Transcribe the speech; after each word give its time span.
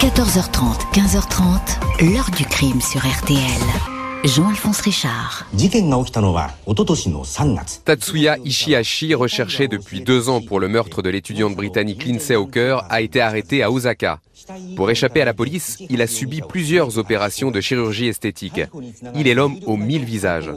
14h30, 0.00 0.92
15h30, 0.92 2.12
l'heure 2.12 2.28
du 2.36 2.44
crime 2.44 2.80
sur 2.80 3.00
RTL. 3.00 3.38
Jean-Alphonse 4.24 4.80
Richard. 4.80 5.46
Tatsuya 7.84 8.36
Ishihashi, 8.44 9.14
recherché 9.14 9.68
depuis 9.68 10.00
deux 10.00 10.28
ans 10.28 10.40
pour 10.40 10.60
le 10.60 10.68
meurtre 10.68 11.00
de 11.00 11.10
l'étudiante 11.10 11.54
britannique 11.54 12.04
Lindsay 12.04 12.34
Hawker, 12.34 12.84
a 12.90 13.00
été 13.00 13.20
arrêté 13.20 13.62
à 13.62 13.70
Osaka. 13.70 14.20
Pour 14.76 14.90
échapper 14.90 15.22
à 15.22 15.26
la 15.26 15.34
police, 15.34 15.78
il 15.88 16.02
a 16.02 16.06
subi 16.06 16.42
plusieurs 16.46 16.98
opérations 16.98 17.50
de 17.50 17.60
chirurgie 17.60 18.08
esthétique. 18.08 18.60
Il 19.14 19.28
est 19.28 19.34
l'homme 19.34 19.58
aux 19.66 19.76
mille 19.76 20.04
visages. 20.04 20.50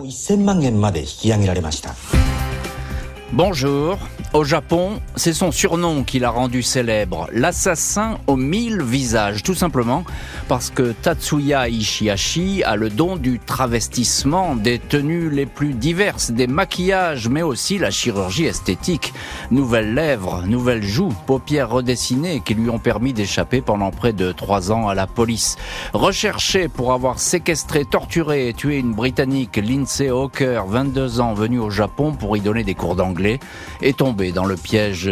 Bonjour. 3.33 3.97
Au 4.33 4.43
Japon, 4.43 5.01
c'est 5.15 5.33
son 5.33 5.51
surnom 5.51 6.03
qui 6.03 6.19
l'a 6.19 6.29
rendu 6.29 6.61
célèbre, 6.61 7.27
l'assassin 7.33 8.19
aux 8.27 8.35
mille 8.35 8.81
visages, 8.81 9.41
tout 9.41 9.53
simplement 9.53 10.03
parce 10.47 10.69
que 10.69 10.91
Tatsuya 10.91 11.69
Ishihashi 11.69 12.63
a 12.63 12.75
le 12.75 12.89
don 12.89 13.15
du 13.15 13.39
travestissement, 13.39 14.55
des 14.55 14.79
tenues 14.79 15.29
les 15.29 15.45
plus 15.45 15.73
diverses, 15.73 16.31
des 16.31 16.47
maquillages, 16.47 17.29
mais 17.29 17.41
aussi 17.41 17.77
la 17.77 17.89
chirurgie 17.89 18.45
esthétique. 18.45 19.13
Nouvelles 19.49 19.93
lèvres, 19.93 20.43
nouvelles 20.45 20.83
joues, 20.83 21.13
paupières 21.25 21.69
redessinées 21.69 22.41
qui 22.45 22.53
lui 22.53 22.69
ont 22.69 22.79
permis 22.79 23.13
d'échapper 23.13 23.61
pendant 23.61 23.91
près 23.91 24.13
de 24.13 24.31
trois 24.31 24.71
ans 24.71 24.87
à 24.87 24.95
la 24.95 25.07
police. 25.07 25.55
Recherché 25.93 26.67
pour 26.67 26.93
avoir 26.93 27.19
séquestré, 27.19 27.85
torturé 27.85 28.49
et 28.49 28.53
tué 28.53 28.77
une 28.77 28.93
Britannique, 28.93 29.57
Lindsay 29.57 30.09
Hawker, 30.09 30.65
22 30.67 31.21
ans, 31.21 31.33
venue 31.33 31.59
au 31.59 31.69
Japon 31.69 32.13
pour 32.13 32.37
y 32.37 32.41
donner 32.41 32.63
des 32.63 32.75
cours 32.75 32.95
d'anglais, 32.95 33.16
est 33.25 33.97
tombé 33.97 34.31
dans 34.31 34.45
le 34.45 34.55
piège 34.55 35.09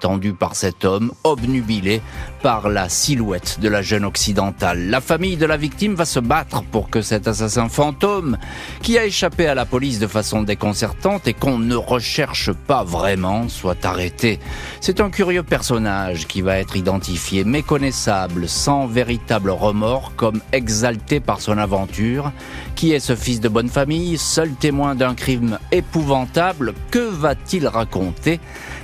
tendu 0.00 0.32
par 0.32 0.56
cet 0.56 0.84
homme, 0.84 1.12
obnubilé 1.24 2.02
par 2.42 2.68
la 2.68 2.88
silhouette 2.88 3.58
de 3.60 3.68
la 3.68 3.80
jeune 3.80 4.04
occidentale. 4.04 4.90
La 4.90 5.00
famille 5.00 5.36
de 5.36 5.46
la 5.46 5.56
victime 5.56 5.94
va 5.94 6.04
se 6.04 6.20
battre 6.20 6.62
pour 6.62 6.90
que 6.90 7.00
cet 7.00 7.26
assassin 7.26 7.68
fantôme, 7.68 8.36
qui 8.82 8.98
a 8.98 9.06
échappé 9.06 9.46
à 9.46 9.54
la 9.54 9.64
police 9.64 9.98
de 9.98 10.06
façon 10.06 10.42
déconcertante 10.42 11.26
et 11.26 11.32
qu'on 11.32 11.58
ne 11.58 11.76
recherche 11.76 12.52
pas 12.52 12.84
vraiment, 12.84 13.48
soit 13.48 13.84
arrêté. 13.84 14.40
C'est 14.80 15.00
un 15.00 15.10
curieux 15.10 15.42
personnage 15.42 16.26
qui 16.26 16.42
va 16.42 16.58
être 16.58 16.76
identifié, 16.76 17.44
méconnaissable, 17.44 18.48
sans 18.48 18.86
véritable 18.86 19.50
remords, 19.50 20.12
comme 20.16 20.40
exalté 20.52 21.20
par 21.20 21.40
son 21.40 21.58
aventure. 21.58 22.32
Qui 22.74 22.92
est 22.92 23.00
ce 23.00 23.16
fils 23.16 23.40
de 23.40 23.48
bonne 23.48 23.68
famille, 23.68 24.18
seul 24.18 24.50
témoin 24.50 24.94
d'un 24.94 25.14
crime 25.14 25.58
épouvantable? 25.72 26.74
Que 26.90 27.08
va-t-il 27.44 27.68
raconter 27.68 28.40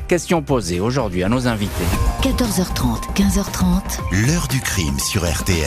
Question 0.07 0.43
posée 0.43 0.81
aujourd'hui 0.81 1.23
à 1.23 1.31
nos 1.31 1.47
invités. 1.47 1.73
14h30, 2.21 3.15
15h30. 3.15 4.27
L'heure 4.27 4.49
du 4.49 4.61
crime 4.61 4.99
sur 4.99 5.23
RTL. 5.23 5.67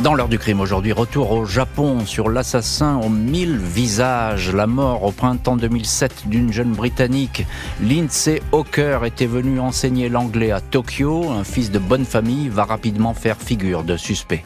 Dans 0.00 0.14
l'heure 0.14 0.28
du 0.28 0.38
crime 0.38 0.60
aujourd'hui, 0.60 0.92
retour 0.92 1.32
au 1.32 1.46
Japon 1.46 2.06
sur 2.06 2.28
l'assassin 2.28 3.00
aux 3.02 3.08
mille 3.08 3.56
visages. 3.56 4.54
La 4.54 4.68
mort 4.68 5.02
au 5.02 5.10
printemps 5.10 5.56
2007 5.56 6.28
d'une 6.28 6.52
jeune 6.52 6.74
Britannique, 6.74 7.44
Lindsay 7.82 8.40
Hawker, 8.52 9.04
était 9.04 9.26
venue 9.26 9.58
enseigner 9.58 10.08
l'anglais 10.08 10.52
à 10.52 10.60
Tokyo. 10.60 11.30
Un 11.32 11.42
fils 11.42 11.72
de 11.72 11.80
bonne 11.80 12.04
famille 12.04 12.48
va 12.48 12.64
rapidement 12.64 13.14
faire 13.14 13.38
figure 13.38 13.82
de 13.82 13.96
suspect. 13.96 14.44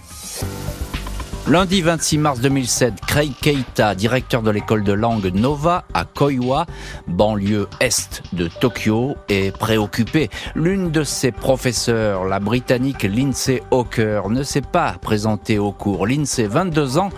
Lundi 1.48 1.80
26 1.80 2.19
mars 2.19 2.41
2007, 2.41 3.00
Craig 3.06 3.33
Keita, 3.41 3.94
directeur 3.94 4.42
de 4.42 4.50
l'école 4.50 4.84
de 4.84 4.92
langue 4.92 5.33
Nova 5.34 5.84
à 5.94 6.05
Koiwa, 6.05 6.66
banlieue 7.08 7.66
est 7.80 8.22
de 8.34 8.47
Tokyo, 8.47 9.16
est 9.28 9.56
préoccupé. 9.56 10.28
L'une 10.55 10.91
de 10.91 11.02
ses 11.02 11.32
professeurs, 11.32 12.24
la 12.27 12.41
britannique 12.41 13.02
Lindsay 13.02 13.62
Hawker, 13.70 14.28
ne 14.28 14.42
s'est 14.42 14.60
pas 14.60 14.97
présentée 15.00 15.58
au 15.58 15.72
cours. 15.72 16.06
Lindsay, 16.06 16.47
22 16.47 16.98
ans, 16.98 17.08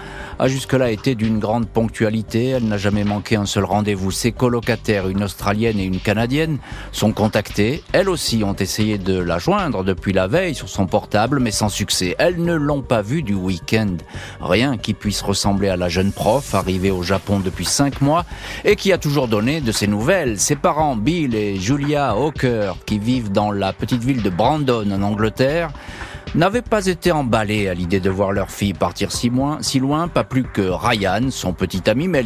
a 0.42 0.48
jusque-là 0.48 0.90
été 0.90 1.14
d'une 1.14 1.38
grande 1.38 1.68
ponctualité. 1.68 2.48
Elle 2.48 2.64
n'a 2.64 2.76
jamais 2.76 3.04
manqué 3.04 3.36
un 3.36 3.46
seul 3.46 3.64
rendez-vous. 3.64 4.10
Ses 4.10 4.32
colocataires, 4.32 5.08
une 5.08 5.22
Australienne 5.22 5.78
et 5.78 5.84
une 5.84 6.00
Canadienne, 6.00 6.58
sont 6.90 7.12
contactés. 7.12 7.84
Elles 7.92 8.08
aussi 8.08 8.42
ont 8.42 8.56
essayé 8.56 8.98
de 8.98 9.16
la 9.16 9.38
joindre 9.38 9.84
depuis 9.84 10.12
la 10.12 10.26
veille 10.26 10.56
sur 10.56 10.68
son 10.68 10.86
portable, 10.86 11.38
mais 11.38 11.52
sans 11.52 11.68
succès. 11.68 12.16
Elles 12.18 12.42
ne 12.42 12.54
l'ont 12.54 12.82
pas 12.82 13.02
vue 13.02 13.22
du 13.22 13.34
week-end. 13.34 13.94
Rien 14.40 14.78
qui 14.78 14.94
puisse 14.94 15.22
ressembler 15.22 15.68
à 15.68 15.76
la 15.76 15.88
jeune 15.88 16.10
prof 16.10 16.56
arrivée 16.56 16.90
au 16.90 17.04
Japon 17.04 17.38
depuis 17.38 17.64
cinq 17.64 18.00
mois 18.00 18.24
et 18.64 18.74
qui 18.74 18.92
a 18.92 18.98
toujours 18.98 19.28
donné 19.28 19.60
de 19.60 19.70
ses 19.70 19.86
nouvelles. 19.86 20.40
Ses 20.40 20.56
parents, 20.56 20.96
Bill 20.96 21.36
et 21.36 21.60
Julia 21.60 22.16
Hawker, 22.16 22.78
qui 22.84 22.98
vivent 22.98 23.30
dans 23.30 23.52
la 23.52 23.72
petite 23.72 24.02
ville 24.02 24.22
de 24.22 24.30
Brandon 24.30 24.90
en 24.90 25.02
Angleterre, 25.02 25.70
n'avaient 26.34 26.62
pas 26.62 26.86
été 26.86 27.12
emballés 27.12 27.68
à 27.68 27.74
l'idée 27.74 28.00
de 28.00 28.08
voir 28.08 28.32
leur 28.32 28.50
fille 28.50 28.72
partir 28.72 29.12
si 29.12 29.28
loin, 29.28 29.58
si 29.60 29.78
loin, 29.78 30.08
pas 30.08 30.24
plus 30.24 30.44
que 30.44 30.62
Ryan, 30.62 31.30
son 31.30 31.52
petit 31.52 31.88
ami, 31.90 32.08
mais 32.08 32.24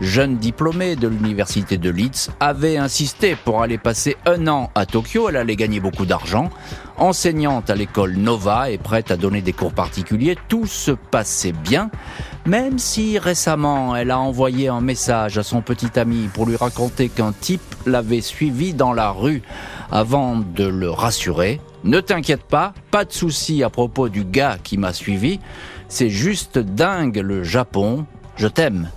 jeune 0.00 0.38
diplômée 0.38 0.96
de 0.96 1.08
l'université 1.08 1.76
de 1.76 1.90
Leeds, 1.90 2.30
avait 2.40 2.78
insisté 2.78 3.36
pour 3.36 3.62
aller 3.62 3.76
passer 3.76 4.16
un 4.24 4.46
an 4.46 4.70
à 4.74 4.86
Tokyo. 4.86 5.28
Elle 5.28 5.36
allait 5.36 5.56
gagner 5.56 5.80
beaucoup 5.80 6.06
d'argent. 6.06 6.48
Enseignante 6.96 7.70
à 7.70 7.74
l'école 7.74 8.14
Nova 8.16 8.70
et 8.70 8.78
prête 8.78 9.10
à 9.10 9.16
donner 9.16 9.42
des 9.42 9.52
cours 9.52 9.72
particuliers, 9.72 10.36
tout 10.48 10.66
se 10.66 10.92
passait 10.92 11.52
bien, 11.52 11.90
même 12.46 12.78
si 12.78 13.18
récemment 13.18 13.96
elle 13.96 14.10
a 14.10 14.18
envoyé 14.18 14.68
un 14.68 14.80
message 14.80 15.38
à 15.38 15.42
son 15.42 15.60
petit 15.60 15.98
ami 15.98 16.28
pour 16.32 16.46
lui 16.46 16.56
raconter 16.56 17.08
qu'un 17.08 17.32
type 17.32 17.74
l'avait 17.84 18.20
suivi 18.20 18.74
dans 18.74 18.92
la 18.92 19.10
rue 19.10 19.42
avant 19.90 20.36
de 20.36 20.64
le 20.64 20.90
rassurer. 20.90 21.60
Ne 21.82 22.00
t'inquiète 22.00 22.42
pas, 22.42 22.74
pas 22.90 23.04
de 23.04 23.12
souci 23.12 23.62
à 23.62 23.70
propos 23.70 24.08
du 24.08 24.24
gars 24.24 24.58
qui 24.62 24.76
m'a 24.76 24.92
suivi. 24.92 25.40
C'est 25.88 26.10
juste 26.10 26.58
dingue 26.58 27.16
le 27.16 27.42
Japon. 27.42 28.06
Je 28.36 28.48
t'aime. 28.48 28.90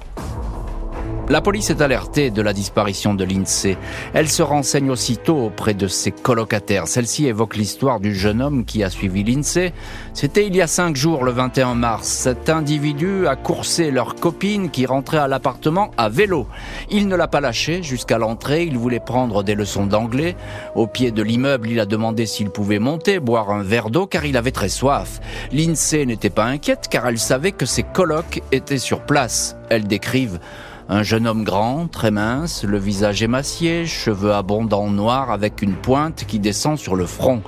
La 1.29 1.39
police 1.39 1.69
est 1.69 1.81
alertée 1.81 2.31
de 2.31 2.41
la 2.41 2.51
disparition 2.51 3.13
de 3.13 3.23
Lindsay. 3.23 3.77
Elle 4.13 4.27
se 4.27 4.43
renseigne 4.43 4.91
aussitôt 4.91 5.37
auprès 5.37 5.73
de 5.73 5.87
ses 5.87 6.11
colocataires. 6.11 6.85
Celle-ci 6.85 7.27
évoque 7.27 7.55
l'histoire 7.55 8.01
du 8.01 8.13
jeune 8.13 8.41
homme 8.41 8.65
qui 8.65 8.83
a 8.83 8.89
suivi 8.89 9.23
Lindsay. 9.23 9.73
C'était 10.13 10.45
il 10.45 10.53
y 10.53 10.61
a 10.61 10.67
cinq 10.67 10.97
jours, 10.97 11.23
le 11.23 11.31
21 11.31 11.75
mars. 11.75 12.09
Cet 12.09 12.49
individu 12.49 13.25
a 13.25 13.37
coursé 13.37 13.89
leur 13.89 14.15
copine 14.15 14.69
qui 14.69 14.85
rentrait 14.85 15.17
à 15.17 15.29
l'appartement 15.29 15.91
à 15.97 16.09
vélo. 16.09 16.45
Il 16.91 17.07
ne 17.07 17.15
l'a 17.15 17.29
pas 17.29 17.39
lâché 17.39 17.83
jusqu'à 17.83 18.17
l'entrée. 18.17 18.63
Il 18.65 18.77
voulait 18.77 18.99
prendre 18.99 19.43
des 19.43 19.55
leçons 19.55 19.85
d'anglais. 19.85 20.35
Au 20.75 20.87
pied 20.87 21.11
de 21.11 21.23
l'immeuble, 21.23 21.69
il 21.69 21.79
a 21.79 21.85
demandé 21.85 22.25
s'il 22.25 22.49
pouvait 22.49 22.79
monter, 22.79 23.21
boire 23.21 23.49
un 23.49 23.63
verre 23.63 23.89
d'eau 23.89 24.07
car 24.07 24.25
il 24.25 24.35
avait 24.35 24.51
très 24.51 24.69
soif. 24.69 25.21
Lindsay 25.53 26.05
n'était 26.05 26.29
pas 26.29 26.45
inquiète 26.45 26.87
car 26.89 27.07
elle 27.07 27.17
savait 27.19 27.53
que 27.53 27.65
ses 27.65 27.83
colocs 27.83 28.43
étaient 28.51 28.77
sur 28.77 28.99
place. 28.99 29.55
Elle 29.69 29.87
décrive 29.87 30.39
un 30.89 31.03
jeune 31.03 31.27
homme 31.27 31.43
grand, 31.43 31.87
très 31.87 32.11
mince, 32.11 32.63
le 32.63 32.77
visage 32.77 33.23
émacié, 33.23 33.85
cheveux 33.85 34.33
abondants 34.33 34.89
noirs 34.89 35.31
avec 35.31 35.61
une 35.61 35.75
pointe 35.75 36.25
qui 36.27 36.39
descend 36.39 36.77
sur 36.77 36.95
le 36.95 37.05
front. 37.05 37.41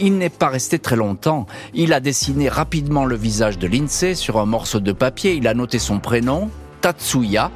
Il 0.00 0.16
n'est 0.16 0.30
pas 0.30 0.48
resté 0.48 0.78
très 0.78 0.96
longtemps. 0.96 1.46
Il 1.74 1.92
a 1.92 2.00
dessiné 2.00 2.48
rapidement 2.48 3.04
le 3.04 3.16
visage 3.16 3.58
de 3.58 3.66
Lindsay 3.66 4.14
sur 4.14 4.38
un 4.38 4.46
morceau 4.46 4.80
de 4.80 4.92
papier. 4.92 5.34
Il 5.34 5.46
a 5.46 5.54
noté 5.54 5.78
son 5.78 5.98
prénom, 5.98 6.48
Tatsuya, 6.80 7.50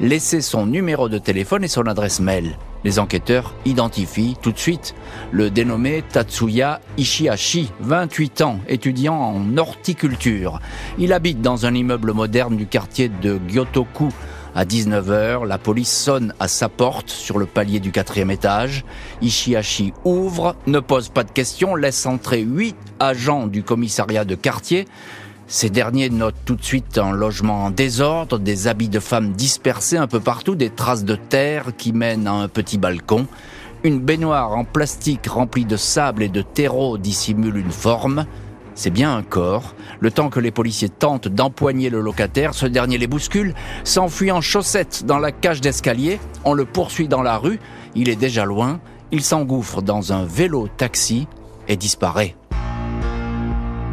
laissé 0.00 0.40
son 0.40 0.66
numéro 0.66 1.08
de 1.08 1.18
téléphone 1.18 1.64
et 1.64 1.68
son 1.68 1.86
adresse 1.86 2.20
mail. 2.20 2.56
Les 2.84 3.00
enquêteurs 3.00 3.54
identifient 3.64 4.36
tout 4.40 4.52
de 4.52 4.58
suite 4.58 4.94
le 5.32 5.50
dénommé 5.50 6.04
Tatsuya 6.08 6.80
Ishihashi, 6.96 7.72
28 7.80 8.42
ans, 8.42 8.60
étudiant 8.68 9.16
en 9.16 9.56
horticulture. 9.56 10.60
Il 10.96 11.12
habite 11.12 11.40
dans 11.40 11.66
un 11.66 11.74
immeuble 11.74 12.12
moderne 12.12 12.56
du 12.56 12.66
quartier 12.66 13.08
de 13.08 13.40
Gyotoku, 13.48 14.10
à 14.56 14.64
19h, 14.64 15.46
la 15.46 15.58
police 15.58 15.92
sonne 15.92 16.32
à 16.40 16.48
sa 16.48 16.70
porte 16.70 17.10
sur 17.10 17.36
le 17.36 17.44
palier 17.44 17.78
du 17.78 17.92
quatrième 17.92 18.30
étage. 18.30 18.86
Ishihashi 19.20 19.92
ouvre, 20.06 20.56
ne 20.66 20.80
pose 20.80 21.10
pas 21.10 21.24
de 21.24 21.30
questions, 21.30 21.74
laisse 21.74 22.06
entrer 22.06 22.40
huit 22.40 22.74
agents 22.98 23.48
du 23.48 23.62
commissariat 23.62 24.24
de 24.24 24.34
quartier. 24.34 24.88
Ces 25.46 25.68
derniers 25.68 26.08
notent 26.08 26.40
tout 26.46 26.56
de 26.56 26.64
suite 26.64 26.96
un 26.96 27.12
logement 27.12 27.66
en 27.66 27.70
désordre, 27.70 28.38
des 28.38 28.66
habits 28.66 28.88
de 28.88 28.98
femmes 28.98 29.32
dispersés 29.32 29.98
un 29.98 30.06
peu 30.06 30.20
partout, 30.20 30.54
des 30.54 30.70
traces 30.70 31.04
de 31.04 31.16
terre 31.16 31.76
qui 31.76 31.92
mènent 31.92 32.26
à 32.26 32.32
un 32.32 32.48
petit 32.48 32.78
balcon. 32.78 33.26
Une 33.84 34.00
baignoire 34.00 34.56
en 34.56 34.64
plastique 34.64 35.26
remplie 35.26 35.66
de 35.66 35.76
sable 35.76 36.22
et 36.22 36.30
de 36.30 36.40
terreau 36.40 36.96
dissimule 36.96 37.58
une 37.58 37.70
forme. 37.70 38.24
C'est 38.76 38.90
bien 38.90 39.16
un 39.16 39.22
corps. 39.22 39.74
Le 40.00 40.10
temps 40.10 40.28
que 40.28 40.38
les 40.38 40.50
policiers 40.50 40.90
tentent 40.90 41.28
d'empoigner 41.28 41.88
le 41.88 42.00
locataire, 42.00 42.52
ce 42.52 42.66
dernier 42.66 42.98
les 42.98 43.06
bouscule, 43.06 43.54
s'enfuit 43.84 44.30
en 44.30 44.42
chaussettes 44.42 45.04
dans 45.06 45.18
la 45.18 45.32
cage 45.32 45.62
d'escalier. 45.62 46.20
On 46.44 46.52
le 46.52 46.66
poursuit 46.66 47.08
dans 47.08 47.22
la 47.22 47.38
rue. 47.38 47.58
Il 47.94 48.10
est 48.10 48.16
déjà 48.16 48.44
loin. 48.44 48.80
Il 49.12 49.22
s'engouffre 49.22 49.80
dans 49.80 50.12
un 50.12 50.26
vélo 50.26 50.68
taxi 50.76 51.26
et 51.68 51.76
disparaît. 51.76 52.36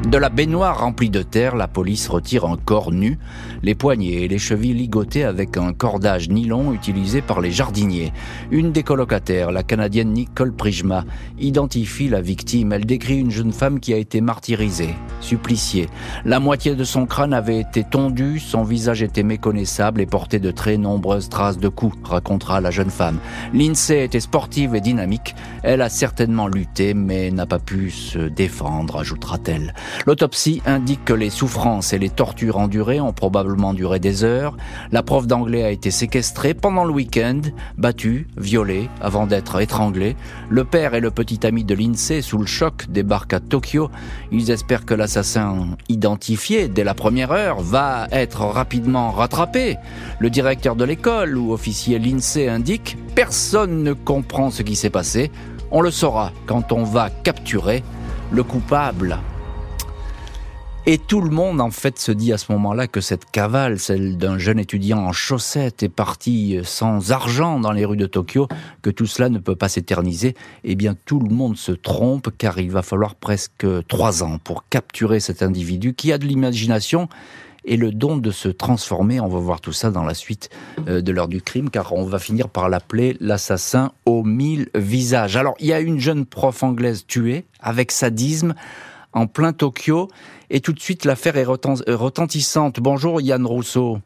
De 0.04 0.18
la 0.18 0.28
baignoire 0.28 0.82
remplie 0.82 1.10
de 1.10 1.22
terre, 1.22 1.56
la 1.56 1.70
police 1.70 2.10
retire 2.10 2.44
un 2.44 2.58
corps 2.58 2.92
nu, 2.92 3.18
les 3.64 3.74
poignets 3.74 4.24
et 4.24 4.28
les 4.28 4.38
chevilles 4.38 4.74
ligotés 4.74 5.24
avec 5.24 5.56
un 5.56 5.72
cordage 5.72 6.28
nylon 6.28 6.74
utilisé 6.74 7.22
par 7.22 7.40
les 7.40 7.52
jardiniers. 7.52 8.12
Une 8.52 8.74
des 8.74 8.84
colocataires, 8.84 9.54
la 9.54 9.64
Canadienne 9.64 10.12
Nicole 10.12 10.54
Prijma, 10.54 11.06
identifie 11.40 12.10
la 12.10 12.20
victime. 12.20 12.74
Elle 12.74 12.86
décrit 12.86 13.18
une 13.18 13.32
jeune 13.32 13.54
femme 13.54 13.80
qui 13.80 13.94
a 13.94 13.98
été 13.98 14.20
martyrisée, 14.20 14.94
suppliciée. 15.22 15.88
La 16.26 16.42
moitié 16.42 16.76
de 16.76 16.84
son 16.84 17.06
crâne 17.06 17.34
avait 17.34 17.62
été 17.62 17.86
tondu, 17.86 18.40
son 18.40 18.64
visage 18.64 19.04
était 19.04 19.24
méconnaissable 19.24 20.02
et 20.02 20.06
portait 20.06 20.40
de 20.40 20.52
très 20.52 20.78
nombreuses 20.78 21.30
traces 21.30 21.58
de 21.58 21.70
coups, 21.70 21.98
racontera 22.04 22.60
la 22.60 22.72
jeune 22.72 22.92
femme. 22.92 23.20
Lindsay 23.54 24.04
était 24.04 24.20
sportive 24.20 24.76
et 24.76 24.82
dynamique. 24.82 25.34
Elle 25.64 25.82
a 25.82 25.90
certainement 25.90 26.48
lutté, 26.48 26.94
mais 26.94 27.32
n'a 27.32 27.46
pas 27.46 27.60
pu 27.60 27.90
se 27.90 28.20
défendre, 28.20 28.98
ajoutera-t-elle. 28.98 29.74
L'autopsie 30.06 30.62
indique 30.66 31.06
que 31.06 31.14
les 31.14 31.30
souffrances 31.30 31.94
et 31.94 32.00
les 32.00 32.10
tortures 32.10 32.58
endurées 32.58 33.00
ont 33.00 33.14
probablement 33.14 33.74
duré 33.74 34.00
des 34.00 34.24
heures. 34.24 34.58
La 34.92 35.04
prof 35.04 35.28
d'anglais 35.28 35.64
a 35.64 35.72
été 35.72 35.92
séquestrée 35.92 36.54
pendant 36.54 36.84
le 36.84 36.92
week-end, 36.92 37.42
battue, 37.78 38.28
violée, 38.38 38.90
avant 39.02 39.28
d'être 39.28 39.62
étranglée. 39.62 40.16
Le 40.50 40.64
père 40.64 40.94
et 40.94 41.00
le 41.00 41.12
petit 41.12 41.46
ami 41.46 41.64
de 41.64 41.76
l'INSEE, 41.76 42.22
sous 42.22 42.38
le 42.38 42.46
choc, 42.46 42.86
débarquent 42.90 43.34
à 43.34 43.40
Tokyo. 43.40 43.90
Ils 44.32 44.52
espèrent 44.52 44.86
que 44.86 44.94
l'assassin, 44.94 45.78
identifié 45.90 46.68
dès 46.68 46.84
la 46.84 46.94
première 46.94 47.32
heure, 47.32 47.62
va 47.62 48.08
être 48.12 48.42
rapidement 48.42 49.12
rattrapé. 49.12 49.78
Le 50.20 50.30
directeur 50.30 50.76
de 50.76 50.84
l'école 50.84 51.38
ou 51.38 51.54
officier 51.54 52.00
l'INSEE 52.00 52.50
indique 52.50 52.98
Personne 53.16 53.84
ne 53.84 53.94
comprend 53.94 54.50
ce 54.50 54.64
qui 54.64 54.76
s'est 54.76 54.90
passé. 54.90 55.32
On 55.72 55.82
le 55.82 55.92
saura 55.92 56.32
quand 56.46 56.72
on 56.72 56.84
va 56.84 57.10
capturer 57.10 57.84
le 58.32 58.44
coupable. 58.44 59.20
Et 60.86 60.98
tout 60.98 61.22
le 61.22 61.30
monde, 61.30 61.62
en 61.62 61.72
fait, 61.72 61.98
se 61.98 62.12
dit 62.12 62.34
à 62.34 62.38
ce 62.38 62.52
moment-là 62.52 62.88
que 62.88 63.00
cette 63.00 63.32
cavale, 63.32 63.80
celle 63.80 64.18
d'un 64.18 64.38
jeune 64.38 64.60
étudiant 64.60 65.00
en 65.00 65.14
chaussettes, 65.14 65.82
est 65.82 65.88
partie 65.88 66.60
sans 66.66 67.14
argent 67.14 67.58
dans 67.58 67.72
les 67.72 67.86
rues 67.86 67.96
de 67.96 68.06
Tokyo, 68.06 68.50
que 68.82 68.90
tout 68.90 69.06
cela 69.06 69.30
ne 69.30 69.40
peut 69.40 69.56
pas 69.56 69.70
s'éterniser. 69.70 70.36
Eh 70.66 70.76
bien, 70.76 70.94
tout 71.06 71.22
le 71.22 71.34
monde 71.34 71.56
se 71.56 71.72
trompe, 71.72 72.32
car 72.38 72.60
il 72.60 72.70
va 72.70 72.82
falloir 72.82 73.16
presque 73.16 73.66
trois 73.88 74.24
ans 74.24 74.40
pour 74.44 74.68
capturer 74.68 75.22
cet 75.22 75.42
individu 75.42 75.94
qui 75.94 76.12
a 76.12 76.18
de 76.18 76.26
l'imagination 76.26 77.08
et 77.64 77.78
le 77.78 77.94
don 77.94 78.18
de 78.18 78.32
se 78.32 78.50
transformer. 78.50 79.22
On 79.22 79.30
va 79.30 79.40
voir 79.40 79.62
tout 79.62 79.72
ça 79.72 79.90
dans 79.90 80.04
la 80.04 80.14
suite 80.14 80.50
euh, 80.90 81.00
de 81.00 81.12
l'heure 81.14 81.30
du 81.30 81.42
crime, 81.42 81.70
car 81.70 81.94
on 81.94 82.04
va 82.04 82.20
finir 82.20 82.50
par 82.50 82.68
l'appeler 82.68 83.16
l'assassin 83.22 83.94
aux 84.06 84.26
mille 84.26 84.68
visages. 84.76 85.38
Alors, 85.38 85.56
il 85.60 85.68
y 85.68 85.74
a 85.74 85.80
une 85.80 86.02
jeune 86.02 86.26
prof 86.26 86.62
anglaise 86.62 87.06
tuée 87.08 87.46
avec 87.62 87.94
sadisme 87.94 88.54
en 89.14 89.28
plein 89.28 89.54
Tokyo. 89.54 90.10
Et 90.50 90.60
tout 90.60 90.74
de 90.74 90.80
suite, 90.80 91.06
l'affaire 91.06 91.38
est 91.38 91.46
retentissante. 91.46 92.80
Bonjour 92.80 93.22
Yann 93.22 93.46
Rousseau. 93.46 94.00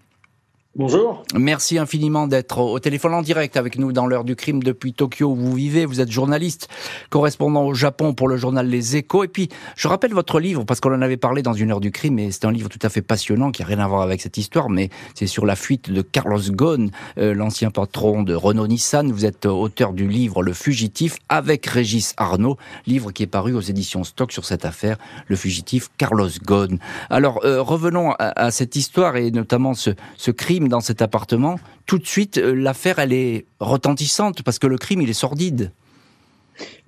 Bonjour. 0.77 1.23
Merci 1.33 1.79
infiniment 1.79 2.27
d'être 2.27 2.59
au 2.59 2.77
téléphone 2.77 3.15
en 3.15 3.23
direct 3.23 3.57
avec 3.57 3.79
nous 3.79 3.91
dans 3.91 4.05
l'heure 4.05 4.23
du 4.23 4.35
crime 4.35 4.61
depuis 4.61 4.93
Tokyo 4.93 5.31
où 5.31 5.35
vous 5.35 5.55
vivez. 5.55 5.87
Vous 5.87 6.01
êtes 6.01 6.11
journaliste, 6.11 6.69
correspondant 7.09 7.63
au 7.63 7.73
Japon 7.73 8.13
pour 8.13 8.27
le 8.27 8.37
journal 8.37 8.67
Les 8.67 8.95
Échos. 8.95 9.23
Et 9.23 9.27
puis, 9.27 9.49
je 9.75 9.87
rappelle 9.87 10.13
votre 10.13 10.39
livre 10.39 10.65
parce 10.65 10.79
qu'on 10.79 10.93
en 10.93 11.01
avait 11.01 11.17
parlé 11.17 11.41
dans 11.41 11.53
une 11.53 11.71
heure 11.71 11.79
du 11.79 11.91
crime 11.91 12.19
et 12.19 12.29
c'est 12.29 12.45
un 12.45 12.51
livre 12.51 12.69
tout 12.69 12.77
à 12.83 12.89
fait 12.89 13.01
passionnant 13.01 13.49
qui 13.49 13.63
a 13.63 13.65
rien 13.65 13.79
à 13.79 13.87
voir 13.87 14.03
avec 14.03 14.21
cette 14.21 14.37
histoire, 14.37 14.69
mais 14.69 14.91
c'est 15.15 15.25
sur 15.25 15.47
la 15.47 15.55
fuite 15.55 15.89
de 15.89 16.03
Carlos 16.03 16.41
Ghosn, 16.51 16.91
euh, 17.17 17.33
l'ancien 17.33 17.71
patron 17.71 18.21
de 18.21 18.35
Renault-Nissan. 18.35 19.11
Vous 19.11 19.25
êtes 19.25 19.47
auteur 19.47 19.93
du 19.93 20.07
livre 20.07 20.43
Le 20.43 20.53
Fugitif 20.53 21.17
avec 21.27 21.65
Régis 21.65 22.13
Arnaud, 22.17 22.57
livre 22.85 23.11
qui 23.11 23.23
est 23.23 23.27
paru 23.27 23.55
aux 23.55 23.61
éditions 23.61 24.03
Stock 24.03 24.31
sur 24.31 24.45
cette 24.45 24.63
affaire, 24.63 24.97
Le 25.25 25.37
Fugitif 25.37 25.89
Carlos 25.97 26.29
Ghosn. 26.45 26.77
Alors, 27.09 27.43
euh, 27.45 27.63
revenons 27.63 28.13
à, 28.19 28.51
cette 28.51 28.75
histoire 28.75 29.15
et 29.17 29.31
notamment 29.31 29.73
ce, 29.73 29.89
ce 30.17 30.29
crime 30.29 30.66
dans 30.67 30.81
cet 30.81 31.01
appartement, 31.01 31.59
tout 31.85 31.97
de 31.97 32.05
suite, 32.05 32.37
euh, 32.37 32.53
l'affaire, 32.53 32.99
elle 32.99 33.13
est 33.13 33.45
retentissante 33.59 34.43
parce 34.43 34.59
que 34.59 34.67
le 34.67 34.77
crime, 34.77 35.01
il 35.01 35.09
est 35.09 35.13
sordide. 35.13 35.71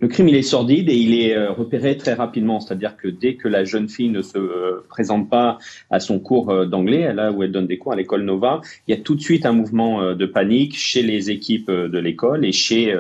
Le 0.02 0.08
crime, 0.08 0.30
il 0.30 0.36
est 0.36 0.44
sordide 0.44 0.90
et 0.90 0.96
il 0.96 1.14
est 1.14 1.36
euh, 1.36 1.52
repéré 1.52 1.98
très 1.98 2.14
rapidement. 2.14 2.62
C'est-à-dire 2.62 2.96
que 2.96 3.10
dès 3.10 3.36
que 3.36 3.50
la 3.50 3.66
jeune 3.66 3.90
fille 3.90 4.10
ne 4.10 4.22
se 4.22 4.38
euh, 4.38 4.86
présente 4.88 5.30
pas 5.30 5.58
à 5.90 6.00
son 6.00 6.20
cours 6.20 6.50
euh, 6.50 6.66
d'anglais, 6.66 7.14
là 7.14 7.32
où 7.32 7.44
elle 7.44 7.52
donne 7.52 7.68
des 7.68 7.78
cours 7.78 7.92
à 7.92 7.96
l'école 7.98 8.24
Nova, 8.24 8.62
il 8.88 8.96
y 8.96 8.98
a 8.98 9.02
tout 9.02 9.16
de 9.16 9.22
suite 9.22 9.46
un 9.46 9.52
mouvement 9.52 10.14
de 10.14 10.26
panique 10.26 10.78
chez 10.78 11.02
les 11.02 11.32
équipes 11.32 11.70
de 11.70 12.00
l'école 12.00 12.46
et 12.46 12.52
chez 12.52 12.96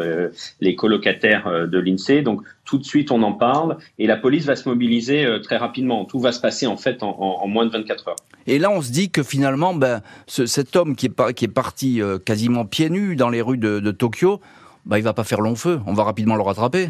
les 0.60 0.76
colocataires 0.76 1.68
de 1.68 1.80
l'INSEE. 1.80 2.22
Donc 2.22 2.42
tout 2.66 2.78
de 2.78 2.84
suite, 2.84 3.12
on 3.12 3.24
en 3.24 3.34
parle 3.34 3.78
et 3.98 4.08
la 4.08 4.18
police 4.18 4.46
va 4.46 4.56
se 4.56 4.68
mobiliser 4.68 5.26
très 5.44 5.58
rapidement. 5.58 6.06
Tout 6.06 6.20
va 6.20 6.32
se 6.32 6.40
passer 6.40 6.68
en 6.68 6.78
fait 6.78 7.02
en, 7.04 7.48
moins 7.48 7.66
de 7.66 7.72
24 7.72 8.10
heures. 8.10 8.16
Et 8.48 8.60
là, 8.60 8.72
on 8.72 8.82
se 8.82 8.92
dit 8.92 9.10
que 9.10 9.24
finalement, 9.24 9.74
ben, 9.74 10.02
cet 10.28 10.76
homme 10.76 10.96
qui 10.96 11.08
est, 11.08 11.48
parti 11.48 12.02
quasiment 12.26 12.66
pieds 12.66 12.90
nus 12.90 13.16
dans 13.16 13.30
les 13.30 13.42
rues 13.42 13.58
de 13.58 13.92
Tokyo, 13.92 14.42
bah, 14.86 14.98
il 15.00 15.04
va 15.04 15.14
pas 15.14 15.24
faire 15.24 15.42
long 15.42 15.56
feu. 15.56 15.80
On 15.86 15.94
va 15.94 16.04
rapidement 16.04 16.36
le 16.36 16.42
rattraper. 16.42 16.90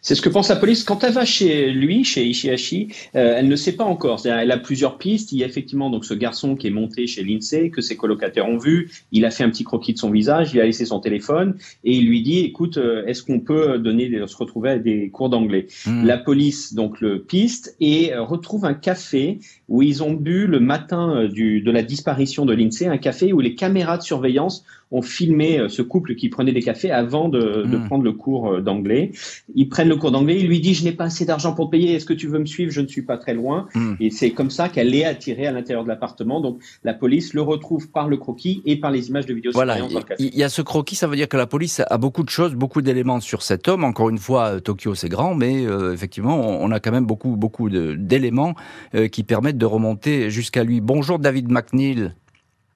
C'est 0.00 0.14
ce 0.14 0.22
que 0.22 0.28
pense 0.28 0.48
la 0.48 0.56
police. 0.56 0.82
Quand 0.82 1.04
elle 1.04 1.12
va 1.12 1.24
chez 1.24 1.70
lui, 1.70 2.04
chez 2.04 2.24
Ishihashi, 2.24 2.88
euh, 3.14 3.34
elle 3.36 3.48
ne 3.48 3.56
sait 3.56 3.72
pas 3.72 3.84
encore. 3.84 4.24
Elle 4.26 4.50
a 4.50 4.58
plusieurs 4.58 4.96
pistes. 4.96 5.32
Il 5.32 5.38
y 5.38 5.44
a 5.44 5.46
effectivement 5.46 5.90
donc 5.90 6.04
ce 6.04 6.14
garçon 6.14 6.56
qui 6.56 6.68
est 6.68 6.70
monté 6.70 7.06
chez 7.06 7.22
l'INSEE, 7.22 7.70
que 7.70 7.82
ses 7.82 7.96
colocataires 7.96 8.48
ont 8.48 8.56
vu. 8.56 8.90
Il 9.12 9.24
a 9.24 9.30
fait 9.30 9.44
un 9.44 9.50
petit 9.50 9.64
croquis 9.64 9.92
de 9.92 9.98
son 9.98 10.10
visage, 10.10 10.52
il 10.54 10.60
a 10.60 10.64
laissé 10.64 10.86
son 10.86 11.00
téléphone 11.00 11.56
et 11.84 11.92
il 11.94 12.06
lui 12.06 12.22
dit 12.22 12.38
"Écoute, 12.38 12.78
euh, 12.78 13.04
est-ce 13.06 13.22
qu'on 13.22 13.40
peut 13.40 13.78
donner, 13.78 14.10
se 14.26 14.36
retrouver 14.36 14.70
à 14.70 14.78
des 14.78 15.10
cours 15.10 15.28
d'anglais? 15.28 15.66
Hmm. 15.86 16.04
La 16.06 16.16
police 16.16 16.74
donc 16.74 17.00
le 17.00 17.20
piste 17.20 17.76
et 17.80 18.14
euh, 18.14 18.22
retrouve 18.22 18.64
un 18.64 18.74
café 18.74 19.38
où 19.68 19.82
ils 19.82 20.02
ont 20.02 20.12
bu 20.12 20.46
le 20.46 20.60
matin 20.60 21.26
du, 21.26 21.60
de 21.60 21.70
la 21.70 21.82
disparition 21.82 22.46
de 22.46 22.54
l'INSEE, 22.54 22.86
un 22.86 22.96
café 22.96 23.34
où 23.34 23.40
les 23.40 23.54
caméras 23.54 23.98
de 23.98 24.02
surveillance 24.02 24.64
ont 24.90 25.02
filmé 25.02 25.66
ce 25.68 25.82
couple 25.82 26.14
qui 26.14 26.28
prenait 26.28 26.52
des 26.52 26.62
cafés 26.62 26.90
avant 26.90 27.28
de, 27.28 27.38
de 27.38 27.76
hmm. 27.76 27.86
prendre 27.86 28.04
le 28.04 28.12
cours 28.12 28.60
d'anglais 28.60 29.12
ils 29.54 29.68
prennent 29.68 29.88
le 29.88 29.96
cours 29.96 30.10
d'anglais, 30.10 30.38
il 30.38 30.46
lui 30.46 30.60
dit 30.60 30.74
je 30.74 30.84
n'ai 30.84 30.92
pas 30.92 31.04
assez 31.04 31.24
d'argent 31.24 31.54
pour 31.54 31.66
te 31.66 31.70
payer, 31.72 31.94
est-ce 31.94 32.04
que 32.04 32.12
tu 32.12 32.26
veux 32.26 32.38
me 32.38 32.46
suivre? 32.46 32.70
Je 32.70 32.80
ne 32.80 32.86
suis 32.86 33.02
pas 33.02 33.18
très 33.18 33.34
loin. 33.34 33.66
Hmm. 33.74 33.94
Et 34.00 34.10
c'est 34.10 34.30
comme 34.30 34.50
ça 34.50 34.68
qu'elle 34.68 34.94
est 34.94 35.04
attirée 35.04 35.46
à 35.46 35.52
l'intérieur 35.52 35.84
de 35.84 35.88
l'appartement. 35.88 36.40
Donc 36.40 36.60
la 36.84 36.94
police 36.94 37.34
le 37.34 37.42
retrouve 37.42 37.90
par 37.90 38.08
le 38.08 38.16
croquis 38.16 38.62
et 38.64 38.76
par 38.76 38.90
les 38.90 39.08
images 39.08 39.26
de 39.26 39.34
vidéosurveillance. 39.34 39.90
Voilà, 39.92 40.16
il 40.18 40.34
y 40.34 40.42
a 40.42 40.48
ce 40.48 40.62
croquis, 40.62 40.96
ça 40.96 41.06
veut 41.06 41.16
dire 41.16 41.28
que 41.28 41.36
la 41.36 41.46
police 41.46 41.82
a 41.88 41.98
beaucoup 41.98 42.22
de 42.22 42.30
choses, 42.30 42.54
beaucoup 42.54 42.82
d'éléments 42.82 43.20
sur 43.20 43.42
cet 43.42 43.68
homme. 43.68 43.84
Encore 43.84 44.10
une 44.10 44.18
fois, 44.18 44.54
euh, 44.54 44.60
Tokyo 44.60 44.94
c'est 44.94 45.08
grand, 45.08 45.34
mais 45.34 45.66
euh, 45.66 45.92
effectivement 45.92 46.38
on 46.38 46.70
a 46.70 46.80
quand 46.80 46.92
même 46.92 47.06
beaucoup 47.06 47.36
beaucoup 47.36 47.68
d'éléments 47.68 48.54
euh, 48.94 49.08
qui 49.08 49.22
permettent 49.22 49.58
de 49.58 49.66
remonter 49.66 50.30
jusqu'à 50.30 50.64
lui. 50.64 50.80
Bonjour 50.80 51.18
David 51.18 51.50
McNeil. 51.50 52.12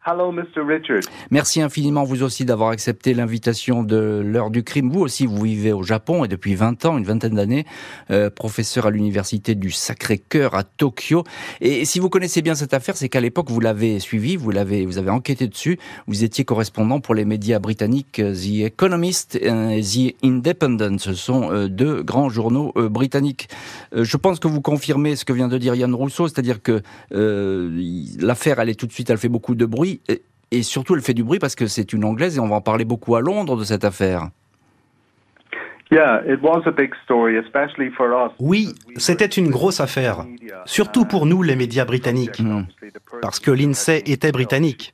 Hello, 0.04 0.32
Mr. 0.32 0.66
Richard. 0.66 1.02
Merci 1.30 1.62
infiniment, 1.62 2.02
vous 2.02 2.24
aussi, 2.24 2.44
d'avoir 2.44 2.70
accepté 2.70 3.14
l'invitation 3.14 3.84
de 3.84 4.20
l'heure 4.24 4.50
du 4.50 4.64
crime. 4.64 4.90
Vous 4.90 4.98
aussi, 4.98 5.26
vous 5.26 5.40
vivez 5.40 5.72
au 5.72 5.84
Japon 5.84 6.24
et 6.24 6.28
depuis 6.28 6.56
20 6.56 6.86
ans, 6.86 6.98
une 6.98 7.04
vingtaine 7.04 7.36
d'années, 7.36 7.66
euh, 8.10 8.28
professeur 8.28 8.86
à 8.86 8.90
l'université 8.90 9.54
du 9.54 9.70
Sacré-Cœur 9.70 10.56
à 10.56 10.64
Tokyo. 10.64 11.22
Et 11.60 11.84
si 11.84 12.00
vous 12.00 12.08
connaissez 12.08 12.42
bien 12.42 12.56
cette 12.56 12.74
affaire, 12.74 12.96
c'est 12.96 13.08
qu'à 13.08 13.20
l'époque, 13.20 13.48
vous 13.48 13.60
l'avez 13.60 14.00
suivi, 14.00 14.34
vous 14.34 14.50
l'avez, 14.50 14.86
vous 14.86 14.98
avez 14.98 15.10
enquêté 15.10 15.46
dessus. 15.46 15.78
Vous 16.08 16.24
étiez 16.24 16.44
correspondant 16.44 16.98
pour 16.98 17.14
les 17.14 17.24
médias 17.24 17.60
britanniques 17.60 18.18
euh, 18.18 18.34
The 18.34 18.72
Economist 18.72 19.36
et 19.36 19.50
The 19.82 20.16
Independent. 20.24 20.98
Ce 20.98 21.14
sont 21.14 21.52
euh, 21.52 21.68
deux 21.68 22.02
grands 22.02 22.28
journaux 22.28 22.72
britanniques. 22.90 23.48
je 23.92 24.16
pense 24.16 24.40
que 24.40 24.48
vous 24.48 24.62
confirmez 24.62 25.14
ce 25.14 25.24
que 25.24 25.32
vient 25.32 25.46
de 25.46 25.58
dire 25.58 25.76
Yann 25.76 25.94
Rousseau, 25.94 26.26
c'est-à-dire 26.26 26.60
que 26.60 26.82
l'affaire, 27.12 28.58
elle 28.58 28.68
est 28.68 28.74
tout 28.74 28.88
de 28.88 28.92
suite, 28.92 29.08
elle 29.08 29.18
fait 29.18 29.28
beaucoup 29.28 29.54
de 29.54 29.64
bruit 29.64 29.91
et, 30.50 30.62
surtout 30.62 30.94
elle 30.94 31.02
fait 31.02 31.14
du 31.14 31.24
bruit 31.24 31.38
parce 31.38 31.54
que 31.54 31.66
c'est 31.66 31.92
une 31.92 32.04
Anglaise 32.04 32.36
et 32.36 32.40
on 32.40 32.48
va 32.48 32.56
en 32.56 32.60
parler 32.60 32.84
beaucoup 32.84 33.16
à 33.16 33.20
Londres 33.20 33.56
de 33.56 33.64
cette 33.64 33.84
affaire. 33.84 34.28
Oui, 38.38 38.68
c'était 38.96 39.26
une 39.26 39.50
grosse 39.50 39.78
affaire, 39.78 40.24
surtout 40.64 41.04
pour 41.04 41.26
nous 41.26 41.42
les 41.42 41.54
médias 41.54 41.84
britanniques, 41.84 42.40
hmm. 42.40 42.62
parce 43.20 43.40
que 43.40 43.50
l'INSEE 43.50 44.02
était 44.06 44.32
britannique. 44.32 44.90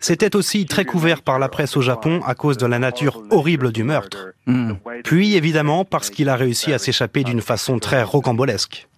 C'était 0.00 0.34
aussi 0.34 0.66
très 0.66 0.84
couvert 0.84 1.22
par 1.22 1.38
la 1.38 1.48
presse 1.48 1.76
au 1.76 1.82
Japon 1.82 2.20
à 2.26 2.34
cause 2.34 2.58
de 2.58 2.66
la 2.66 2.80
nature 2.80 3.22
horrible 3.30 3.70
du 3.70 3.84
meurtre. 3.84 4.32
Hmm. 4.46 4.72
Puis 5.04 5.36
évidemment 5.36 5.84
parce 5.84 6.10
qu'il 6.10 6.28
a 6.28 6.34
réussi 6.34 6.72
à 6.72 6.78
s'échapper 6.78 7.22
d'une 7.22 7.42
façon 7.42 7.78
très 7.78 8.02
rocambolesque. 8.02 8.88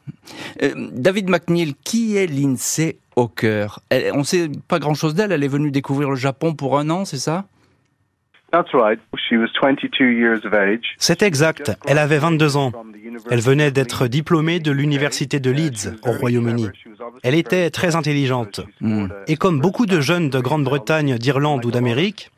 Euh, 0.63 0.71
David 0.93 1.29
McNeil, 1.29 1.75
qui 1.85 2.17
est 2.17 2.27
l'INSEE 2.27 2.99
au 3.16 3.28
cœur 3.28 3.80
On 3.90 4.18
ne 4.18 4.25
sait 4.25 4.50
pas 4.68 4.78
grand-chose 4.78 5.14
d'elle, 5.14 5.33
elle 5.33 5.44
est 5.44 5.49
venue 5.49 5.71
découvrir 5.71 6.11
le 6.11 6.16
Japon 6.16 6.54
pour 6.54 6.78
un 6.78 6.90
an, 6.90 7.04
c'est 7.04 7.18
ça? 7.18 7.44
C'est 10.99 11.23
exact. 11.23 11.73
Elle 11.88 11.99
avait 11.99 12.18
22 12.18 12.56
ans. 12.56 12.73
Elle 13.28 13.40
venait 13.40 13.73
d'être 13.73 14.06
diplômée 14.06 14.61
de 14.61 14.71
l'université 14.71 15.40
de 15.40 15.50
Leeds 15.50 15.90
au 16.06 16.12
Royaume-Uni. 16.12 16.68
Elle 17.25 17.35
était 17.35 17.71
très 17.71 17.97
intelligente. 17.97 18.61
Hmm. 18.80 19.09
Et 19.26 19.37
comme 19.37 19.61
beaucoup 19.61 19.87
de 19.87 20.00
jeunes 20.00 20.30
de 20.30 20.38
Grande-Bretagne, 20.38 21.18
d'Irlande 21.18 21.64
ou 21.64 21.73
d'Amérique, 21.73 22.30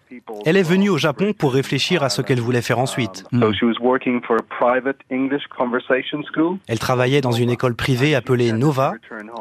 Elle 0.44 0.56
est 0.56 0.62
venue 0.62 0.88
au 0.88 0.98
Japon 0.98 1.32
pour 1.32 1.52
réfléchir 1.52 2.02
à 2.02 2.08
ce 2.08 2.22
qu'elle 2.22 2.40
voulait 2.40 2.62
faire 2.62 2.78
ensuite. 2.78 3.24
Elle 6.68 6.78
travaillait 6.78 7.20
dans 7.20 7.32
une 7.32 7.50
école 7.50 7.74
privée 7.74 8.14
appelée 8.14 8.52
Nova 8.52 8.92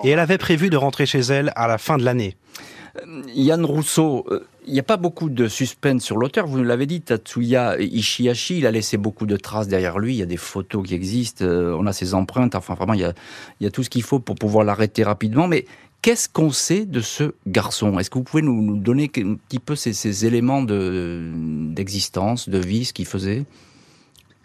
et 0.03 0.09
elle 0.09 0.19
avait 0.19 0.37
prévu 0.37 0.69
de 0.69 0.77
rentrer 0.77 1.05
chez 1.05 1.19
elle 1.19 1.51
à 1.55 1.67
la 1.67 1.77
fin 1.77 1.97
de 1.97 2.03
l'année. 2.03 2.35
Euh, 2.97 3.21
Yann 3.33 3.65
Rousseau, 3.65 4.25
euh, 4.29 4.47
il 4.65 4.73
n'y 4.73 4.79
a 4.79 4.83
pas 4.83 4.97
beaucoup 4.97 5.29
de 5.29 5.47
suspense 5.47 6.03
sur 6.03 6.17
l'auteur. 6.17 6.47
Vous 6.47 6.57
nous 6.57 6.63
l'avez 6.63 6.85
dit, 6.85 7.01
Tatsuya 7.01 7.79
Ishihashi, 7.79 8.59
il 8.59 8.65
a 8.65 8.71
laissé 8.71 8.97
beaucoup 8.97 9.25
de 9.25 9.37
traces 9.37 9.67
derrière 9.67 9.99
lui. 9.99 10.13
Il 10.13 10.17
y 10.17 10.23
a 10.23 10.27
des 10.27 10.37
photos 10.37 10.87
qui 10.87 10.95
existent, 10.95 11.45
euh, 11.45 11.75
on 11.77 11.85
a 11.85 11.93
ses 11.93 12.13
empreintes. 12.13 12.55
Enfin, 12.55 12.73
vraiment, 12.73 12.93
il 12.93 13.01
y 13.01 13.05
a, 13.05 13.13
il 13.59 13.65
y 13.65 13.67
a 13.67 13.71
tout 13.71 13.83
ce 13.83 13.89
qu'il 13.89 14.03
faut 14.03 14.19
pour 14.19 14.35
pouvoir 14.35 14.63
l'arrêter 14.63 15.03
rapidement. 15.03 15.47
Mais 15.47 15.65
qu'est-ce 16.05 16.29
qu'on 16.29 16.51
sait 16.51 16.85
de 16.85 17.01
ce 17.01 17.33
garçon? 17.47 17.97
Est-ce 17.97 18.11
que 18.11 18.19
vous 18.19 18.23
pouvez 18.23 18.43
nous, 18.43 18.77
donner 18.77 19.11
un 19.17 19.33
petit 19.33 19.57
peu 19.57 19.75
ces, 19.75 20.23
éléments 20.27 20.61
d'existence, 20.61 22.47
de, 22.47 22.59
de 22.59 22.63
vie, 22.63 22.85
ce 22.85 22.93
qu'il 22.93 23.07
faisait? 23.07 23.45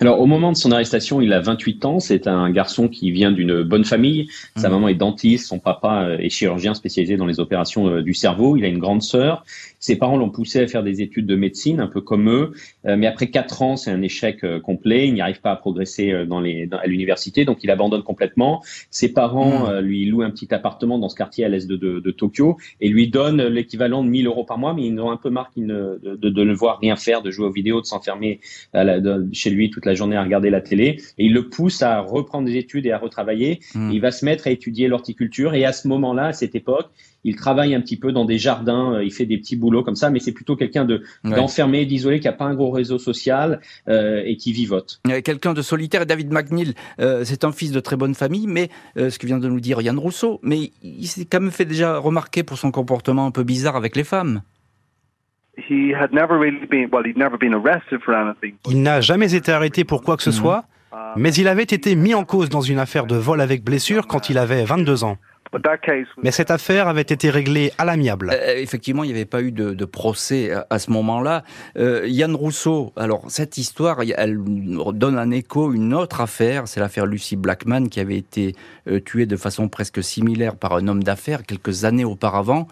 Alors, 0.00 0.18
au 0.18 0.26
moment 0.26 0.50
de 0.50 0.56
son 0.56 0.72
arrestation, 0.72 1.20
il 1.20 1.32
a 1.34 1.40
28 1.40 1.84
ans. 1.84 2.00
C'est 2.00 2.26
un 2.26 2.50
garçon 2.50 2.88
qui 2.88 3.10
vient 3.10 3.32
d'une 3.32 3.62
bonne 3.62 3.84
famille. 3.84 4.28
Sa 4.56 4.68
mmh. 4.68 4.72
maman 4.72 4.88
est 4.88 4.94
dentiste, 4.94 5.46
son 5.46 5.58
papa 5.58 6.16
est 6.18 6.30
chirurgien 6.30 6.72
spécialisé 6.72 7.18
dans 7.18 7.26
les 7.26 7.38
opérations 7.38 7.86
euh, 7.86 8.02
du 8.02 8.14
cerveau. 8.14 8.56
Il 8.56 8.64
a 8.64 8.68
une 8.68 8.78
grande 8.78 9.02
sœur. 9.02 9.44
Ses 9.80 9.96
parents 9.96 10.18
l'ont 10.18 10.28
poussé 10.28 10.60
à 10.60 10.66
faire 10.66 10.82
des 10.82 11.00
études 11.00 11.26
de 11.26 11.36
médecine, 11.36 11.80
un 11.80 11.86
peu 11.86 12.02
comme 12.02 12.28
eux. 12.28 12.52
Euh, 12.84 12.96
mais 12.96 13.06
après 13.06 13.28
quatre 13.28 13.62
ans, 13.62 13.76
c'est 13.76 13.90
un 13.90 14.02
échec 14.02 14.44
euh, 14.44 14.60
complet. 14.60 15.08
Il 15.08 15.14
n'y 15.14 15.22
arrive 15.22 15.40
pas 15.40 15.52
à 15.52 15.56
progresser 15.56 16.12
euh, 16.12 16.26
dans 16.26 16.38
les, 16.38 16.68
à 16.70 16.86
l'université, 16.86 17.46
donc 17.46 17.64
il 17.64 17.70
abandonne 17.70 18.02
complètement. 18.02 18.62
Ses 18.90 19.12
parents 19.12 19.70
hmm. 19.70 19.78
lui 19.78 20.04
louent 20.04 20.22
un 20.22 20.30
petit 20.30 20.52
appartement 20.54 20.98
dans 20.98 21.08
ce 21.08 21.16
quartier 21.16 21.46
à 21.46 21.48
l'est 21.48 21.66
de, 21.66 21.76
de, 21.76 21.98
de, 21.98 22.10
Tokyo 22.10 22.58
et 22.82 22.88
lui 22.88 23.08
donnent 23.08 23.42
l'équivalent 23.46 24.04
de 24.04 24.10
1000 24.10 24.26
euros 24.26 24.44
par 24.44 24.58
mois, 24.58 24.74
mais 24.74 24.86
ils 24.86 25.00
ont 25.00 25.10
un 25.10 25.16
peu 25.16 25.30
marre 25.30 25.50
de, 25.56 25.98
de, 26.02 26.28
de, 26.28 26.44
ne 26.44 26.52
voir 26.52 26.78
rien 26.78 26.96
faire, 26.96 27.22
de 27.22 27.30
jouer 27.30 27.46
aux 27.46 27.52
vidéos, 27.52 27.80
de 27.80 27.86
s'enfermer 27.86 28.40
chez 29.32 29.50
lui 29.50 29.70
toute 29.70 29.86
la 29.86 29.89
journée 29.94 30.16
à 30.16 30.22
regarder 30.22 30.50
la 30.50 30.60
télé. 30.60 31.00
Et 31.18 31.26
il 31.26 31.32
le 31.32 31.48
pousse 31.48 31.82
à 31.82 32.00
reprendre 32.00 32.46
des 32.46 32.56
études 32.56 32.86
et 32.86 32.92
à 32.92 32.98
retravailler. 32.98 33.60
Hmm. 33.74 33.90
Il 33.92 34.00
va 34.00 34.10
se 34.10 34.24
mettre 34.24 34.46
à 34.46 34.50
étudier 34.50 34.88
l'horticulture 34.88 35.54
et 35.54 35.64
à 35.64 35.72
ce 35.72 35.88
moment-là, 35.88 36.26
à 36.26 36.32
cette 36.32 36.54
époque, 36.54 36.90
il 37.24 37.36
travaille 37.36 37.74
un 37.74 37.80
petit 37.80 37.96
peu 37.96 38.12
dans 38.12 38.24
des 38.24 38.38
jardins, 38.38 38.94
euh, 38.94 39.04
il 39.04 39.12
fait 39.12 39.26
des 39.26 39.38
petits 39.38 39.56
boulots 39.56 39.82
comme 39.82 39.96
ça, 39.96 40.10
mais 40.10 40.20
c'est 40.20 40.32
plutôt 40.32 40.56
quelqu'un 40.56 40.84
de 40.84 41.02
d'enfermé, 41.24 41.84
d'isolé, 41.86 42.20
qui 42.20 42.28
a 42.28 42.32
pas 42.32 42.44
un 42.44 42.54
gros 42.54 42.70
réseau 42.70 42.98
social 42.98 43.60
euh, 43.88 44.22
et 44.24 44.36
qui 44.36 44.52
vivote. 44.52 45.00
Quelqu'un 45.24 45.54
de 45.54 45.62
solitaire. 45.62 46.06
David 46.06 46.32
McNeil, 46.32 46.74
euh, 47.00 47.22
c'est 47.24 47.44
un 47.44 47.52
fils 47.52 47.72
de 47.72 47.80
très 47.80 47.96
bonne 47.96 48.14
famille, 48.14 48.46
mais 48.46 48.70
ce 48.96 49.18
que 49.18 49.26
vient 49.26 49.38
de 49.38 49.48
nous 49.48 49.60
dire 49.60 49.80
Yann 49.80 49.98
Rousseau, 49.98 50.40
mais 50.42 50.72
il 50.82 51.06
s'est 51.06 51.24
quand 51.24 51.40
même 51.40 51.50
fait 51.50 51.64
déjà 51.64 51.98
remarquer 51.98 52.42
pour 52.42 52.58
son 52.58 52.70
comportement 52.70 53.26
un 53.26 53.30
peu 53.30 53.44
bizarre 53.44 53.76
avec 53.76 53.96
les 53.96 54.04
femmes. 54.04 54.42
Il 58.68 58.82
n'a 58.82 59.00
jamais 59.00 59.34
été 59.34 59.52
arrêté 59.52 59.84
pour 59.84 60.02
quoi 60.02 60.16
que 60.16 60.22
ce 60.22 60.30
mhm. 60.30 60.36
soit, 60.36 60.64
mais 61.16 61.32
il 61.32 61.48
avait 61.48 61.62
été 61.62 61.94
mis 61.96 62.14
en 62.14 62.24
cause 62.24 62.48
dans 62.48 62.60
une 62.60 62.78
affaire 62.78 63.06
de 63.06 63.16
vol 63.16 63.40
avec 63.40 63.64
blessure 63.64 64.06
quand 64.06 64.30
il 64.30 64.38
avait 64.38 64.64
22 64.64 65.04
ans. 65.04 65.16
Mais 66.22 66.30
cette 66.30 66.50
affaire 66.50 66.86
avait 66.86 67.00
été 67.02 67.28
réglée 67.28 67.72
à 67.76 67.84
l'amiable. 67.84 68.30
Euh, 68.32 68.54
effectivement, 68.56 69.02
il 69.02 69.08
n'y 69.08 69.14
avait 69.14 69.24
pas 69.24 69.42
eu 69.42 69.50
de, 69.50 69.84
procès 69.84 70.52
à, 70.70 70.78
ce 70.78 70.90
moment-là. 70.92 71.42
Euh, 71.76 72.06
Yann 72.06 72.34
Rousseau, 72.36 72.92
alors 72.96 73.24
cette 73.28 73.58
histoire, 73.58 73.98
elle 74.16 74.38
donne 74.94 75.18
un 75.18 75.30
écho, 75.32 75.72
une 75.72 75.92
autre 75.92 76.20
affaire, 76.20 76.68
c'est 76.68 76.78
l'affaire 76.78 77.06
Lucy 77.06 77.34
Blackman 77.34 77.88
qui 77.88 77.98
avait 77.98 78.16
été 78.16 78.54
euh, 78.88 79.00
tuée 79.00 79.26
de 79.26 79.36
façon 79.36 79.68
presque 79.68 80.02
similaire 80.04 80.54
par 80.54 80.74
un 80.74 80.86
homme 80.86 81.02
d'affaires 81.02 81.42
quelques 81.42 81.84
années 81.84 82.04
auparavant. 82.04 82.68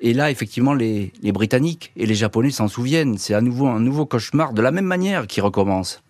Et 0.00 0.14
là, 0.14 0.30
effectivement, 0.30 0.74
les, 0.74 1.12
Britanniques 1.22 1.92
et 1.96 2.06
les 2.06 2.14
Japonais 2.14 2.50
s'en 2.50 2.68
souviennent. 2.68 3.18
C'est 3.18 3.34
à 3.34 3.40
nouveau 3.40 3.66
un 3.66 3.80
nouveau 3.80 4.06
cauchemar 4.06 4.52
de 4.52 4.62
la 4.62 4.70
même 4.70 4.84
manière 4.84 5.26
qui 5.26 5.40
recommence. 5.40 6.02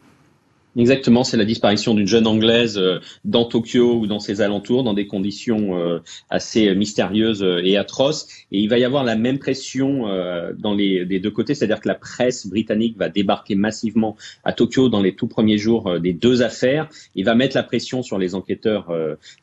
Exactement, 0.78 1.24
c'est 1.24 1.36
la 1.36 1.44
disparition 1.44 1.92
d'une 1.92 2.06
jeune 2.06 2.28
anglaise 2.28 2.78
euh, 2.78 3.00
dans 3.24 3.44
Tokyo 3.44 3.98
ou 3.98 4.06
dans 4.06 4.20
ses 4.20 4.40
alentours, 4.40 4.84
dans 4.84 4.94
des 4.94 5.08
conditions 5.08 5.76
euh, 5.76 5.98
assez 6.30 6.72
mystérieuses 6.76 7.42
euh, 7.42 7.60
et 7.64 7.76
atroces. 7.76 8.28
Et 8.52 8.60
il 8.60 8.68
va 8.68 8.78
y 8.78 8.84
avoir 8.84 9.02
la 9.02 9.16
même 9.16 9.40
pression 9.40 10.06
dans 10.58 10.74
les 10.74 11.04
des 11.04 11.18
deux 11.18 11.30
côtés, 11.30 11.54
c'est-à-dire 11.54 11.80
que 11.80 11.88
la 11.88 11.94
presse 11.94 12.46
britannique 12.46 12.96
va 12.96 13.08
débarquer 13.08 13.56
massivement 13.56 14.16
à 14.44 14.52
Tokyo 14.52 14.88
dans 14.88 15.02
les 15.02 15.14
tout 15.14 15.26
premiers 15.26 15.58
jours 15.58 15.98
des 15.98 16.12
deux 16.12 16.42
affaires. 16.42 16.88
Il 17.14 17.24
va 17.24 17.34
mettre 17.34 17.56
la 17.56 17.62
pression 17.62 18.02
sur 18.02 18.18
les 18.18 18.34
enquêteurs, 18.34 18.92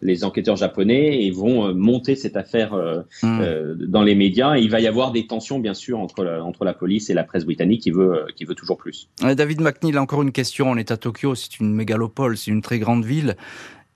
les 0.02 0.24
enquêteurs 0.24 0.56
japonais, 0.56 1.24
et 1.24 1.32
vont 1.32 1.74
monter 1.74 2.16
cette 2.16 2.38
affaire 2.38 2.76
mmh. 3.22 3.76
dans 3.88 4.04
les 4.04 4.16
médias. 4.16 4.58
Et 4.58 4.62
il 4.62 4.70
va 4.70 4.80
y 4.80 4.88
avoir 4.88 5.12
des 5.12 5.28
tensions, 5.28 5.60
bien 5.60 5.74
sûr, 5.74 6.00
entre 6.00 6.24
la, 6.24 6.44
entre 6.44 6.66
la 6.66 6.74
police 6.74 7.10
et 7.10 7.14
la 7.14 7.24
presse 7.24 7.46
britannique 7.46 7.82
qui 7.82 7.92
veut 7.92 8.26
qui 8.36 8.46
veut 8.46 8.56
toujours 8.56 8.78
plus. 8.78 9.08
David 9.22 9.62
McNeil, 9.62 9.98
encore 9.98 10.24
une 10.24 10.32
question. 10.32 10.72
On 10.72 10.78
est 10.78 10.92
à 10.92 10.98
Tokyo 10.98 11.25
c'est 11.34 11.60
une 11.60 11.74
mégalopole, 11.74 12.38
c'est 12.38 12.52
une 12.52 12.62
très 12.62 12.78
grande 12.78 13.06
ville. 13.06 13.36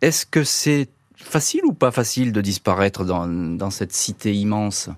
Est-ce 0.02 0.26
que 0.26 0.44
c'est 0.44 0.88
facile 1.16 1.66
ou 1.66 1.74
pas 1.74 1.92
facile 1.92 2.32
de 2.32 2.42
disparaître 2.42 3.04
dans, 3.06 3.70
cette 3.70 3.92
cité 3.92 4.34
immense? 4.34 4.90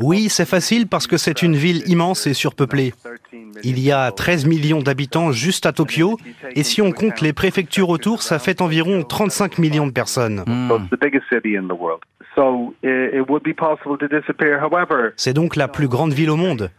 Oui, 0.00 0.28
c'est 0.30 0.48
facile 0.48 0.86
parce 0.86 1.06
que 1.06 1.18
c'est 1.18 1.42
une 1.42 1.54
ville 1.54 1.82
immense 1.86 2.26
et 2.26 2.32
surpeuplée. 2.32 2.94
Il 3.62 3.78
y 3.78 3.92
a 3.92 4.10
13 4.10 4.46
millions 4.46 4.80
d'habitants 4.80 5.30
juste 5.30 5.66
à 5.66 5.72
Tokyo, 5.72 6.16
et 6.54 6.62
si 6.62 6.80
on 6.80 6.92
compte 6.92 7.20
les 7.20 7.34
préfectures 7.34 7.90
autour, 7.90 8.22
ça 8.22 8.38
fait 8.38 8.62
environ 8.62 9.02
35 9.02 9.58
millions 9.58 9.86
de 9.86 9.92
personnes. 9.92 10.44
Hmm. 10.46 10.70
C'est 15.16 15.34
donc 15.34 15.56
la 15.56 15.68
plus 15.68 15.88
grande 15.88 16.12
ville 16.12 16.30
au 16.30 16.36
monde. 16.36 16.70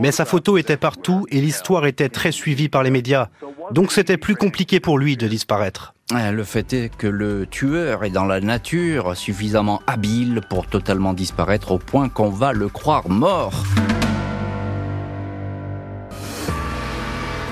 Mais 0.00 0.12
sa 0.12 0.24
photo 0.24 0.58
était 0.58 0.76
partout 0.76 1.26
et 1.30 1.40
l'histoire 1.40 1.86
était 1.86 2.08
très 2.08 2.32
suivie 2.32 2.68
par 2.68 2.82
les 2.82 2.90
médias. 2.90 3.28
Donc 3.70 3.92
c'était 3.92 4.16
plus 4.16 4.36
compliqué 4.36 4.80
pour 4.80 4.98
lui 4.98 5.16
de 5.16 5.26
disparaître. 5.26 5.94
Le 6.12 6.44
fait 6.44 6.72
est 6.72 6.94
que 6.94 7.06
le 7.06 7.46
tueur 7.46 8.04
est 8.04 8.10
dans 8.10 8.26
la 8.26 8.40
nature 8.40 9.16
suffisamment 9.16 9.80
habile 9.86 10.42
pour 10.48 10.66
totalement 10.66 11.14
disparaître 11.14 11.72
au 11.72 11.78
point 11.78 12.08
qu'on 12.08 12.28
va 12.28 12.52
le 12.52 12.68
croire 12.68 13.08
mort. 13.08 13.64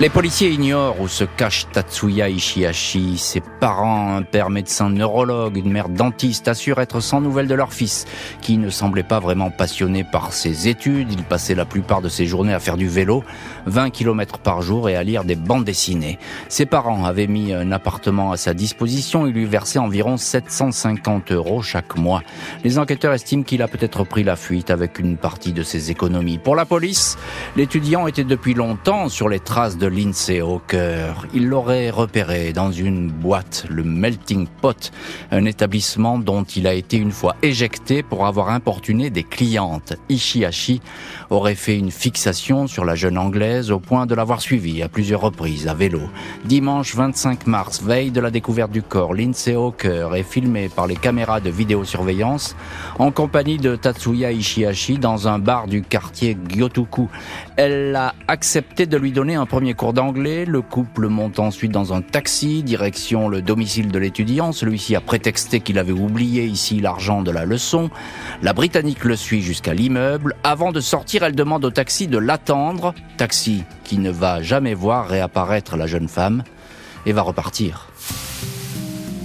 Les 0.00 0.08
policiers 0.08 0.48
ignorent 0.48 1.00
où 1.00 1.06
se 1.06 1.22
cache 1.22 1.66
Tatsuya 1.70 2.28
Ishihashi. 2.28 3.18
Ses 3.18 3.40
parents, 3.60 4.16
un 4.16 4.22
père 4.22 4.48
médecin 4.48 4.88
neurologue, 4.88 5.58
une 5.58 5.70
mère 5.70 5.90
dentiste, 5.90 6.48
assurent 6.48 6.80
être 6.80 7.00
sans 7.00 7.20
nouvelles 7.20 7.46
de 7.46 7.54
leur 7.54 7.72
fils, 7.72 8.06
qui 8.40 8.56
ne 8.56 8.70
semblait 8.70 9.02
pas 9.02 9.20
vraiment 9.20 9.50
passionné 9.50 10.02
par 10.02 10.32
ses 10.32 10.66
études. 10.66 11.12
Il 11.12 11.22
passait 11.22 11.54
la 11.54 11.66
plupart 11.66 12.00
de 12.00 12.08
ses 12.08 12.26
journées 12.26 12.54
à 12.54 12.58
faire 12.58 12.78
du 12.78 12.88
vélo, 12.88 13.22
20 13.66 13.90
km 13.90 14.38
par 14.38 14.62
jour 14.62 14.88
et 14.88 14.96
à 14.96 15.04
lire 15.04 15.24
des 15.24 15.36
bandes 15.36 15.64
dessinées. 15.64 16.18
Ses 16.48 16.66
parents 16.66 17.04
avaient 17.04 17.28
mis 17.28 17.52
un 17.52 17.70
appartement 17.70 18.32
à 18.32 18.36
sa 18.38 18.54
disposition 18.54 19.26
et 19.26 19.30
lui 19.30 19.44
versaient 19.44 19.78
environ 19.78 20.16
750 20.16 21.30
euros 21.32 21.62
chaque 21.62 21.96
mois. 21.96 22.22
Les 22.64 22.78
enquêteurs 22.78 23.12
estiment 23.12 23.44
qu'il 23.44 23.62
a 23.62 23.68
peut-être 23.68 24.04
pris 24.04 24.24
la 24.24 24.36
fuite 24.36 24.70
avec 24.70 24.98
une 24.98 25.16
partie 25.18 25.52
de 25.52 25.62
ses 25.62 25.90
économies. 25.90 26.38
Pour 26.38 26.56
la 26.56 26.64
police, 26.64 27.18
l'étudiant 27.56 28.06
était 28.06 28.24
depuis 28.24 28.54
longtemps 28.54 29.08
sur 29.08 29.28
les 29.28 29.38
traces 29.38 29.76
Lindsay 29.86 30.40
Hawker. 30.40 31.26
Il 31.34 31.48
l'aurait 31.48 31.90
repéré 31.90 32.52
dans 32.52 32.72
une 32.72 33.10
boîte, 33.10 33.64
le 33.68 33.82
Melting 33.82 34.46
Pot, 34.60 34.90
un 35.30 35.44
établissement 35.44 36.18
dont 36.18 36.44
il 36.44 36.66
a 36.66 36.74
été 36.74 36.96
une 36.96 37.12
fois 37.12 37.36
éjecté 37.42 38.02
pour 38.02 38.26
avoir 38.26 38.50
importuné 38.50 39.10
des 39.10 39.24
clientes. 39.24 39.94
Ishihashi 40.08 40.80
aurait 41.30 41.54
fait 41.54 41.78
une 41.78 41.90
fixation 41.90 42.66
sur 42.66 42.84
la 42.84 42.94
jeune 42.94 43.18
anglaise 43.18 43.70
au 43.70 43.78
point 43.78 44.06
de 44.06 44.14
l'avoir 44.14 44.40
suivie 44.40 44.82
à 44.82 44.88
plusieurs 44.88 45.20
reprises 45.20 45.68
à 45.68 45.74
vélo. 45.74 46.00
Dimanche 46.44 46.94
25 46.94 47.46
mars, 47.46 47.82
veille 47.82 48.10
de 48.10 48.20
la 48.20 48.30
découverte 48.30 48.70
du 48.70 48.82
corps, 48.82 49.14
Lindsay 49.14 49.54
Hawker 49.54 50.14
est 50.14 50.22
filmée 50.22 50.68
par 50.68 50.86
les 50.86 50.96
caméras 50.96 51.40
de 51.40 51.50
vidéosurveillance 51.50 52.56
en 52.98 53.10
compagnie 53.10 53.58
de 53.58 53.76
Tatsuya 53.76 54.32
Ishihashi 54.32 54.98
dans 54.98 55.28
un 55.28 55.38
bar 55.38 55.66
du 55.66 55.82
quartier 55.82 56.36
Gyotoku. 56.48 57.08
Elle 57.56 57.94
a 57.96 58.14
accepté 58.28 58.86
de 58.86 58.96
lui 58.96 59.12
donner 59.12 59.34
un 59.34 59.44
premier 59.44 59.74
cours 59.74 59.92
d'anglais. 59.92 60.46
Le 60.46 60.62
couple 60.62 61.08
monte 61.08 61.38
ensuite 61.38 61.70
dans 61.70 61.92
un 61.92 62.00
taxi, 62.00 62.62
direction 62.62 63.28
le 63.28 63.42
domicile 63.42 63.92
de 63.92 63.98
l'étudiant. 63.98 64.52
Celui-ci 64.52 64.96
a 64.96 65.02
prétexté 65.02 65.60
qu'il 65.60 65.78
avait 65.78 65.92
oublié 65.92 66.44
ici 66.44 66.80
l'argent 66.80 67.22
de 67.22 67.30
la 67.30 67.44
leçon. 67.44 67.90
La 68.40 68.54
Britannique 68.54 69.04
le 69.04 69.16
suit 69.16 69.42
jusqu'à 69.42 69.74
l'immeuble. 69.74 70.34
Avant 70.44 70.72
de 70.72 70.80
sortir 70.80 71.24
elle 71.24 71.34
demande 71.34 71.64
au 71.66 71.70
taxi 71.70 72.08
de 72.08 72.18
l'attendre, 72.18 72.94
taxi 73.18 73.64
qui 73.84 73.98
ne 73.98 74.10
va 74.10 74.42
jamais 74.42 74.74
voir 74.74 75.06
réapparaître 75.06 75.76
la 75.76 75.86
jeune 75.86 76.08
femme, 76.08 76.44
et 77.04 77.12
va 77.12 77.22
repartir. 77.22 77.91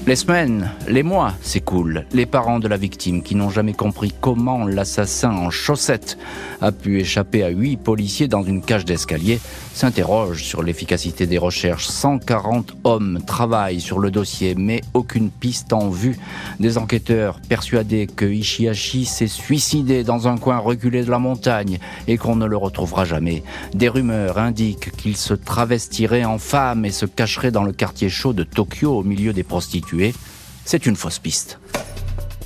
Les 0.08 0.16
semaines, 0.16 0.72
les 0.88 1.04
mois 1.04 1.34
s'écoulent. 1.42 2.06
Les 2.14 2.26
parents 2.26 2.60
de 2.60 2.70
la 2.70 2.78
victime, 2.78 3.22
qui 3.22 3.36
n'ont 3.36 3.50
jamais 3.50 3.74
compris 3.74 4.14
comment 4.22 4.64
l'assassin 4.64 5.32
en 5.32 5.50
chaussettes 5.50 6.18
a 6.62 6.72
pu 6.72 7.02
échapper 7.02 7.44
à 7.44 7.50
huit 7.50 7.76
policiers 7.76 8.30
dans 8.30 8.42
une 8.42 8.62
cage 8.62 8.86
d'escalier, 8.86 9.42
s'interrogent 9.74 10.46
sur 10.46 10.64
l'efficacité 10.64 11.26
des 11.26 11.38
recherches. 11.38 11.88
140 11.88 12.78
hommes 12.86 13.20
travaillent 13.28 13.82
sur 13.82 14.00
le 14.00 14.10
dossier, 14.10 14.56
mais 14.56 14.82
aucune 14.94 15.30
piste 15.30 15.74
en 15.74 15.90
vue. 15.90 16.18
Des 16.62 16.78
enquêteurs 16.78 17.42
persuadés 17.50 18.08
que 18.08 18.24
Ishihashi 18.24 19.04
s'est 19.04 19.28
suicidé 19.28 20.06
dans 20.06 20.30
un 20.30 20.38
coin 20.38 20.60
reculé 20.60 21.04
de 21.04 21.12
la 21.12 21.20
montagne 21.20 21.80
et 22.08 22.18
qu'on 22.18 22.38
ne 22.38 22.46
le 22.46 22.56
retrouvera 22.56 23.04
jamais. 23.04 23.44
Des 23.74 23.90
rumeurs 23.90 24.38
indiquent 24.38 24.96
qu'il 24.96 25.18
se 25.18 25.34
travestirait 25.34 26.24
en 26.24 26.38
femme 26.38 26.86
et 26.86 26.92
se 26.92 27.06
cacherait 27.06 27.52
dans 27.52 27.64
le 27.64 27.74
quartier 27.74 28.08
chaud 28.08 28.32
de 28.32 28.44
Tokyo 28.44 29.00
au 29.00 29.04
milieu 29.04 29.34
des 29.34 29.44
prostituées 29.44 29.97
c'est 30.66 30.86
une 30.86 30.96
fausse 30.96 31.20
piste. 31.20 31.60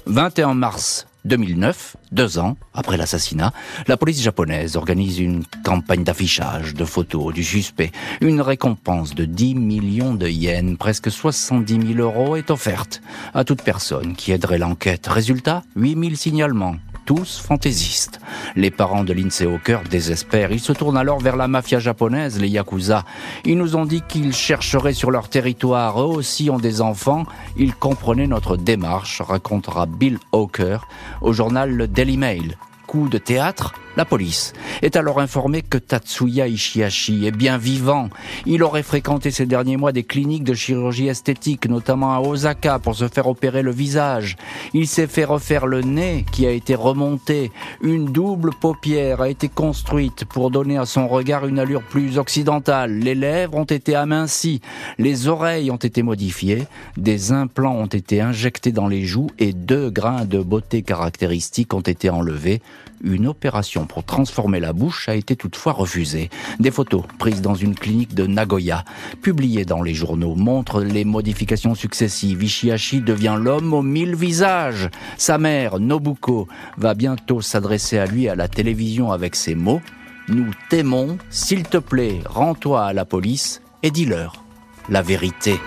21 0.05 0.53
mars 0.53 1.07
2009, 1.25 1.97
deux 2.11 2.39
ans 2.39 2.57
après 2.73 2.97
l'assassinat, 2.97 3.53
la 3.87 3.97
police 3.97 4.21
japonaise 4.21 4.75
organise 4.75 5.19
une 5.19 5.43
campagne 5.63 6.03
d'affichage 6.03 6.73
de 6.73 6.85
photos 6.85 7.33
du 7.33 7.43
suspect. 7.43 7.91
Une 8.21 8.41
récompense 8.41 9.13
de 9.13 9.25
10 9.25 9.55
millions 9.55 10.13
de 10.13 10.27
yens, 10.27 10.77
presque 10.77 11.11
70 11.11 11.93
000 11.95 11.99
euros, 11.99 12.35
est 12.35 12.49
offerte 12.49 13.01
à 13.33 13.43
toute 13.43 13.61
personne 13.61 14.15
qui 14.15 14.31
aiderait 14.31 14.57
l'enquête. 14.57 15.07
Résultat, 15.07 15.63
8 15.75 15.99
000 15.99 16.15
signalements 16.15 16.75
tous 17.05 17.39
fantaisistes. 17.39 18.19
Les 18.55 18.71
parents 18.71 19.03
de 19.03 19.13
Lindsay 19.13 19.45
Hawker 19.45 19.81
désespèrent. 19.89 20.51
Ils 20.51 20.59
se 20.59 20.73
tournent 20.73 20.97
alors 20.97 21.19
vers 21.19 21.35
la 21.35 21.47
mafia 21.47 21.79
japonaise, 21.79 22.39
les 22.39 22.49
Yakuza. 22.49 23.03
Ils 23.45 23.57
nous 23.57 23.75
ont 23.75 23.85
dit 23.85 24.01
qu'ils 24.07 24.33
chercheraient 24.33 24.93
sur 24.93 25.11
leur 25.11 25.29
territoire. 25.29 26.01
Eux 26.01 26.05
aussi 26.05 26.49
ont 26.49 26.59
des 26.59 26.81
enfants. 26.81 27.25
Ils 27.57 27.75
comprenaient 27.75 28.27
notre 28.27 28.57
démarche, 28.57 29.21
racontera 29.21 29.85
Bill 29.85 30.19
Hawker 30.31 30.87
au 31.21 31.33
journal 31.33 31.71
le 31.71 31.87
Daily 31.87 32.17
Mail 32.17 32.57
coup 32.91 33.07
de 33.07 33.17
théâtre, 33.17 33.73
la 33.97 34.05
police 34.05 34.53
est 34.81 34.95
alors 34.95 35.19
informée 35.19 35.61
que 35.61 35.77
Tatsuya 35.77 36.47
Ishihashi 36.47 37.25
est 37.25 37.35
bien 37.35 37.57
vivant. 37.57 38.09
Il 38.45 38.63
aurait 38.63 38.83
fréquenté 38.83 39.31
ces 39.31 39.45
derniers 39.45 39.77
mois 39.77 39.91
des 39.91 40.03
cliniques 40.03 40.43
de 40.43 40.53
chirurgie 40.53 41.07
esthétique, 41.07 41.67
notamment 41.67 42.13
à 42.13 42.19
Osaka, 42.19 42.79
pour 42.79 42.95
se 42.95 43.07
faire 43.07 43.27
opérer 43.27 43.61
le 43.61 43.71
visage. 43.71 44.37
Il 44.73 44.87
s'est 44.87 45.07
fait 45.07 45.25
refaire 45.25 45.67
le 45.67 45.81
nez 45.81 46.25
qui 46.31 46.47
a 46.47 46.51
été 46.51 46.75
remonté. 46.75 47.51
Une 47.81 48.05
double 48.05 48.51
paupière 48.59 49.21
a 49.21 49.29
été 49.29 49.49
construite 49.49 50.25
pour 50.25 50.51
donner 50.51 50.77
à 50.77 50.85
son 50.85 51.07
regard 51.07 51.45
une 51.45 51.59
allure 51.59 51.83
plus 51.83 52.17
occidentale. 52.17 52.93
Les 52.93 53.15
lèvres 53.15 53.55
ont 53.55 53.65
été 53.65 53.95
amincies. 53.95 54.61
Les 54.97 55.27
oreilles 55.27 55.71
ont 55.71 55.75
été 55.75 56.01
modifiées. 56.01 56.63
Des 56.97 57.31
implants 57.31 57.75
ont 57.75 57.87
été 57.87 58.21
injectés 58.21 58.71
dans 58.71 58.87
les 58.87 59.03
joues 59.03 59.29
et 59.37 59.53
deux 59.53 59.89
grains 59.89 60.25
de 60.25 60.39
beauté 60.39 60.81
caractéristiques 60.81 61.73
ont 61.73 61.81
été 61.81 62.09
enlevés. 62.09 62.61
Une 63.03 63.27
opération 63.27 63.85
pour 63.85 64.03
transformer 64.03 64.59
la 64.59 64.73
bouche 64.73 65.09
a 65.09 65.15
été 65.15 65.35
toutefois 65.35 65.73
refusée. 65.73 66.29
Des 66.59 66.71
photos 66.71 67.03
prises 67.17 67.41
dans 67.41 67.55
une 67.55 67.75
clinique 67.75 68.13
de 68.13 68.27
Nagoya, 68.27 68.85
publiées 69.21 69.65
dans 69.65 69.81
les 69.81 69.93
journaux, 69.93 70.35
montrent 70.35 70.81
les 70.81 71.05
modifications 71.05 71.75
successives. 71.75 72.43
Ishihashi 72.43 73.01
devient 73.01 73.37
l'homme 73.39 73.73
aux 73.73 73.81
mille 73.81 74.15
visages. 74.15 74.89
Sa 75.17 75.37
mère, 75.37 75.79
Nobuko, 75.79 76.47
va 76.77 76.93
bientôt 76.93 77.41
s'adresser 77.41 77.97
à 77.97 78.05
lui 78.05 78.29
à 78.29 78.35
la 78.35 78.47
télévision 78.47 79.11
avec 79.11 79.35
ces 79.35 79.55
mots. 79.55 79.81
Nous 80.27 80.51
t'aimons, 80.69 81.17
s'il 81.29 81.63
te 81.63 81.77
plaît, 81.77 82.19
rends-toi 82.25 82.85
à 82.85 82.93
la 82.93 83.05
police 83.05 83.61
et 83.83 83.91
dis-leur 83.91 84.43
la 84.89 85.01
vérité. 85.01 85.59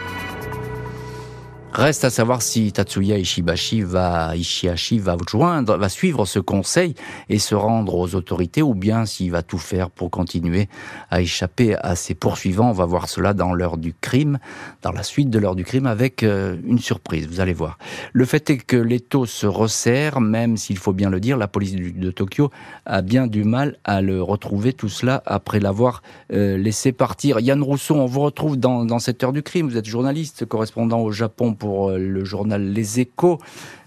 Reste 1.74 2.04
à 2.04 2.10
savoir 2.10 2.40
si 2.40 2.70
Tatsuya 2.70 3.18
Ishibashi 3.18 3.82
va, 3.82 4.36
Ishihashi 4.36 5.00
va 5.00 5.16
joindre, 5.28 5.76
va 5.76 5.88
suivre 5.88 6.24
ce 6.24 6.38
conseil 6.38 6.94
et 7.28 7.40
se 7.40 7.56
rendre 7.56 7.96
aux 7.96 8.14
autorités 8.14 8.62
ou 8.62 8.74
bien 8.74 9.06
s'il 9.06 9.32
va 9.32 9.42
tout 9.42 9.58
faire 9.58 9.90
pour 9.90 10.08
continuer 10.08 10.68
à 11.10 11.20
échapper 11.20 11.74
à 11.74 11.96
ses 11.96 12.14
poursuivants. 12.14 12.70
On 12.70 12.74
va 12.74 12.86
voir 12.86 13.08
cela 13.08 13.34
dans 13.34 13.52
l'heure 13.52 13.76
du 13.76 13.92
crime, 13.92 14.38
dans 14.82 14.92
la 14.92 15.02
suite 15.02 15.30
de 15.30 15.38
l'heure 15.40 15.56
du 15.56 15.64
crime 15.64 15.86
avec 15.86 16.22
euh, 16.22 16.56
une 16.64 16.78
surprise, 16.78 17.26
vous 17.26 17.40
allez 17.40 17.52
voir. 17.52 17.76
Le 18.12 18.24
fait 18.24 18.50
est 18.50 18.58
que 18.58 18.76
l'étau 18.76 19.26
se 19.26 19.48
resserre, 19.48 20.20
même 20.20 20.56
s'il 20.56 20.78
faut 20.78 20.92
bien 20.92 21.10
le 21.10 21.18
dire, 21.18 21.36
la 21.36 21.48
police 21.48 21.74
de 21.74 22.10
Tokyo 22.12 22.52
a 22.86 23.02
bien 23.02 23.26
du 23.26 23.42
mal 23.42 23.78
à 23.82 24.00
le 24.00 24.22
retrouver 24.22 24.74
tout 24.74 24.88
cela 24.88 25.24
après 25.26 25.58
l'avoir 25.58 26.04
euh, 26.32 26.56
laissé 26.56 26.92
partir. 26.92 27.40
Yann 27.40 27.60
Rousseau, 27.64 27.96
on 27.96 28.06
vous 28.06 28.20
retrouve 28.20 28.56
dans, 28.56 28.84
dans 28.84 29.00
cette 29.00 29.24
heure 29.24 29.32
du 29.32 29.42
crime. 29.42 29.68
Vous 29.68 29.76
êtes 29.76 29.88
journaliste, 29.88 30.46
correspondant 30.46 31.00
au 31.00 31.10
Japon 31.10 31.54
euh, 31.64 31.98
le 31.98 32.24
journal 32.24 32.62
Les 32.72 33.00
Échos. 33.00 33.38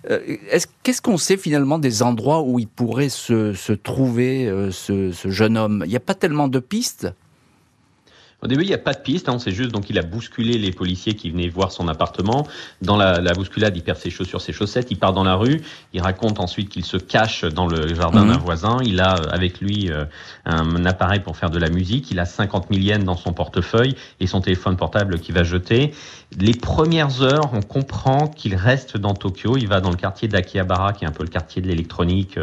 Euh, 0.09 0.19
qu'est-ce 0.83 1.01
qu'on 1.01 1.17
sait 1.17 1.37
finalement 1.37 1.79
des 1.79 2.03
endroits 2.03 2.41
où 2.41 2.59
il 2.59 2.67
pourrait 2.67 3.09
se, 3.09 3.73
trouver 3.73 4.47
euh, 4.47 4.71
ce, 4.71 5.11
ce 5.11 5.29
jeune 5.29 5.57
homme? 5.57 5.83
Il 5.85 5.89
n'y 5.89 5.95
a 5.95 6.01
pas 6.01 6.15
tellement 6.15 6.47
de 6.47 6.59
pistes? 6.59 7.07
Au 8.43 8.47
début, 8.47 8.61
il 8.61 8.67
n'y 8.67 8.73
a 8.75 8.77
pas 8.77 8.93
de 8.93 8.99
piste. 8.99 9.29
Hein, 9.29 9.39
sait 9.39 9.51
juste 9.51 9.71
donc 9.71 9.89
il 9.89 9.97
a 9.97 10.03
bousculé 10.03 10.59
les 10.59 10.71
policiers 10.71 11.15
qui 11.15 11.31
venaient 11.31 11.49
voir 11.49 11.71
son 11.71 11.87
appartement. 11.87 12.47
Dans 12.83 12.95
la, 12.95 13.19
la 13.19 13.33
bousculade, 13.33 13.75
il 13.75 13.81
perd 13.81 13.97
ses 13.97 14.11
chaussures, 14.11 14.41
ses 14.41 14.53
chaussettes. 14.53 14.91
Il 14.91 14.99
part 14.99 15.13
dans 15.13 15.23
la 15.23 15.35
rue. 15.35 15.61
Il 15.93 16.01
raconte 16.01 16.39
ensuite 16.39 16.69
qu'il 16.69 16.85
se 16.85 16.97
cache 16.97 17.45
dans 17.45 17.65
le 17.65 17.95
jardin 17.95 18.25
mhm. 18.25 18.33
d'un 18.33 18.37
voisin. 18.37 18.77
Il 18.83 18.99
a 18.99 19.13
avec 19.31 19.59
lui 19.59 19.89
euh, 19.89 20.05
un, 20.45 20.85
appareil 20.85 21.21
pour 21.21 21.35
faire 21.35 21.49
de 21.49 21.57
la 21.57 21.69
musique. 21.69 22.11
Il 22.11 22.19
a 22.19 22.25
50 22.25 22.67
000 22.71 22.83
yens 22.83 23.03
dans 23.03 23.17
son 23.17 23.33
portefeuille 23.33 23.95
et 24.19 24.27
son 24.27 24.39
téléphone 24.41 24.77
portable 24.77 25.19
qu'il 25.19 25.33
va 25.33 25.43
jeter. 25.43 25.91
Les 26.37 26.53
premières 26.53 27.21
heures, 27.21 27.51
on 27.53 27.61
comprend 27.61 28.27
qu'il 28.27 28.55
reste 28.55 28.97
dans 28.97 29.13
Tokyo. 29.13 29.55
Il 29.57 29.67
va 29.67 29.79
dans 29.79 29.91
le 29.91 29.95
quartier 29.95 30.27
d'Akihabara, 30.27 30.93
qui 30.93 31.05
est 31.05 31.07
un 31.07 31.11
peu 31.11 31.23
le 31.23 31.29
quartier 31.29 31.61
de 31.61 31.67
l'électronique 31.67 32.37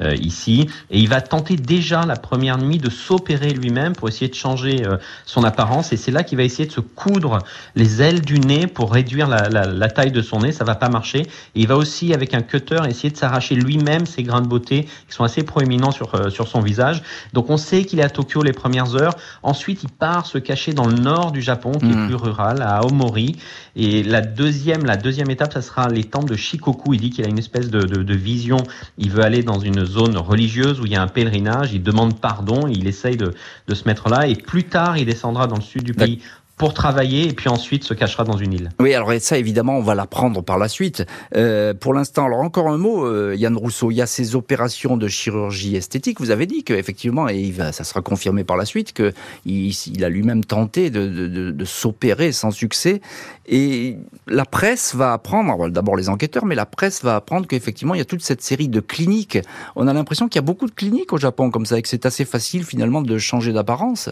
euh, 0.00 0.14
ici, 0.16 0.68
et 0.90 0.98
il 0.98 1.08
va 1.08 1.20
tenter 1.20 1.56
déjà 1.56 2.04
la 2.04 2.16
première 2.16 2.58
nuit 2.58 2.78
de 2.78 2.90
s'opérer 2.90 3.50
lui-même 3.50 3.94
pour 3.94 4.08
essayer 4.08 4.28
de 4.28 4.34
changer 4.34 4.82
son 5.24 5.44
apparence 5.44 5.92
et 5.92 5.96
c'est 5.96 6.10
là 6.10 6.22
qu'il 6.22 6.38
va 6.38 6.44
essayer 6.44 6.66
de 6.66 6.72
se 6.72 6.80
coudre 6.80 7.38
les 7.74 8.02
ailes 8.02 8.20
du 8.20 8.40
nez 8.40 8.66
pour 8.66 8.92
réduire 8.92 9.28
la, 9.28 9.88
taille 9.88 10.12
de 10.12 10.22
son 10.22 10.40
nez. 10.40 10.52
Ça 10.52 10.64
va 10.64 10.74
pas 10.74 10.88
marcher. 10.88 11.20
Et 11.20 11.60
il 11.60 11.68
va 11.68 11.76
aussi 11.76 12.14
avec 12.14 12.34
un 12.34 12.42
cutter 12.42 12.80
essayer 12.88 13.10
de 13.10 13.16
s'arracher 13.16 13.54
lui-même 13.54 14.06
ses 14.06 14.22
grains 14.22 14.40
de 14.40 14.48
beauté 14.48 14.84
qui 15.08 15.14
sont 15.14 15.24
assez 15.24 15.42
proéminents 15.42 15.90
sur, 15.90 16.14
euh, 16.14 16.30
sur 16.30 16.48
son 16.48 16.60
visage. 16.60 17.02
Donc 17.32 17.50
on 17.50 17.56
sait 17.56 17.84
qu'il 17.84 18.00
est 18.00 18.04
à 18.04 18.10
Tokyo 18.10 18.42
les 18.42 18.52
premières 18.52 18.96
heures. 18.96 19.14
Ensuite 19.42 19.82
il 19.82 19.90
part 19.90 20.26
se 20.26 20.38
cacher 20.38 20.72
dans 20.72 20.86
le 20.86 20.94
nord 20.94 21.32
du 21.32 21.42
Japon 21.42 21.72
qui 21.72 21.86
est 21.86 21.94
hmm. 21.94 22.06
plus 22.06 22.16
rural 22.16 22.62
à 22.62 22.78
Aomori. 22.78 23.27
Et 23.76 24.02
la 24.02 24.20
deuxième, 24.20 24.84
la 24.84 24.96
deuxième 24.96 25.30
étape, 25.30 25.52
ça 25.52 25.62
sera 25.62 25.88
les 25.88 26.04
temples 26.04 26.30
de 26.30 26.36
Shikoku. 26.36 26.94
Il 26.94 27.00
dit 27.00 27.10
qu'il 27.10 27.24
a 27.24 27.28
une 27.28 27.38
espèce 27.38 27.70
de, 27.70 28.14
vision. 28.14 28.58
Il 28.98 29.10
veut 29.10 29.22
aller 29.22 29.42
dans 29.42 29.58
une 29.58 29.84
zone 29.84 30.16
religieuse 30.16 30.80
où 30.80 30.86
il 30.86 30.92
y 30.92 30.96
a 30.96 31.02
un 31.02 31.08
pèlerinage. 31.08 31.72
Il 31.72 31.82
demande 31.82 32.20
pardon. 32.20 32.66
Il 32.68 32.86
essaye 32.86 33.16
de, 33.16 33.32
se 33.72 33.84
mettre 33.86 34.08
là. 34.08 34.26
Et 34.26 34.34
plus 34.34 34.64
tard, 34.64 34.98
il 34.98 35.06
descend 35.06 35.34
dans 35.34 35.56
le 35.56 35.62
sud 35.62 35.84
du 35.84 35.94
pays 35.94 36.20
pour 36.58 36.74
travailler 36.74 37.28
et 37.28 37.32
puis 37.32 37.48
ensuite 37.48 37.84
se 37.84 37.94
cachera 37.94 38.24
dans 38.24 38.36
une 38.36 38.52
île. 38.52 38.70
Oui, 38.80 38.92
alors 38.92 39.12
ça 39.20 39.38
évidemment 39.38 39.78
on 39.78 39.82
va 39.82 39.94
l'apprendre 39.94 40.42
par 40.42 40.58
la 40.58 40.68
suite. 40.68 41.06
Euh, 41.36 41.72
pour 41.72 41.94
l'instant, 41.94 42.26
alors 42.26 42.40
encore 42.40 42.68
un 42.68 42.76
mot, 42.76 43.06
euh, 43.06 43.34
Yann 43.36 43.56
Rousseau, 43.56 43.90
il 43.90 43.94
y 43.94 44.02
a 44.02 44.06
ces 44.06 44.34
opérations 44.34 44.96
de 44.96 45.08
chirurgie 45.08 45.76
esthétique. 45.76 46.20
Vous 46.20 46.30
avez 46.30 46.46
dit 46.46 46.64
qu'effectivement, 46.64 47.28
et 47.28 47.54
ça 47.72 47.84
sera 47.84 48.02
confirmé 48.02 48.44
par 48.44 48.56
la 48.56 48.64
suite, 48.64 48.92
qu'il 48.92 49.12
il 49.46 50.04
a 50.04 50.08
lui-même 50.08 50.44
tenté 50.44 50.90
de, 50.90 51.06
de, 51.06 51.50
de, 51.52 51.64
s'opérer 51.64 52.32
sans 52.32 52.50
succès. 52.50 53.00
Et 53.46 53.96
la 54.26 54.44
presse 54.44 54.94
va 54.94 55.12
apprendre, 55.12 55.68
d'abord 55.70 55.96
les 55.96 56.08
enquêteurs, 56.08 56.44
mais 56.44 56.54
la 56.54 56.66
presse 56.66 57.02
va 57.02 57.16
apprendre 57.16 57.46
qu'effectivement 57.46 57.94
il 57.94 57.98
y 57.98 58.02
a 58.02 58.06
toute 58.06 58.22
cette 58.22 58.42
série 58.42 58.68
de 58.68 58.80
cliniques. 58.80 59.38
On 59.76 59.86
a 59.86 59.92
l'impression 59.92 60.28
qu'il 60.28 60.36
y 60.36 60.44
a 60.44 60.46
beaucoup 60.46 60.66
de 60.66 60.72
cliniques 60.72 61.12
au 61.12 61.18
Japon 61.18 61.50
comme 61.50 61.66
ça 61.66 61.78
et 61.78 61.82
que 61.82 61.88
c'est 61.88 62.04
assez 62.04 62.24
facile 62.24 62.64
finalement 62.64 63.00
de 63.00 63.16
changer 63.18 63.52
d'apparence. 63.52 64.10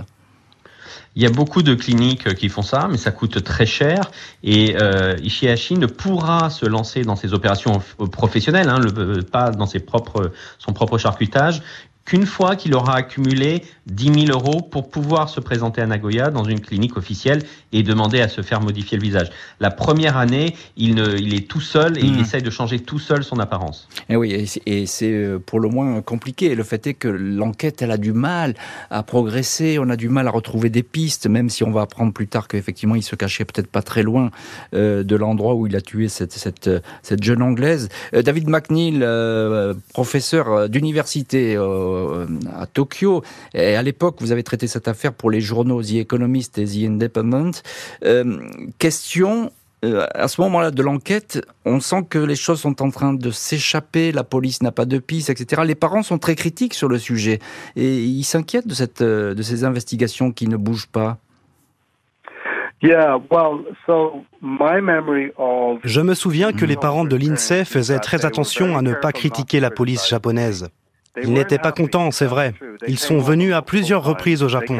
Il 1.16 1.22
y 1.22 1.26
a 1.26 1.30
beaucoup 1.30 1.62
de 1.62 1.74
cliniques 1.74 2.34
qui 2.34 2.50
font 2.50 2.60
ça, 2.60 2.88
mais 2.90 2.98
ça 2.98 3.10
coûte 3.10 3.42
très 3.42 3.64
cher. 3.64 4.10
Et 4.42 4.76
euh, 4.80 5.16
Ishihashi 5.22 5.78
ne 5.78 5.86
pourra 5.86 6.50
se 6.50 6.66
lancer 6.66 7.02
dans 7.02 7.16
ses 7.16 7.32
opérations 7.32 7.80
professionnelles, 8.12 8.68
hein, 8.68 8.78
le, 8.78 9.22
pas 9.22 9.50
dans 9.50 9.64
ses 9.64 9.80
propres, 9.80 10.30
son 10.58 10.74
propre 10.74 10.98
charcutage, 10.98 11.62
qu'une 12.04 12.26
fois 12.26 12.54
qu'il 12.54 12.74
aura 12.74 12.96
accumulé 12.96 13.64
10 13.86 14.26
000 14.26 14.38
euros 14.38 14.60
pour 14.60 14.90
pouvoir 14.90 15.28
se 15.30 15.40
présenter 15.40 15.80
à 15.80 15.86
Nagoya 15.86 16.30
dans 16.30 16.44
une 16.44 16.60
clinique 16.60 16.98
officielle 16.98 17.42
et 17.76 17.82
demander 17.82 18.20
à 18.20 18.28
se 18.28 18.42
faire 18.42 18.60
modifier 18.60 18.96
le 18.96 19.02
visage. 19.02 19.30
La 19.60 19.70
première 19.70 20.16
année, 20.16 20.56
il, 20.76 20.94
ne, 20.94 21.16
il 21.16 21.34
est 21.34 21.48
tout 21.48 21.60
seul 21.60 21.98
et 21.98 22.02
il 22.02 22.16
hmm. 22.16 22.20
essaye 22.20 22.42
de 22.42 22.50
changer 22.50 22.80
tout 22.80 22.98
seul 22.98 23.24
son 23.24 23.38
apparence. 23.38 23.88
Et 24.08 24.14
eh 24.14 24.16
oui, 24.16 24.50
et 24.66 24.86
c'est 24.86 25.12
euh, 25.12 25.38
pour 25.38 25.60
le 25.60 25.68
moins 25.68 26.00
compliqué. 26.00 26.54
Le 26.54 26.64
fait 26.64 26.86
est 26.86 26.94
que 26.94 27.08
l'enquête, 27.08 27.82
elle 27.82 27.90
a 27.90 27.98
du 27.98 28.12
mal 28.12 28.54
à 28.90 29.02
progresser, 29.02 29.78
on 29.78 29.90
a 29.90 29.96
du 29.96 30.08
mal 30.08 30.26
à 30.26 30.30
retrouver 30.30 30.70
des 30.70 30.82
pistes, 30.82 31.26
même 31.26 31.50
si 31.50 31.64
on 31.64 31.70
va 31.70 31.82
apprendre 31.82 32.12
plus 32.12 32.28
tard 32.28 32.48
qu'effectivement 32.48 32.94
il 32.94 33.02
se 33.02 33.16
cachait 33.16 33.44
peut-être 33.44 33.68
pas 33.68 33.82
très 33.82 34.02
loin 34.02 34.30
euh, 34.74 35.02
de 35.02 35.16
l'endroit 35.16 35.54
où 35.54 35.66
il 35.66 35.76
a 35.76 35.80
tué 35.80 36.08
cette, 36.08 36.32
cette, 36.32 36.70
cette 37.02 37.22
jeune 37.22 37.42
Anglaise. 37.42 37.88
Euh, 38.14 38.22
David 38.22 38.48
McNeil, 38.48 39.04
professeur 39.92 40.68
d'université 40.68 41.56
euh, 41.56 42.26
à 42.54 42.66
Tokyo. 42.66 43.22
Et 43.54 43.76
à 43.76 43.82
l'époque, 43.82 44.16
vous 44.20 44.32
avez 44.32 44.42
traité 44.42 44.66
cette 44.66 44.88
affaire 44.88 45.12
pour 45.12 45.30
les 45.30 45.40
journaux 45.40 45.82
The 45.82 45.94
Economist 45.94 46.58
et 46.58 46.64
The 46.64 46.88
Independent. 46.88 47.62
Euh, 48.04 48.38
question 48.78 49.50
euh, 49.84 50.06
à 50.14 50.26
ce 50.26 50.40
moment-là 50.40 50.70
de 50.70 50.82
l'enquête, 50.82 51.46
on 51.64 51.80
sent 51.80 52.06
que 52.08 52.18
les 52.18 52.36
choses 52.36 52.60
sont 52.60 52.82
en 52.82 52.90
train 52.90 53.12
de 53.12 53.30
s'échapper, 53.30 54.10
la 54.10 54.24
police 54.24 54.62
n'a 54.62 54.72
pas 54.72 54.86
de 54.86 54.98
piste, 54.98 55.28
etc. 55.28 55.62
Les 55.64 55.74
parents 55.74 56.02
sont 56.02 56.18
très 56.18 56.34
critiques 56.34 56.74
sur 56.74 56.88
le 56.88 56.98
sujet 56.98 57.40
et 57.76 57.98
ils 57.98 58.24
s'inquiètent 58.24 58.66
de, 58.66 58.74
cette, 58.74 59.02
euh, 59.02 59.34
de 59.34 59.42
ces 59.42 59.64
investigations 59.64 60.32
qui 60.32 60.48
ne 60.48 60.56
bougent 60.56 60.88
pas. 60.88 61.18
Je 65.84 66.00
me 66.00 66.14
souviens 66.14 66.52
que 66.52 66.64
les 66.64 66.76
parents 66.76 67.04
de 67.04 67.16
l'INSEE 67.16 67.64
faisaient 67.64 67.98
très 67.98 68.24
attention 68.26 68.76
à 68.76 68.82
ne 68.82 68.94
pas 68.94 69.12
critiquer 69.12 69.60
la 69.60 69.70
police 69.70 70.08
japonaise. 70.08 70.68
Ils 71.22 71.32
n'étaient 71.32 71.58
pas 71.58 71.72
contents, 71.72 72.10
c'est 72.10 72.26
vrai. 72.26 72.54
Ils 72.88 72.98
sont 72.98 73.18
venus 73.18 73.54
à 73.54 73.62
plusieurs 73.62 74.04
reprises 74.04 74.42
au 74.42 74.48
Japon. 74.48 74.78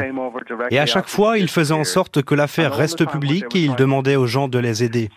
Et 0.71 0.79
à 0.79 0.85
chaque 0.85 1.07
fois, 1.07 1.37
ils 1.37 1.49
faisaient 1.49 1.73
en 1.73 1.83
sorte 1.83 2.21
que 2.21 2.35
l'affaire 2.35 2.73
reste 2.73 3.05
publique 3.05 3.55
et 3.55 3.59
ils 3.59 3.75
demandaient 3.75 4.15
aux 4.15 4.27
gens 4.27 4.47
de 4.47 4.59
les 4.59 4.83
aider. 4.83 5.09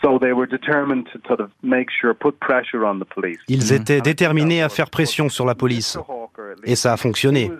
Ils 3.48 3.72
étaient 3.72 4.00
déterminés 4.00 4.62
à 4.62 4.68
faire 4.68 4.90
pression 4.90 5.28
sur 5.28 5.44
la 5.46 5.54
police. 5.54 5.98
Et 6.64 6.76
ça 6.76 6.92
a 6.92 6.96
fonctionné. 6.96 7.50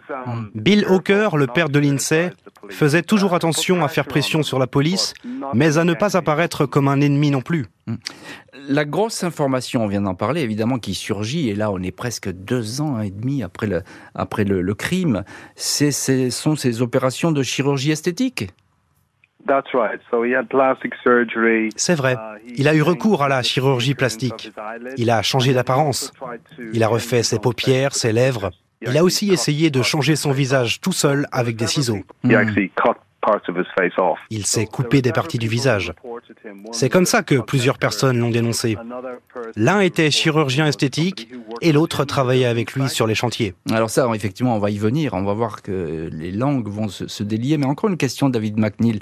Bill 0.54 0.85
Hawker, 0.87 1.37
le 1.37 1.46
père 1.46 1.68
de 1.68 1.78
Lindsay, 1.78 2.33
faisait 2.70 3.02
toujours 3.02 3.35
attention 3.35 3.85
à 3.85 3.88
faire 3.88 4.06
pression 4.06 4.42
sur 4.42 4.59
la 4.59 4.66
police, 4.66 5.14
mais 5.54 5.78
à 5.78 5.85
ne 5.85 5.94
pas 5.94 6.16
apparaître 6.16 6.66
comme 6.66 6.88
un 6.88 7.00
ennemi 7.00 7.30
non 7.30 7.42
plus. 7.42 7.66
La 8.68 8.85
grosse 8.85 9.24
information, 9.24 9.85
on 9.85 9.87
vient 9.88 10.02
d'en 10.02 10.14
parler, 10.14 10.42
évidemment, 10.42 10.78
qui 10.78 10.94
surgit, 10.94 11.48
et 11.48 11.54
là 11.54 11.70
on 11.70 11.83
est 11.83 11.90
presque 11.90 12.30
deux 12.30 12.80
ans 12.80 13.00
et 13.00 13.11
demi 13.11 13.42
après 13.42 13.66
le, 13.66 13.83
après 14.14 14.44
le, 14.44 14.74
crime, 14.74 15.24
ce 15.56 16.30
sont 16.30 16.56
ces 16.56 16.83
opérations 16.83 17.33
de 17.33 17.42
chirurgie 17.42 17.90
esthétique. 17.90 18.50
C'est 21.76 21.94
vrai. 21.94 22.16
Il 22.57 22.68
a 22.68 22.74
eu 22.74 22.83
recours 22.83 23.22
à 23.22 23.29
la 23.29 23.42
chirurgie 23.42 23.94
plastique. 23.94 24.53
Il 24.96 25.11
a 25.11 25.22
changé 25.22 25.53
d'apparence. 25.53 26.12
Il 26.72 26.83
a 26.83 26.88
refait 26.88 27.22
ses 27.22 27.38
paupières, 27.38 27.94
ses 27.94 28.12
lèvres. 28.12 28.50
Il 28.83 28.96
a 28.96 29.05
aussi 29.05 29.31
essayé 29.31 29.70
de 29.70 29.83
changer 29.83 30.16
son 30.16 30.33
visage 30.33 30.81
tout 30.81 30.92
seul 30.92 31.26
avec 31.33 31.57
des 31.57 31.66
ciseaux. 31.66 32.00
Il 34.30 34.46
s'est 34.46 34.66
coupé 34.66 35.02
des 35.02 35.12
parties 35.12 35.38
du 35.38 35.48
visage. 35.48 35.92
C'est 36.72 36.88
comme 36.88 37.06
ça 37.06 37.22
que 37.22 37.36
plusieurs 37.36 37.78
personnes 37.78 38.18
l'ont 38.18 38.30
dénoncé. 38.30 38.76
L'un 39.56 39.80
était 39.80 40.10
chirurgien 40.10 40.66
esthétique 40.66 41.28
et 41.60 41.72
l'autre 41.72 42.04
travaillait 42.04 42.46
avec 42.46 42.72
lui 42.74 42.88
sur 42.88 43.06
les 43.06 43.14
chantiers. 43.14 43.54
Alors 43.70 43.90
ça, 43.90 44.08
effectivement, 44.14 44.56
on 44.56 44.58
va 44.58 44.70
y 44.70 44.78
venir. 44.78 45.14
On 45.14 45.22
va 45.22 45.34
voir 45.34 45.62
que 45.62 46.08
les 46.12 46.32
langues 46.32 46.68
vont 46.68 46.88
se, 46.88 47.22
délier. 47.22 47.58
Mais 47.58 47.66
encore 47.66 47.90
une 47.90 47.96
question, 47.96 48.28
David 48.28 48.58
McNeil. 48.58 49.00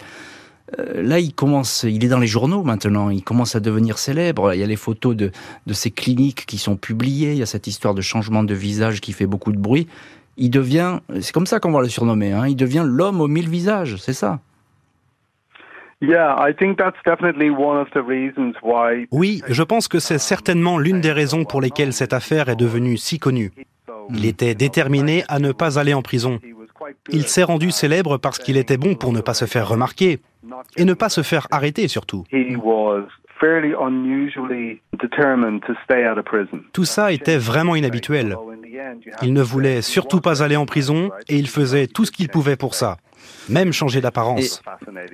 Euh, 0.78 1.02
là, 1.02 1.18
il 1.18 1.32
commence, 1.32 1.84
il 1.84 2.04
est 2.04 2.08
dans 2.08 2.18
les 2.18 2.26
journaux 2.26 2.62
maintenant, 2.62 3.08
il 3.08 3.24
commence 3.24 3.56
à 3.56 3.60
devenir 3.60 3.96
célèbre. 3.96 4.52
Il 4.52 4.60
y 4.60 4.62
a 4.62 4.66
les 4.66 4.76
photos 4.76 5.16
de, 5.16 5.30
de 5.66 5.72
ces 5.72 5.90
cliniques 5.90 6.44
qui 6.44 6.58
sont 6.58 6.76
publiées, 6.76 7.32
il 7.32 7.38
y 7.38 7.42
a 7.42 7.46
cette 7.46 7.66
histoire 7.66 7.94
de 7.94 8.02
changement 8.02 8.42
de 8.42 8.52
visage 8.52 9.00
qui 9.00 9.14
fait 9.14 9.24
beaucoup 9.24 9.52
de 9.52 9.58
bruit 9.58 9.88
il 10.38 10.50
devient, 10.50 11.00
c'est 11.20 11.32
comme 11.32 11.46
ça 11.46 11.60
qu'on 11.60 11.72
va 11.72 11.80
le 11.80 11.88
surnommer, 11.88 12.32
hein, 12.32 12.46
il 12.46 12.56
devient 12.56 12.84
l'homme 12.86 13.20
aux 13.20 13.28
mille 13.28 13.48
visages, 13.48 13.96
c'est 13.96 14.12
ça? 14.12 14.40
Oui, 19.10 19.42
je 19.48 19.62
pense 19.64 19.88
que 19.88 19.98
c'est 19.98 20.18
certainement 20.18 20.78
l'une 20.78 21.00
des 21.00 21.12
raisons 21.12 21.44
pour 21.44 21.60
lesquelles 21.60 21.92
cette 21.92 22.12
affaire 22.12 22.48
est 22.48 22.56
devenue 22.56 22.96
si 22.96 23.18
connue. 23.18 23.50
Il 24.10 24.24
était 24.24 24.54
déterminé 24.54 25.24
à 25.28 25.40
ne 25.40 25.50
pas 25.50 25.78
aller 25.78 25.94
en 25.94 26.02
prison. 26.02 26.38
Il 27.10 27.26
s'est 27.26 27.42
rendu 27.42 27.72
célèbre 27.72 28.16
parce 28.16 28.38
qu'il 28.38 28.56
était 28.56 28.76
bon 28.76 28.94
pour 28.94 29.12
ne 29.12 29.20
pas 29.20 29.34
se 29.34 29.44
faire 29.44 29.68
remarquer 29.68 30.20
et 30.76 30.84
ne 30.84 30.94
pas 30.94 31.08
se 31.08 31.22
faire 31.22 31.48
arrêter 31.50 31.88
surtout. 31.88 32.24
Tout 36.72 36.84
ça 36.84 37.12
était 37.12 37.38
vraiment 37.38 37.76
inhabituel. 37.76 38.36
Il 39.22 39.32
ne 39.32 39.42
voulait 39.42 39.82
surtout 39.82 40.20
pas 40.20 40.42
aller 40.42 40.56
en 40.56 40.66
prison 40.66 41.10
et 41.28 41.36
il 41.36 41.48
faisait 41.48 41.86
tout 41.86 42.04
ce 42.04 42.12
qu'il 42.12 42.28
pouvait 42.28 42.56
pour 42.56 42.74
ça 42.74 42.98
même 43.48 43.72
changer 43.72 44.00
d'apparence. 44.00 44.62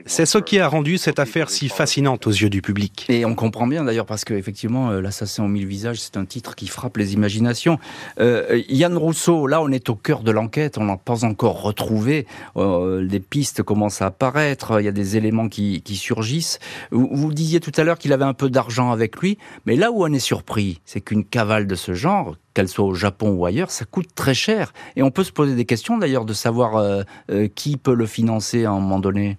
C'est 0.07 0.27
ce 0.27 0.39
qui 0.39 0.59
a 0.59 0.69
rendu 0.69 0.99
cette 0.99 1.19
affaire 1.19 1.51
si 1.51 1.69
fascinante 1.69 2.27
aux 2.27 2.31
yeux 2.31 2.51
du 2.51 2.63
public. 2.63 3.07
Et 3.09 3.25
on 3.25 3.35
comprend 3.35 3.67
bien 3.67 3.85
d'ailleurs 3.85 4.07
parce 4.07 4.25
qu'effectivement, 4.25 4.91
euh, 4.91 5.01
L'assassin 5.01 5.45
aux 5.45 5.49
mille 5.49 5.67
visages, 5.67 6.01
c'est 6.01 6.17
un 6.17 6.25
titre 6.25 6.55
qui 6.55 6.67
frappe 6.67 6.97
les 6.97 7.15
imaginations. 7.15 7.79
Euh, 8.21 8.63
Yann 8.69 8.97
Rousseau, 8.97 9.47
là 9.47 9.63
on 9.63 9.71
est 9.71 9.89
au 9.89 9.95
cœur 9.95 10.23
de 10.23 10.31
l'enquête, 10.31 10.79
on 10.79 10.85
n'a 10.85 10.97
pas 10.97 11.25
encore 11.25 11.63
retrouvé, 11.63 12.27
euh, 12.57 13.07
des 13.07 13.21
pistes 13.21 13.63
commencent 13.63 14.03
à 14.03 14.07
apparaître, 14.07 14.81
il 14.81 14.85
y 14.85 14.89
a 14.89 14.93
des 14.93 15.17
éléments 15.17 15.49
qui, 15.49 15.83
surgissent. 15.95 16.59
Vous, 16.91 17.09
vous 17.13 17.33
disiez 17.33 17.61
tout 17.61 17.73
à 17.77 17.85
l'heure 17.85 17.99
qu'il 17.99 18.13
avait 18.13 18.25
un 18.25 18.35
peu 18.35 18.51
d'argent 18.51 18.91
avec 18.91 19.17
lui, 19.19 19.39
mais 19.67 19.77
là 19.77 19.93
où 19.93 20.05
on 20.05 20.13
est 20.13 20.19
surpris, 20.19 20.81
c'est 20.85 21.01
qu'une 21.01 21.25
cavale 21.25 21.67
de 21.67 21.75
ce 21.75 21.95
genre, 21.95 22.37
qu'elle 22.55 22.69
soit 22.69 22.85
au 22.85 22.95
Japon 22.95 23.31
ou 23.31 23.45
ailleurs, 23.45 23.71
ça 23.71 23.85
coûte 23.85 24.09
très 24.15 24.35
cher. 24.35 24.73
Et 24.97 25.03
on 25.03 25.11
peut 25.11 25.25
se 25.25 25.33
poser 25.33 25.55
des 25.55 25.65
questions 25.65 25.99
d'ailleurs 25.99 26.25
de 26.25 26.33
savoir 26.33 26.77
euh, 26.77 27.03
euh, 27.31 27.49
qui 27.49 27.77
peut 27.77 27.95
le 27.95 28.07
financer 28.07 28.65
à 28.65 28.71
un 28.71 28.81
moment 28.81 29.01
donné. 29.01 29.37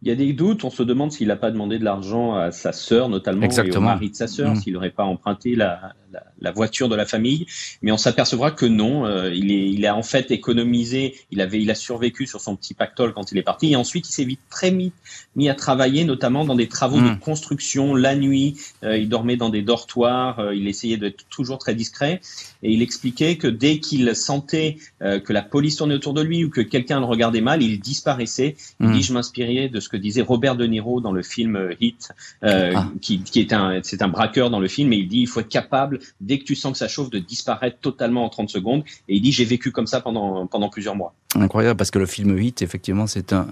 Il 0.00 0.08
y 0.08 0.10
a 0.10 0.16
des 0.16 0.32
doutes, 0.32 0.64
on 0.64 0.70
se 0.70 0.82
demande 0.82 1.12
s'il 1.12 1.28
n'a 1.28 1.36
pas 1.36 1.52
demandé 1.52 1.78
de 1.78 1.84
l'argent 1.84 2.34
à 2.34 2.50
sa 2.50 2.72
sœur 2.72 3.08
notamment 3.08 3.46
et 3.48 3.76
au 3.76 3.80
mari 3.80 4.10
de 4.10 4.16
sa 4.16 4.26
sœur, 4.26 4.50
mmh. 4.50 4.56
s'il 4.56 4.72
n'aurait 4.72 4.90
pas 4.90 5.04
emprunté 5.04 5.54
la, 5.54 5.94
la, 6.40 6.52
voiture 6.52 6.88
de 6.88 6.96
la 6.96 7.06
famille, 7.06 7.46
mais 7.82 7.92
on 7.92 7.96
s'apercevra 7.96 8.50
que 8.50 8.66
non. 8.66 9.06
Euh, 9.06 9.32
il, 9.34 9.50
est, 9.50 9.70
il 9.70 9.86
a 9.86 9.96
en 9.96 10.02
fait 10.02 10.30
économisé. 10.30 11.14
Il 11.30 11.40
avait, 11.40 11.60
il 11.60 11.70
a 11.70 11.74
survécu 11.74 12.26
sur 12.26 12.40
son 12.40 12.56
petit 12.56 12.74
pactole 12.74 13.12
quand 13.14 13.32
il 13.32 13.38
est 13.38 13.42
parti, 13.42 13.72
et 13.72 13.76
ensuite 13.76 14.08
il 14.08 14.12
s'est 14.12 14.24
vite 14.24 14.40
très 14.50 14.70
mis, 14.70 14.92
mis 15.36 15.48
à 15.48 15.54
travailler, 15.54 16.04
notamment 16.04 16.44
dans 16.44 16.54
des 16.54 16.68
travaux 16.68 17.00
de 17.00 17.10
hmm. 17.10 17.18
construction 17.18 17.94
la 17.94 18.14
nuit. 18.14 18.56
Euh, 18.84 18.98
il 18.98 19.08
dormait 19.08 19.36
dans 19.36 19.48
des 19.48 19.62
dortoirs. 19.62 20.38
Euh, 20.38 20.54
il 20.54 20.68
essayait 20.68 20.96
d'être 20.96 21.24
toujours 21.28 21.58
très 21.58 21.74
discret, 21.74 22.20
et 22.62 22.72
il 22.72 22.82
expliquait 22.82 23.36
que 23.36 23.48
dès 23.48 23.78
qu'il 23.78 24.14
sentait 24.14 24.76
que 25.00 25.32
la 25.32 25.42
police 25.42 25.76
tournait 25.76 25.94
autour 25.94 26.14
de 26.14 26.22
lui 26.22 26.44
ou 26.44 26.50
que 26.50 26.60
quelqu'un 26.60 27.00
le 27.00 27.06
regardait 27.06 27.40
mal, 27.40 27.62
il 27.62 27.80
disparaissait. 27.80 28.56
Il 28.80 28.88
hmm. 28.88 28.92
dit 28.92 29.02
je 29.02 29.12
m'inspirais 29.12 29.68
de 29.68 29.80
ce 29.80 29.88
que 29.88 29.96
disait 29.96 30.22
Robert 30.22 30.56
De 30.56 30.66
Niro 30.66 31.00
dans 31.00 31.12
le 31.12 31.22
film 31.22 31.70
Hit, 31.80 32.12
ah. 32.42 32.88
qui, 33.00 33.22
qui 33.22 33.40
est 33.40 33.52
un, 33.52 33.80
c'est 33.82 34.02
un 34.02 34.08
braqueur 34.08 34.50
dans 34.50 34.60
le 34.60 34.68
film, 34.68 34.92
et 34.92 34.96
il 34.96 35.08
dit 35.08 35.20
il 35.20 35.26
faut 35.26 35.40
être 35.40 35.48
capable 35.48 36.00
dès 36.20 36.38
que 36.38 36.44
tu 36.44 36.54
sens 36.54 36.72
que 36.72 36.78
ça 36.78 36.88
chauffe, 36.88 37.10
de 37.10 37.18
disparaître 37.18 37.78
totalement 37.80 38.24
en 38.24 38.28
30 38.28 38.48
secondes. 38.48 38.84
Et 39.08 39.16
il 39.16 39.20
dit, 39.20 39.32
j'ai 39.32 39.44
vécu 39.44 39.72
comme 39.72 39.86
ça 39.86 40.00
pendant, 40.00 40.46
pendant 40.46 40.68
plusieurs 40.68 40.96
mois. 40.96 41.14
Incroyable, 41.34 41.76
parce 41.76 41.90
que 41.90 41.98
le 41.98 42.06
film 42.06 42.36
8, 42.36 42.62
effectivement, 42.62 43.06
c'est 43.06 43.32
un, 43.32 43.46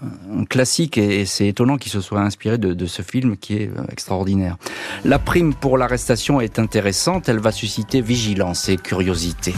classique 0.48 0.98
et, 0.98 1.24
c'est 1.24 1.48
étonnant 1.48 1.78
qu'il 1.78 1.90
se 1.90 2.00
soit 2.00 2.20
inspiré 2.20 2.58
de, 2.58 2.86
ce 2.86 3.02
film 3.02 3.36
qui 3.36 3.56
est 3.56 3.68
euh, 3.68 3.84
extraordinaire. 3.90 4.56
La 5.04 5.18
prime 5.18 5.54
pour 5.54 5.78
l'arrestation 5.78 6.40
est 6.40 6.58
intéressante, 6.58 7.28
elle 7.28 7.38
va 7.38 7.52
susciter 7.52 8.00
vigilance 8.00 8.68
et 8.68 8.76
curiosité. 8.76 9.54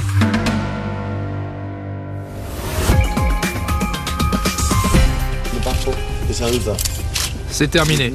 C'est 7.51 7.69
terminé. 7.69 8.11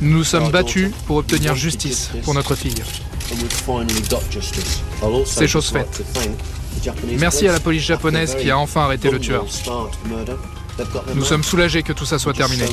Nous 0.00 0.18
nous 0.18 0.24
sommes 0.24 0.50
battus 0.50 0.90
pour 1.06 1.16
obtenir 1.16 1.54
justice 1.54 2.10
pour 2.24 2.34
notre 2.34 2.54
fille. 2.54 2.82
C'est 5.24 5.48
chose 5.48 5.70
faite. 5.70 6.04
Merci 7.18 7.48
à 7.48 7.52
la 7.52 7.60
police 7.60 7.82
japonaise 7.82 8.36
qui 8.36 8.50
a 8.50 8.58
enfin 8.58 8.82
arrêté 8.82 9.10
le 9.10 9.18
tueur. 9.18 9.46
Nous 11.14 11.24
sommes 11.24 11.42
soulagés 11.42 11.82
que 11.82 11.92
tout 11.92 12.04
ça 12.04 12.18
soit 12.18 12.34
terminé. 12.34 12.64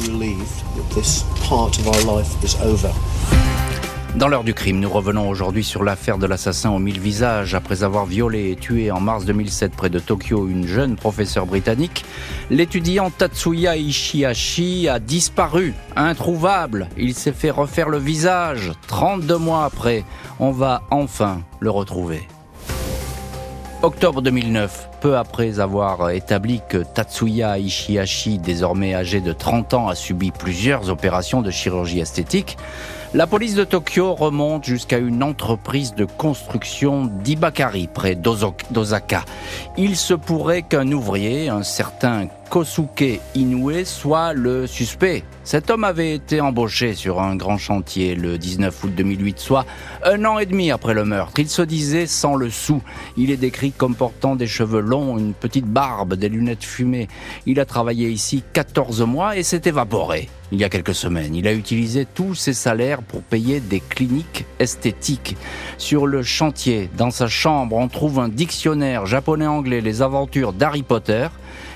Dans 4.15 4.27
l'heure 4.27 4.43
du 4.43 4.53
crime, 4.53 4.79
nous 4.79 4.91
revenons 4.91 5.27
aujourd'hui 5.27 5.63
sur 5.63 5.83
l'affaire 5.83 6.19
de 6.19 6.27
l'assassin 6.27 6.69
aux 6.69 6.77
mille 6.77 6.99
visages. 6.99 7.55
Après 7.55 7.81
avoir 7.83 8.05
violé 8.05 8.51
et 8.51 8.55
tué 8.55 8.91
en 8.91 8.99
mars 8.99 9.25
2007 9.25 9.75
près 9.75 9.89
de 9.89 9.97
Tokyo 9.97 10.47
une 10.47 10.67
jeune 10.67 10.95
professeure 10.95 11.47
britannique, 11.47 12.05
l'étudiant 12.51 13.09
Tatsuya 13.09 13.75
Ishihashi 13.75 14.87
a 14.87 14.99
disparu, 14.99 15.73
introuvable. 15.95 16.89
Il 16.95 17.15
s'est 17.15 17.31
fait 17.31 17.49
refaire 17.49 17.89
le 17.89 17.97
visage. 17.97 18.71
32 18.87 19.37
mois 19.37 19.65
après, 19.65 20.03
on 20.39 20.51
va 20.51 20.83
enfin 20.91 21.41
le 21.59 21.71
retrouver. 21.71 22.27
Octobre 23.81 24.21
2009, 24.21 24.89
peu 25.01 25.17
après 25.17 25.59
avoir 25.59 26.11
établi 26.11 26.61
que 26.69 26.77
Tatsuya 26.77 27.57
Ishihashi, 27.57 28.37
désormais 28.37 28.93
âgé 28.93 29.21
de 29.21 29.33
30 29.33 29.73
ans, 29.73 29.87
a 29.89 29.95
subi 29.95 30.31
plusieurs 30.31 30.89
opérations 30.89 31.41
de 31.41 31.51
chirurgie 31.51 31.99
esthétique, 31.99 32.57
la 33.13 33.27
police 33.27 33.53
de 33.53 33.63
Tokyo 33.63 34.15
remonte 34.15 34.65
jusqu'à 34.65 34.97
une 34.97 35.21
entreprise 35.21 35.93
de 35.93 36.05
construction 36.05 37.05
d'Ibakari, 37.05 37.87
près 37.87 38.15
d'Osaka. 38.15 39.23
Il 39.77 39.95
se 39.95 40.13
pourrait 40.13 40.63
qu'un 40.63 40.91
ouvrier, 40.91 41.49
un 41.49 41.63
certain 41.63 42.27
Kosuke 42.53 43.19
Inoue, 43.33 43.83
soit 43.83 44.33
le 44.33 44.67
suspect. 44.67 45.23
Cet 45.43 45.71
homme 45.71 45.83
avait 45.83 46.13
été 46.13 46.39
embauché 46.39 46.93
sur 46.93 47.19
un 47.19 47.35
grand 47.35 47.57
chantier 47.57 48.13
le 48.13 48.37
19 48.37 48.83
août 48.83 48.91
2008, 48.95 49.39
soit 49.39 49.65
un 50.03 50.23
an 50.23 50.37
et 50.37 50.45
demi 50.45 50.69
après 50.69 50.93
le 50.93 51.03
meurtre. 51.03 51.33
Il 51.39 51.49
se 51.49 51.63
disait 51.63 52.05
sans 52.05 52.35
le 52.35 52.51
sou. 52.51 52.83
Il 53.17 53.31
est 53.31 53.37
décrit 53.37 53.71
comme 53.71 53.95
portant 53.95 54.35
des 54.35 54.45
cheveux 54.45 54.81
longs, 54.81 55.17
une 55.17 55.33
petite 55.33 55.65
barbe, 55.65 56.13
des 56.13 56.29
lunettes 56.29 56.63
fumées. 56.63 57.07
Il 57.47 57.59
a 57.59 57.65
travaillé 57.65 58.09
ici 58.09 58.43
14 58.53 59.01
mois 59.01 59.35
et 59.35 59.41
s'est 59.41 59.63
évaporé. 59.65 60.29
il 60.51 60.59
y 60.59 60.63
a 60.63 60.69
quelques 60.69 60.93
semaines. 60.93 61.33
Il 61.33 61.47
a 61.47 61.53
utilisé 61.53 62.05
tous 62.05 62.35
ses 62.35 62.53
salaires 62.53 63.01
pour 63.01 63.23
payer 63.23 63.61
des 63.61 63.79
cliniques 63.79 64.45
esthétiques. 64.59 65.35
Sur 65.79 66.05
le 66.05 66.21
chantier, 66.21 66.91
dans 66.99 67.09
sa 67.09 67.25
chambre, 67.25 67.77
on 67.77 67.87
trouve 67.87 68.19
un 68.19 68.29
dictionnaire 68.29 69.07
japonais-anglais, 69.07 69.81
les 69.81 70.03
aventures 70.03 70.53
d'Harry 70.53 70.83
Potter, 70.83 71.29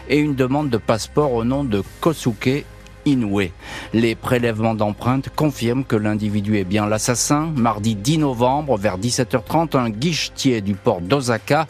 et 0.10 0.17
une 0.17 0.36
demande 0.36 0.70
de 0.70 0.78
passeport 0.78 1.34
au 1.34 1.43
nom 1.43 1.63
de 1.63 1.84
Kosuke 2.02 2.65
Inoue. 3.06 3.52
Les 3.93 4.15
prélèvements 4.15 4.76
d'empreintes 4.76 5.30
confirment 5.36 5.86
que 5.86 5.96
l'individu 5.96 6.58
est 6.58 6.63
bien 6.63 6.88
l'assassin. 6.88 7.52
Mardi 7.56 7.96
10 7.96 8.20
novembre, 8.20 8.78
vers 8.78 8.98
17h30, 8.98 9.78
un 9.78 9.89
guichetier 9.89 10.62
du 10.62 10.76
port 10.76 11.02
d'Osaka 11.02 11.67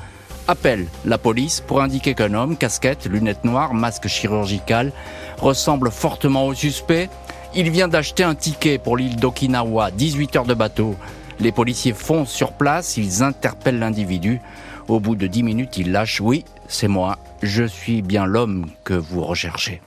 appelle 0.47 0.87
la 1.05 1.17
police 1.17 1.61
pour 1.61 1.81
indiquer 1.81 2.13
qu'un 2.13 2.33
homme, 2.33 2.57
casquette, 2.57 3.05
lunettes 3.05 3.43
noires, 3.43 3.73
masque 3.73 4.07
chirurgical, 4.07 4.91
ressemble 5.39 5.91
fortement 5.91 6.47
au 6.47 6.53
suspect. 6.53 7.09
Il 7.55 7.69
vient 7.69 7.87
d'acheter 7.87 8.23
un 8.23 8.35
ticket 8.35 8.77
pour 8.77 8.97
l'île 8.97 9.17
d'Okinawa, 9.17 9.91
18 9.91 10.35
heures 10.35 10.45
de 10.45 10.53
bateau. 10.53 10.95
Les 11.39 11.51
policiers 11.51 11.93
foncent 11.93 12.31
sur 12.31 12.53
place, 12.53 12.97
ils 12.97 13.23
interpellent 13.23 13.79
l'individu. 13.79 14.41
Au 14.87 14.99
bout 15.01 15.15
de 15.15 15.27
10 15.27 15.43
minutes, 15.43 15.77
ils 15.77 15.91
lâchent 15.91 16.21
Oui, 16.21 16.45
c'est 16.69 16.87
moi, 16.87 17.17
je 17.43 17.63
suis 17.63 18.01
bien 18.01 18.25
l'homme 18.25 18.67
que 18.85 18.93
vous 18.93 19.21
recherchez. 19.23 19.81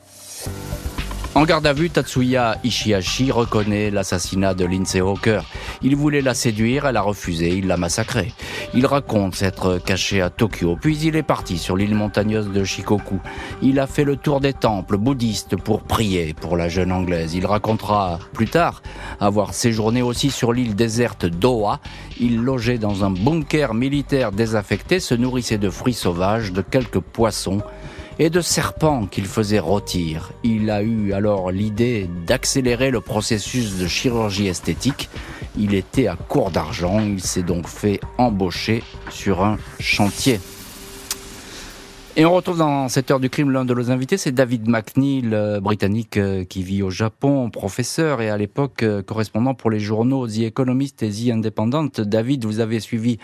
En 1.37 1.45
garde 1.45 1.65
à 1.65 1.73
vue, 1.73 1.91
Tatsuya 1.91 2.59
Ishihashi 2.65 3.31
reconnaît 3.31 3.91
l'assassinat 3.91 4.53
de 4.53 4.65
Lindsay 4.65 4.99
Hawker. 4.99 5.45
Il 5.81 5.95
voulait 5.95 6.23
la 6.23 6.35
séduire, 6.35 6.87
elle 6.87 6.97
a 6.97 7.03
refusé, 7.03 7.51
il 7.51 7.69
l'a 7.69 7.77
massacrée. 7.77 8.33
Il 8.75 8.85
raconte 8.85 9.37
s'être 9.37 9.79
caché 9.79 10.21
à 10.21 10.29
Tokyo, 10.29 10.77
puis 10.81 10.99
il 10.99 11.15
est 11.15 11.23
parti 11.23 11.57
sur 11.57 11.77
l'île 11.77 11.95
montagneuse 11.95 12.51
de 12.51 12.65
Shikoku. 12.65 13.21
Il 13.63 13.79
a 13.79 13.87
fait 13.87 14.03
le 14.03 14.17
tour 14.17 14.41
des 14.41 14.53
temples 14.53 14.97
bouddhistes 14.97 15.57
pour 15.57 15.83
prier 15.83 16.35
pour 16.35 16.57
la 16.57 16.69
jeune 16.69 16.91
anglaise. 16.91 17.33
Il 17.35 17.47
racontera 17.47 18.19
plus 18.33 18.49
tard 18.49 18.83
avoir 19.21 19.55
séjourné 19.55 20.03
aussi 20.03 20.31
sur 20.31 20.53
l'île 20.53 20.75
déserte 20.75 21.27
d'Oa. 21.27 21.79
Il 22.19 22.43
logeait 22.43 22.79
dans 22.79 23.05
un 23.05 23.11
bunker 23.11 23.73
militaire 23.73 24.33
désaffecté, 24.33 24.99
se 24.99 25.15
nourrissait 25.15 25.59
de 25.59 25.71
fruits 25.71 25.95
sauvages, 25.95 26.53
de 26.53 26.61
quelques 26.61 27.01
poissons 27.01 27.63
et 28.21 28.29
de 28.29 28.43
serpents 28.43 29.07
qu'il 29.07 29.25
faisait 29.25 29.59
rôtir. 29.59 30.33
Il 30.45 30.71
a 30.71 30.83
eu 30.83 31.15
alors 31.15 31.51
l'idée 31.51 32.07
d'accélérer 32.27 32.91
le 32.91 33.01
processus 33.01 33.79
de 33.79 33.89
chirurgie 33.89 34.47
esthétique. 34.47 35.09
Il 35.59 35.75
était 35.75 36.07
à 36.07 36.17
court 36.17 36.51
d'argent, 36.51 37.01
il 37.01 37.23
s'est 37.23 37.43
donc 37.43 37.67
fait 37.67 37.99
embaucher 38.19 38.83
sur 39.09 39.43
un 39.43 39.57
chantier. 39.81 40.39
Et 42.17 42.27
on 42.27 42.35
retrouve 42.35 42.59
dans 42.59 42.91
cette 42.91 43.11
heure 43.11 43.21
du 43.21 43.31
crime 43.31 43.51
l'un 43.53 43.65
de 43.65 43.73
nos 43.73 43.91
invités, 43.91 44.19
c'est 44.19 44.33
David 44.33 44.69
McNeil, 44.69 45.31
euh, 45.33 45.59
britannique 45.61 46.19
euh, 46.19 46.45
qui 46.45 46.63
vit 46.63 46.83
au 46.83 46.91
Japon, 46.91 47.49
professeur 47.49 48.21
et 48.21 48.29
à 48.29 48.37
l'époque 48.37 48.83
euh, 48.83 49.01
correspondant 49.01 49.55
pour 49.55 49.71
les 49.71 49.81
journaux 49.81 50.27
The 50.27 50.41
Economist 50.41 51.03
et 51.03 51.09
The 51.09 51.31
Independent. 51.31 52.03
David, 52.03 52.45
vous 52.45 52.61
avez 52.61 52.81
suivi 52.81 53.19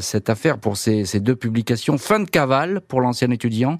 cette 0.00 0.30
affaire 0.30 0.56
pour 0.58 0.78
ces, 0.78 1.04
ces 1.04 1.20
deux 1.20 1.36
publications. 1.36 1.98
Fin 1.98 2.20
de 2.20 2.30
cavale 2.30 2.80
pour 2.80 3.02
l'ancien 3.02 3.30
étudiant 3.30 3.78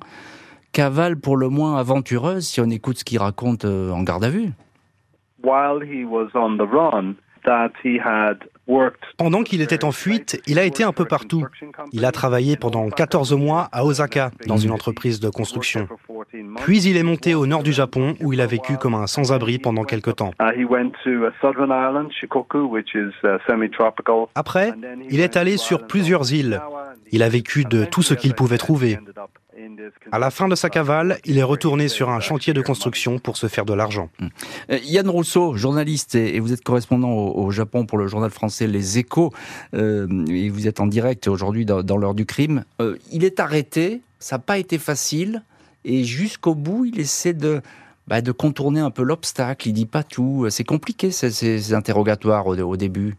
cavale 0.73 1.17
pour 1.17 1.37
le 1.37 1.49
moins 1.49 1.77
aventureuse 1.77 2.47
si 2.47 2.61
on 2.61 2.71
écoute 2.71 2.99
ce 2.99 3.05
qu'il 3.05 3.19
raconte 3.19 3.65
euh, 3.65 3.91
en 3.91 4.03
garde 4.03 4.25
à 4.25 4.31
vue. 4.31 4.51
Pendant 9.17 9.43
qu'il 9.43 9.61
était 9.61 9.85
en 9.85 9.93
fuite, 9.93 10.41
il 10.47 10.59
a 10.59 10.65
été 10.65 10.85
un 10.85 10.93
peu 10.93 11.05
partout. 11.05 11.45
Il 11.93 12.05
a 12.05 12.13
travaillé 12.13 12.57
pendant 12.57 12.89
14 12.89 13.33
mois 13.35 13.69
à 13.73 13.85
Osaka, 13.85 14.31
dans 14.47 14.57
une 14.57 14.71
entreprise 14.71 15.19
de 15.21 15.29
construction. 15.29 15.89
Puis 16.59 16.83
il 16.83 16.97
est 16.97 17.03
monté 17.03 17.35
au 17.35 17.47
nord 17.47 17.65
du 17.65 17.73
Japon, 17.73 18.15
où 18.21 18.33
il 18.33 18.41
a 18.41 18.47
vécu 18.47 18.77
comme 18.77 18.95
un 18.95 19.07
sans-abri 19.07 19.59
pendant 19.59 19.83
quelques 19.83 20.17
temps. 20.17 20.31
Après, 24.35 24.73
il 25.11 25.21
est 25.21 25.37
allé 25.37 25.57
sur 25.57 25.87
plusieurs 25.87 26.33
îles. 26.33 26.61
Il 27.11 27.23
a 27.23 27.29
vécu 27.29 27.65
de 27.65 27.85
tout 27.85 28.03
ce 28.03 28.15
qu'il 28.15 28.35
pouvait 28.35 28.59
trouver. 28.59 28.99
À 30.11 30.19
la 30.19 30.31
fin 30.31 30.49
de 30.49 30.55
sa 30.55 30.71
cavale, 30.71 31.19
il 31.25 31.39
est 31.39 31.43
retourné 31.43 31.89
sur 31.89 32.11
un 32.11 32.21
chantier 32.21 32.53
de 32.53 32.61
construction 32.61 33.19
pour 33.19 33.37
se 33.37 33.47
faire 33.47 33.65
de 33.65 33.75
l'argent. 33.75 34.11
Euh, 34.71 34.79
Yann 34.85 35.09
Rousseau, 35.09 35.55
journaliste, 35.57 36.15
et 36.15 36.41
vous 36.41 36.53
êtes 36.53 36.63
correspondant 36.63 37.13
au 37.13 37.51
Japon 37.51 37.87
pour 37.87 37.99
le 37.99 38.07
journal 38.07 38.31
français 38.31 38.67
Les 38.67 38.99
Échos, 38.99 39.33
euh, 39.75 40.25
et 40.27 40.49
vous 40.49 40.69
êtes 40.69 40.81
en 40.81 40.87
direct 40.87 41.29
aujourd'hui 41.29 41.65
dans, 41.65 41.97
l'heure 41.97 42.15
du 42.15 42.27
crime. 42.27 42.65
Euh, 42.81 42.97
il 43.11 43.25
est 43.25 43.41
arrêté, 43.41 44.03
ça 44.19 44.37
n'a 44.37 44.41
pas 44.41 44.59
été 44.59 44.79
facile, 44.79 45.43
et 45.85 46.05
jusqu'au 46.05 46.55
bout, 46.55 46.85
il 46.85 47.01
essaie 47.01 47.35
de, 47.35 47.61
bah, 48.07 48.21
de 48.21 48.33
contourner 48.33 48.81
un 48.81 48.91
peu 48.91 49.03
l'obstacle, 49.03 49.69
il 49.69 49.73
dit 49.73 49.87
pas 49.87 50.03
tout. 50.03 50.47
C'est 50.51 50.65
compliqué 50.65 51.11
ces, 51.11 51.75
interrogatoires 51.75 52.47
au 52.47 52.77
début 52.77 53.17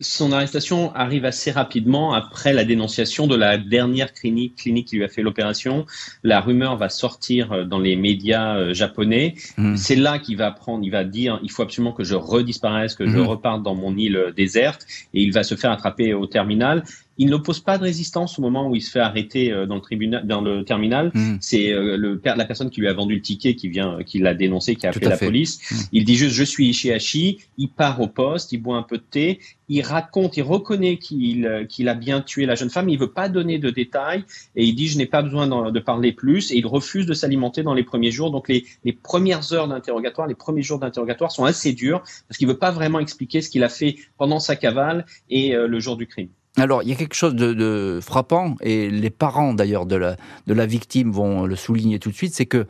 son 0.00 0.32
arrestation 0.32 0.94
arrive 0.94 1.24
assez 1.24 1.50
rapidement 1.50 2.12
après 2.12 2.52
la 2.52 2.64
dénonciation 2.64 3.26
de 3.26 3.34
la 3.34 3.56
dernière 3.56 4.12
clinique, 4.12 4.56
clinique 4.56 4.88
qui 4.88 4.96
lui 4.96 5.04
a 5.04 5.08
fait 5.08 5.22
l'opération. 5.22 5.86
La 6.22 6.40
rumeur 6.40 6.76
va 6.76 6.88
sortir 6.88 7.52
euh, 7.52 7.64
dans 7.64 7.78
les 7.78 7.96
médias 7.96 8.56
euh, 8.56 8.74
japonais. 8.74 9.34
Hmm. 9.56 9.76
C'est 9.76 9.96
là 9.96 10.18
qu'il 10.18 10.36
va 10.36 10.50
prendre, 10.50 10.84
il 10.84 10.90
va 10.90 11.04
dire, 11.04 11.40
il 11.42 11.50
faut 11.50 11.62
absolument 11.62 11.92
que 11.92 12.04
je 12.04 12.14
redisparaisse, 12.14 12.94
que 12.94 13.06
je 13.06 13.18
hmm. 13.18 13.26
reparte 13.26 13.62
dans 13.62 13.74
mon 13.74 13.96
île 13.96 14.32
déserte, 14.36 14.86
et 15.14 15.22
il 15.22 15.32
va 15.32 15.42
se 15.42 15.54
faire 15.54 15.70
attraper 15.70 16.14
au 16.14 16.26
terminal. 16.26 16.84
Il 17.18 17.30
n'oppose 17.30 17.60
pas 17.60 17.78
de 17.78 17.84
résistance 17.84 18.38
au 18.38 18.42
moment 18.42 18.68
où 18.68 18.74
il 18.74 18.82
se 18.82 18.90
fait 18.90 19.00
arrêter 19.00 19.52
euh, 19.52 19.66
dans 19.66 19.76
le 19.76 19.80
tribunal, 19.80 20.26
dans 20.26 20.40
le 20.40 20.64
terminal. 20.64 21.10
Hmm. 21.14 21.36
C'est 21.40 21.72
euh, 21.72 21.96
le 21.96 22.20
la 22.24 22.44
personne 22.44 22.70
qui 22.70 22.80
lui 22.80 22.88
a 22.88 22.92
vendu 22.92 23.14
le 23.14 23.22
ticket 23.22 23.54
qui 23.54 23.68
vient, 23.68 23.98
qui 24.04 24.18
l'a 24.18 24.34
dénoncé, 24.34 24.76
qui 24.76 24.86
a 24.86 24.90
appelé 24.90 25.08
la 25.08 25.16
police. 25.16 25.60
Hmm. 25.70 25.76
Il 25.92 26.04
dit 26.04 26.16
juste 26.16 26.34
je 26.34 26.44
suis 26.44 26.68
Ishihashi. 26.68 27.38
Il 27.56 27.68
part 27.68 28.00
au 28.00 28.08
poste, 28.08 28.52
il 28.52 28.58
boit 28.58 28.76
un 28.76 28.82
peu 28.82 28.98
de 28.98 29.02
thé, 29.02 29.40
il 29.68 29.82
raconte, 29.82 30.36
il 30.36 30.42
reconnaît 30.42 30.98
qu'il 30.98 31.46
euh, 31.46 31.64
qu'il 31.64 31.88
a 31.88 31.94
bien 31.94 32.20
tué 32.20 32.44
la 32.44 32.54
jeune 32.54 32.70
femme. 32.70 32.88
Il 32.88 32.98
veut 32.98 33.12
pas 33.12 33.28
donner 33.28 33.58
de 33.58 33.70
détails 33.70 34.24
et 34.54 34.64
il 34.64 34.74
dit 34.74 34.88
je 34.88 34.98
n'ai 34.98 35.06
pas 35.06 35.22
besoin 35.22 35.46
de 35.46 35.80
parler 35.80 36.12
plus 36.12 36.52
et 36.52 36.58
il 36.58 36.66
refuse 36.66 37.06
de 37.06 37.14
s'alimenter 37.14 37.62
dans 37.62 37.74
les 37.74 37.84
premiers 37.84 38.10
jours. 38.10 38.30
Donc 38.30 38.48
les, 38.48 38.64
les 38.84 38.92
premières 38.92 39.52
heures 39.52 39.68
d'interrogatoire, 39.68 40.26
les 40.26 40.34
premiers 40.34 40.62
jours 40.62 40.78
d'interrogatoire 40.78 41.32
sont 41.32 41.44
assez 41.44 41.72
durs 41.72 42.00
parce 42.28 42.36
qu'il 42.38 42.46
veut 42.46 42.58
pas 42.58 42.72
vraiment 42.72 42.98
expliquer 42.98 43.40
ce 43.40 43.48
qu'il 43.48 43.64
a 43.64 43.68
fait 43.68 43.96
pendant 44.18 44.40
sa 44.40 44.56
cavale 44.56 45.06
et 45.30 45.54
le 45.54 45.80
jour 45.80 45.96
du 45.96 46.06
crime. 46.06 46.28
Alors, 46.58 46.82
il 46.82 46.88
y 46.88 46.92
a 46.92 46.94
quelque 46.94 47.14
chose 47.14 47.34
de, 47.34 48.00
frappant, 48.02 48.56
et 48.62 48.88
les 48.90 49.10
parents 49.10 49.52
d'ailleurs 49.52 49.84
de 49.84 49.96
la, 49.96 50.16
de 50.46 50.54
la 50.54 50.64
victime 50.64 51.12
vont 51.12 51.44
le 51.44 51.54
souligner 51.54 51.98
tout 51.98 52.10
de 52.10 52.14
suite, 52.14 52.34
c'est 52.34 52.46
que 52.46 52.66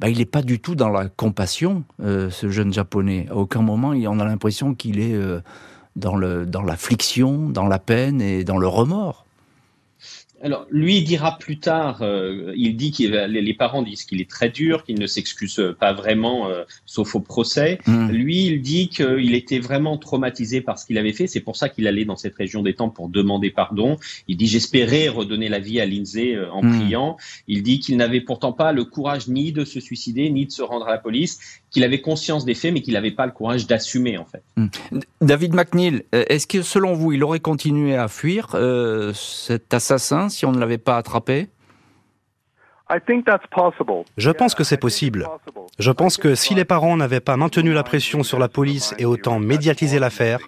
bah, 0.00 0.08
il 0.08 0.18
n'est 0.18 0.24
pas 0.24 0.42
du 0.42 0.58
tout 0.58 0.74
dans 0.74 0.88
la 0.88 1.08
compassion, 1.08 1.84
euh, 2.02 2.30
ce 2.30 2.48
jeune 2.48 2.72
japonais. 2.72 3.26
À 3.30 3.36
aucun 3.36 3.60
moment, 3.60 3.90
on 3.90 4.20
a 4.20 4.24
l'impression 4.24 4.74
qu'il 4.74 5.00
est 5.00 5.14
euh, 5.14 5.40
dans, 5.96 6.16
le, 6.16 6.46
dans 6.46 6.62
l'affliction, 6.62 7.50
dans 7.50 7.66
la 7.66 7.78
peine 7.78 8.22
et 8.22 8.42
dans 8.42 8.58
le 8.58 8.68
remords. 8.68 9.25
Alors, 10.42 10.66
lui 10.70 11.02
dira 11.02 11.38
plus 11.38 11.58
tard, 11.58 12.02
euh, 12.02 12.52
il 12.56 12.76
dit 12.76 12.92
que 12.92 13.26
les 13.26 13.54
parents 13.54 13.82
disent 13.82 14.04
qu'il 14.04 14.20
est 14.20 14.28
très 14.28 14.50
dur, 14.50 14.84
qu'il 14.84 14.98
ne 14.98 15.06
s'excuse 15.06 15.74
pas 15.80 15.94
vraiment, 15.94 16.48
euh, 16.48 16.64
sauf 16.84 17.14
au 17.14 17.20
procès. 17.20 17.78
Hmm. 17.86 18.10
Lui, 18.10 18.44
il 18.46 18.60
dit 18.60 18.90
qu'il 18.90 19.34
était 19.34 19.58
vraiment 19.58 19.96
traumatisé 19.96 20.60
par 20.60 20.78
ce 20.78 20.84
qu'il 20.84 20.98
avait 20.98 21.14
fait. 21.14 21.26
C'est 21.26 21.40
pour 21.40 21.56
ça 21.56 21.70
qu'il 21.70 21.86
allait 21.86 22.04
dans 22.04 22.16
cette 22.16 22.34
région 22.34 22.62
des 22.62 22.74
temps 22.74 22.90
pour 22.90 23.08
demander 23.08 23.50
pardon. 23.50 23.96
Il 24.28 24.36
dit 24.36 24.46
j'espérais 24.46 25.08
redonner 25.08 25.48
la 25.48 25.58
vie 25.58 25.80
à 25.80 25.86
Lindsay 25.86 26.34
euh, 26.34 26.50
en 26.52 26.62
hmm. 26.62 26.78
priant. 26.78 27.16
Il 27.48 27.62
dit 27.62 27.80
qu'il 27.80 27.96
n'avait 27.96 28.20
pourtant 28.20 28.52
pas 28.52 28.72
le 28.72 28.84
courage 28.84 29.28
ni 29.28 29.52
de 29.52 29.64
se 29.64 29.80
suicider 29.80 30.28
ni 30.28 30.44
de 30.44 30.52
se 30.52 30.62
rendre 30.62 30.86
à 30.86 30.90
la 30.90 30.98
police, 30.98 31.38
qu'il 31.70 31.84
avait 31.84 32.00
conscience 32.00 32.44
des 32.44 32.54
faits, 32.54 32.72
mais 32.72 32.80
qu'il 32.80 32.94
n'avait 32.94 33.10
pas 33.10 33.26
le 33.26 33.32
courage 33.32 33.66
d'assumer 33.66 34.18
en 34.18 34.24
fait. 34.24 34.42
Hmm. 34.56 34.68
David 35.20 35.54
McNeil, 35.54 36.04
est-ce 36.12 36.46
que 36.46 36.62
selon 36.62 36.94
vous, 36.94 37.12
il 37.12 37.24
aurait 37.24 37.40
continué 37.40 37.96
à 37.96 38.08
fuir 38.08 38.56
cet 39.14 39.74
assassin? 39.74 40.28
si 40.28 40.46
on 40.46 40.52
ne 40.52 40.58
l'avait 40.58 40.78
pas 40.78 40.96
attrapé? 40.96 41.48
Je 44.16 44.30
pense 44.30 44.54
que 44.54 44.64
c'est 44.64 44.76
possible. 44.76 45.28
Je 45.78 45.90
pense 45.90 46.16
que 46.16 46.34
si 46.34 46.54
les 46.54 46.64
parents 46.64 46.96
n'avaient 46.96 47.20
pas 47.20 47.36
maintenu 47.36 47.72
la 47.72 47.82
pression 47.82 48.22
sur 48.22 48.38
la 48.38 48.48
police 48.48 48.94
et 48.98 49.04
autant 49.04 49.40
médiatisé 49.40 49.98
l'affaire, 49.98 50.38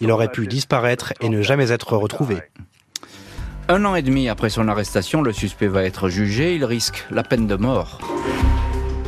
il 0.00 0.10
aurait 0.10 0.30
pu 0.30 0.46
disparaître 0.46 1.12
et 1.20 1.28
ne 1.28 1.42
jamais 1.42 1.70
être 1.70 1.96
retrouvé. 1.96 2.38
Un 3.68 3.84
an 3.84 3.94
et 3.94 4.02
demi 4.02 4.28
après 4.28 4.50
son 4.50 4.68
arrestation, 4.68 5.22
le 5.22 5.32
suspect 5.32 5.68
va 5.68 5.84
être 5.84 6.08
jugé. 6.08 6.54
Il 6.56 6.64
risque 6.64 7.06
la 7.10 7.22
peine 7.22 7.46
de 7.46 7.54
mort. 7.54 7.98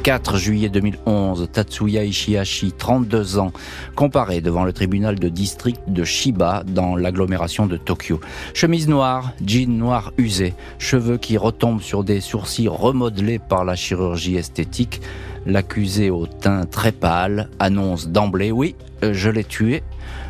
4 0.06 0.36
juillet 0.36 0.68
2011, 0.68 1.48
Tatsuya 1.52 2.04
Ishihashi, 2.04 2.70
32 2.70 3.38
ans, 3.38 3.50
comparé 3.96 4.40
devant 4.40 4.62
le 4.62 4.72
tribunal 4.72 5.18
de 5.18 5.28
district 5.28 5.80
de 5.88 6.04
Shiba 6.04 6.62
dans 6.64 6.94
l'agglomération 6.94 7.66
de 7.66 7.76
Tokyo. 7.76 8.20
Chemise 8.54 8.86
noire, 8.86 9.32
jean 9.44 9.76
noir 9.76 10.12
usé, 10.16 10.54
cheveux 10.78 11.18
qui 11.18 11.36
retombent 11.36 11.82
sur 11.82 12.04
des 12.04 12.20
sourcils 12.20 12.68
remodelés 12.68 13.40
par 13.40 13.64
la 13.64 13.74
chirurgie 13.74 14.36
esthétique. 14.36 15.00
L'accusé 15.44 16.08
au 16.08 16.28
teint 16.28 16.66
très 16.66 16.92
pâle 16.92 17.48
annonce 17.58 18.06
d'emblée 18.06 18.52
Oui, 18.52 18.76
je 19.02 19.28
l'ai 19.28 19.42
tué. 19.42 19.82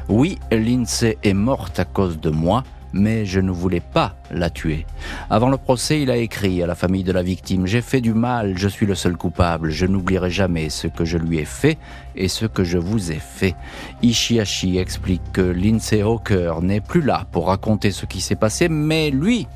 Oui, 0.09 0.39
Lindsay 0.51 1.19
est 1.23 1.35
morte 1.35 1.79
à 1.79 1.85
cause 1.85 2.19
de 2.19 2.31
moi. 2.31 2.65
Mais 2.93 3.25
je 3.25 3.41
ne 3.41 3.51
voulais 3.51 3.81
pas 3.81 4.17
la 4.31 4.51
tuer. 4.51 4.87
Avant 5.31 5.49
le 5.49 5.57
procès, 5.57 6.03
il 6.03 6.11
a 6.11 6.17
écrit 6.17 6.63
à 6.63 6.67
la 6.67 6.75
famille 6.75 7.05
de 7.05 7.13
la 7.13 7.23
victime 7.23 7.67
J'ai 7.67 7.83
fait 7.83 8.01
du 8.01 8.15
mal, 8.15 8.57
je 8.57 8.69
suis 8.69 8.87
le 8.87 8.95
seul 8.95 9.17
coupable, 9.17 9.71
je 9.71 9.87
n'oublierai 9.87 10.31
jamais 10.31 10.71
ce 10.71 10.87
que 10.87 11.05
je 11.05 11.19
lui 11.19 11.39
ai 11.39 11.45
fait 11.45 11.79
et 12.15 12.29
ce 12.29 12.47
que 12.47 12.65
je 12.65 12.79
vous 12.79 13.13
ai 13.13 13.19
fait. 13.19 13.55
Ishihashi 14.03 14.79
explique 14.79 15.33
que 15.33 15.43
Lindsay 15.43 16.03
Hawker 16.03 16.63
n'est 16.63 16.81
plus 16.81 17.03
là 17.03 17.27
pour 17.33 17.49
raconter 17.49 17.91
ce 17.91 18.07
qui 18.07 18.21
s'est 18.21 18.37
passé, 18.37 18.69
mais 18.69 19.11
lui, 19.11 19.47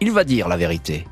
il 0.00 0.12
va 0.12 0.24
dire 0.24 0.48
la 0.48 0.56
vérité. 0.56 1.04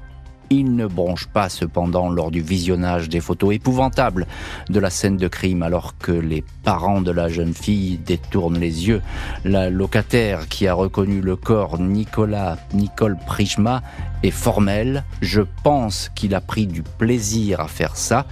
Il 0.51 0.77
ne 0.77 0.87
bronche 0.87 1.27
pas 1.27 1.49
cependant 1.49 2.09
lors 2.09 2.31
du 2.31 2.41
visionnage 2.41 3.09
des 3.09 3.21
photos 3.21 3.55
épouvantables 3.55 4.27
de 4.69 4.79
la 4.79 4.91
scène 4.91 5.17
de 5.17 5.29
crime 5.29 5.63
alors 5.63 5.97
que 5.99 6.13
les 6.13 6.45
parents 6.63 7.01
de 7.01 7.11
la 7.11 7.29
jeune 7.29 7.55
fille 7.55 7.99
détournent 7.99 8.59
les 8.59 8.87
yeux. 8.87 9.03
La 9.45 9.71
locataire 9.71 10.49
qui 10.49 10.69
a 10.69 10.75
reconnu 10.75 11.21
le 11.21 11.37
corps 11.37 11.79
Nicolas 11.79 12.59
Nicole 12.73 13.17
Prishma 13.27 13.83
est 14.23 14.31
formelle. 14.31 15.05
Je 15.23 15.43
pense 15.63 16.11
qu'il 16.15 16.35
a 16.35 16.41
pris 16.41 16.67
du 16.67 16.83
plaisir 16.83 17.61
à 17.61 17.69
faire 17.69 17.97
ça. 17.97 18.27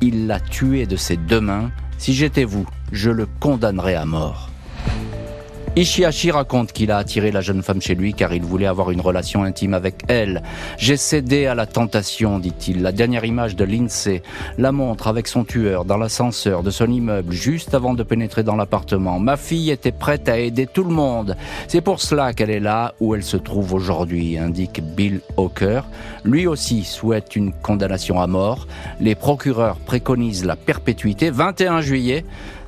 Il 0.00 0.26
l'a 0.26 0.40
tué 0.40 0.86
de 0.86 0.96
ses 0.96 1.16
deux 1.16 1.40
mains. 1.40 1.70
Si 1.98 2.14
j'étais 2.14 2.44
vous, 2.44 2.66
je 2.92 3.10
le 3.10 3.26
condamnerais 3.40 3.94
à 3.96 4.04
mort. 4.04 4.47
Ishihashi 5.78 6.32
raconte 6.32 6.72
qu'il 6.72 6.90
a 6.90 6.96
attiré 6.96 7.30
la 7.30 7.40
jeune 7.40 7.62
femme 7.62 7.80
chez 7.80 7.94
lui 7.94 8.12
car 8.12 8.32
il 8.32 8.42
voulait 8.42 8.66
avoir 8.66 8.90
une 8.90 9.00
relation 9.00 9.44
intime 9.44 9.74
avec 9.74 10.02
elle. 10.08 10.42
J'ai 10.76 10.96
cédé 10.96 11.46
à 11.46 11.54
la 11.54 11.66
tentation, 11.66 12.40
dit-il. 12.40 12.82
La 12.82 12.90
dernière 12.90 13.24
image 13.24 13.54
de 13.54 13.62
Lindsay 13.62 14.24
la 14.58 14.72
montre 14.72 15.06
avec 15.06 15.28
son 15.28 15.44
tueur 15.44 15.84
dans 15.84 15.96
l'ascenseur 15.96 16.64
de 16.64 16.70
son 16.70 16.90
immeuble 16.90 17.32
juste 17.32 17.74
avant 17.74 17.94
de 17.94 18.02
pénétrer 18.02 18.42
dans 18.42 18.56
l'appartement. 18.56 19.20
Ma 19.20 19.36
fille 19.36 19.70
était 19.70 19.92
prête 19.92 20.28
à 20.28 20.36
aider 20.36 20.66
tout 20.66 20.82
le 20.82 20.92
monde. 20.92 21.36
C'est 21.68 21.80
pour 21.80 22.00
cela 22.00 22.32
qu'elle 22.32 22.50
est 22.50 22.58
là 22.58 22.94
où 22.98 23.14
elle 23.14 23.22
se 23.22 23.36
trouve 23.36 23.72
aujourd'hui, 23.72 24.36
indique 24.36 24.82
Bill 24.82 25.20
Hawker. 25.36 25.84
Lui 26.24 26.48
aussi 26.48 26.82
souhaite 26.82 27.36
une 27.36 27.52
condamnation 27.52 28.20
à 28.20 28.26
mort. 28.26 28.66
Les 29.00 29.14
procureurs 29.14 29.76
préconisent 29.76 30.44
la 30.44 30.56
perpétuité. 30.56 31.30
21 31.30 31.82
juillet, 31.82 32.24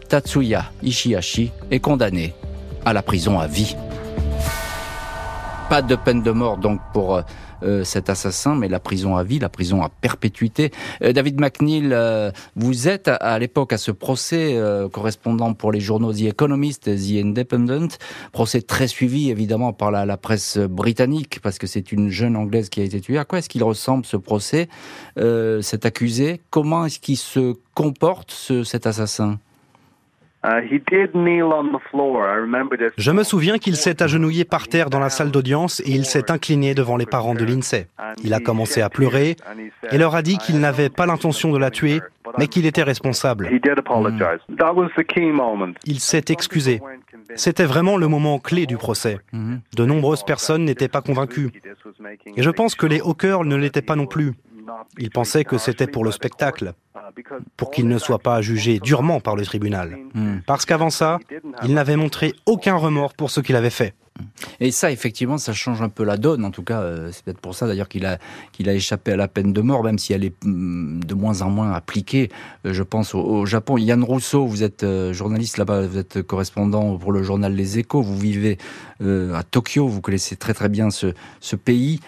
Tatsuya 0.08 0.70
Ishihashi 0.84 1.50
est 1.72 1.80
condamné 1.80 2.34
à 2.84 2.92
la 2.92 3.02
prison 3.02 3.38
à 3.38 3.46
vie. 3.46 3.76
Pas 5.68 5.82
de 5.82 5.94
peine 5.94 6.22
de 6.22 6.32
mort 6.32 6.56
donc 6.56 6.80
pour 6.92 7.14
euh, 7.14 7.22
euh, 7.62 7.84
cet 7.84 8.10
assassin, 8.10 8.56
mais 8.56 8.66
la 8.66 8.80
prison 8.80 9.14
à 9.14 9.22
vie, 9.22 9.38
la 9.38 9.48
prison 9.48 9.82
à 9.82 9.88
perpétuité. 9.88 10.72
Euh, 11.00 11.12
David 11.12 11.40
McNeil, 11.40 11.94
vous 12.56 12.88
êtes 12.88 13.06
à, 13.08 13.38
l'époque 13.38 13.72
à 13.72 13.78
ce 13.78 13.92
procès 13.92 14.58
correspondant 14.92 15.54
pour 15.54 15.70
les 15.70 15.78
journaux 15.78 16.12
The 16.12 16.22
Economist, 16.22 16.84
The 16.84 17.24
Independent, 17.24 17.98
procès 18.32 18.62
très 18.62 18.88
suivi 18.88 19.30
évidemment 19.30 19.72
par 19.72 19.92
la, 19.92 20.16
presse 20.16 20.58
britannique 20.58 21.38
parce 21.40 21.58
que 21.58 21.68
c'est 21.68 21.92
une 21.92 22.10
jeune 22.10 22.36
anglaise 22.36 22.68
qui 22.68 22.80
a 22.80 22.84
été 22.84 23.00
tuée. 23.00 23.18
À 23.18 23.24
quoi 23.24 23.38
est-ce 23.38 23.48
qu'il 23.48 23.62
ressemble 23.62 24.04
ce 24.04 24.16
procès, 24.16 24.68
cet 25.16 25.86
accusé? 25.86 26.40
Comment 26.50 26.86
est-ce 26.86 26.98
qu'il 26.98 27.16
se 27.16 27.54
comporte 27.74 28.34
cet 28.64 28.86
assassin? 28.88 29.38
Je 32.96 33.10
me 33.10 33.22
souviens 33.22 33.58
qu'il 33.58 33.76
s'est 33.76 34.02
agenouillé 34.02 34.44
par 34.44 34.68
terre 34.68 34.88
dans 34.88 34.98
la 34.98 35.10
salle 35.10 35.30
d'audience 35.30 35.80
et 35.80 35.90
il 35.90 36.06
s'est 36.06 36.30
incliné 36.30 36.74
devant 36.74 36.96
les 36.96 37.04
parents 37.04 37.34
de 37.34 37.44
Lindsay. 37.44 37.88
Il 38.24 38.32
a 38.32 38.40
commencé 38.40 38.80
à 38.80 38.88
pleurer 38.88 39.36
et 39.90 39.98
leur 39.98 40.14
a 40.14 40.22
dit 40.22 40.38
qu'il 40.38 40.58
n'avait 40.60 40.88
pas 40.88 41.04
l'intention 41.04 41.52
de 41.52 41.58
la 41.58 41.70
tuer, 41.70 42.00
mais 42.38 42.46
qu'il 42.46 42.64
était 42.64 42.82
responsable. 42.82 43.50
Il 45.84 46.00
s'est 46.00 46.24
excusé. 46.28 46.80
C'était 47.34 47.64
vraiment 47.64 47.98
le 47.98 48.08
moment 48.08 48.38
clé 48.38 48.66
du 48.66 48.78
procès. 48.78 49.18
De 49.32 49.84
nombreuses 49.84 50.24
personnes 50.24 50.64
n'étaient 50.64 50.88
pas 50.88 51.02
convaincues. 51.02 51.50
Et 52.36 52.42
je 52.42 52.50
pense 52.50 52.74
que 52.74 52.86
les 52.86 53.00
Hawkers 53.00 53.44
ne 53.44 53.56
l'étaient 53.56 53.82
pas 53.82 53.96
non 53.96 54.06
plus. 54.06 54.32
Ils 54.98 55.10
pensaient 55.10 55.44
que 55.44 55.58
c'était 55.58 55.86
pour 55.86 56.04
le 56.04 56.12
spectacle 56.12 56.72
pour 57.56 57.70
qu'il 57.70 57.88
ne 57.88 57.98
soit 57.98 58.18
pas 58.18 58.42
jugé 58.42 58.78
durement 58.80 59.20
par 59.20 59.36
le 59.36 59.44
tribunal. 59.44 59.98
Hmm. 60.14 60.38
Parce 60.46 60.64
qu'avant 60.64 60.90
ça, 60.90 61.18
il 61.62 61.74
n'avait 61.74 61.96
montré 61.96 62.34
aucun 62.46 62.76
remords 62.76 63.14
pour 63.14 63.30
ce 63.30 63.40
qu'il 63.40 63.56
avait 63.56 63.70
fait. 63.70 63.94
Et 64.60 64.70
ça, 64.70 64.90
effectivement, 64.90 65.38
ça 65.38 65.52
change 65.52 65.82
un 65.82 65.88
peu 65.88 66.04
la 66.04 66.16
donne. 66.16 66.44
En 66.44 66.50
tout 66.50 66.62
cas, 66.62 66.80
euh, 66.80 67.10
c'est 67.12 67.24
peut-être 67.24 67.40
pour 67.40 67.54
ça 67.54 67.66
d'ailleurs 67.66 67.88
qu'il 67.88 68.06
a, 68.06 68.18
qu'il 68.52 68.68
a 68.68 68.74
échappé 68.74 69.12
à 69.12 69.16
la 69.16 69.28
peine 69.28 69.52
de 69.52 69.60
mort, 69.60 69.82
même 69.82 69.98
si 69.98 70.12
elle 70.12 70.24
est 70.24 70.34
mm, 70.44 71.04
de 71.04 71.14
moins 71.14 71.42
en 71.42 71.50
moins 71.50 71.72
appliquée. 71.72 72.30
Euh, 72.66 72.72
je 72.72 72.82
pense 72.82 73.14
au, 73.14 73.46
Japon. 73.46 73.78
Yann 73.78 74.02
Rousseau, 74.02 74.46
vous 74.46 74.62
êtes 74.62 74.82
euh, 74.82 75.12
journaliste 75.12 75.56
là-bas, 75.56 75.86
vous 75.86 75.98
êtes 75.98 76.22
correspondant 76.22 76.96
pour 76.96 77.12
le 77.12 77.22
journal 77.22 77.54
Les 77.54 77.78
Échos. 77.78 78.02
Vous 78.02 78.18
vivez 78.18 78.58
à 79.02 79.42
Tokyo, 79.44 79.88
vous 79.88 80.02
connaissez 80.02 80.36
très 80.36 80.52
très 80.52 80.68
bien 80.68 80.90
ce, 80.90 81.14
ce 81.40 81.56
pays. 81.56 82.00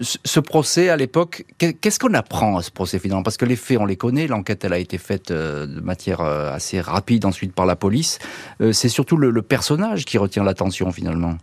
ce 0.00 0.40
procès, 0.40 0.88
à 0.88 0.96
l'époque, 0.96 1.44
qu'est-ce 1.58 1.98
qu'on 1.98 2.14
apprend 2.14 2.56
à 2.56 2.62
ce 2.62 2.70
procès 2.70 2.98
finalement? 2.98 3.22
Parce 3.22 3.36
que 3.36 3.44
les 3.44 3.56
faits, 3.56 3.76
on 3.78 3.84
les 3.84 3.96
connaît. 3.96 4.19
L'enquête, 4.26 4.64
elle 4.64 4.72
a 4.72 4.78
été 4.78 4.98
faite 4.98 5.32
de 5.32 5.80
matière 5.80 6.20
assez 6.20 6.80
rapide 6.80 7.24
ensuite 7.24 7.52
par 7.52 7.66
la 7.66 7.76
police. 7.76 8.18
c'est 8.72 8.88
surtout 8.88 9.16
le 9.16 9.42
personnage 9.42 10.04
qui 10.04 10.18
retient 10.18 10.44
l'attention 10.44 10.92
finalement. 10.92 11.36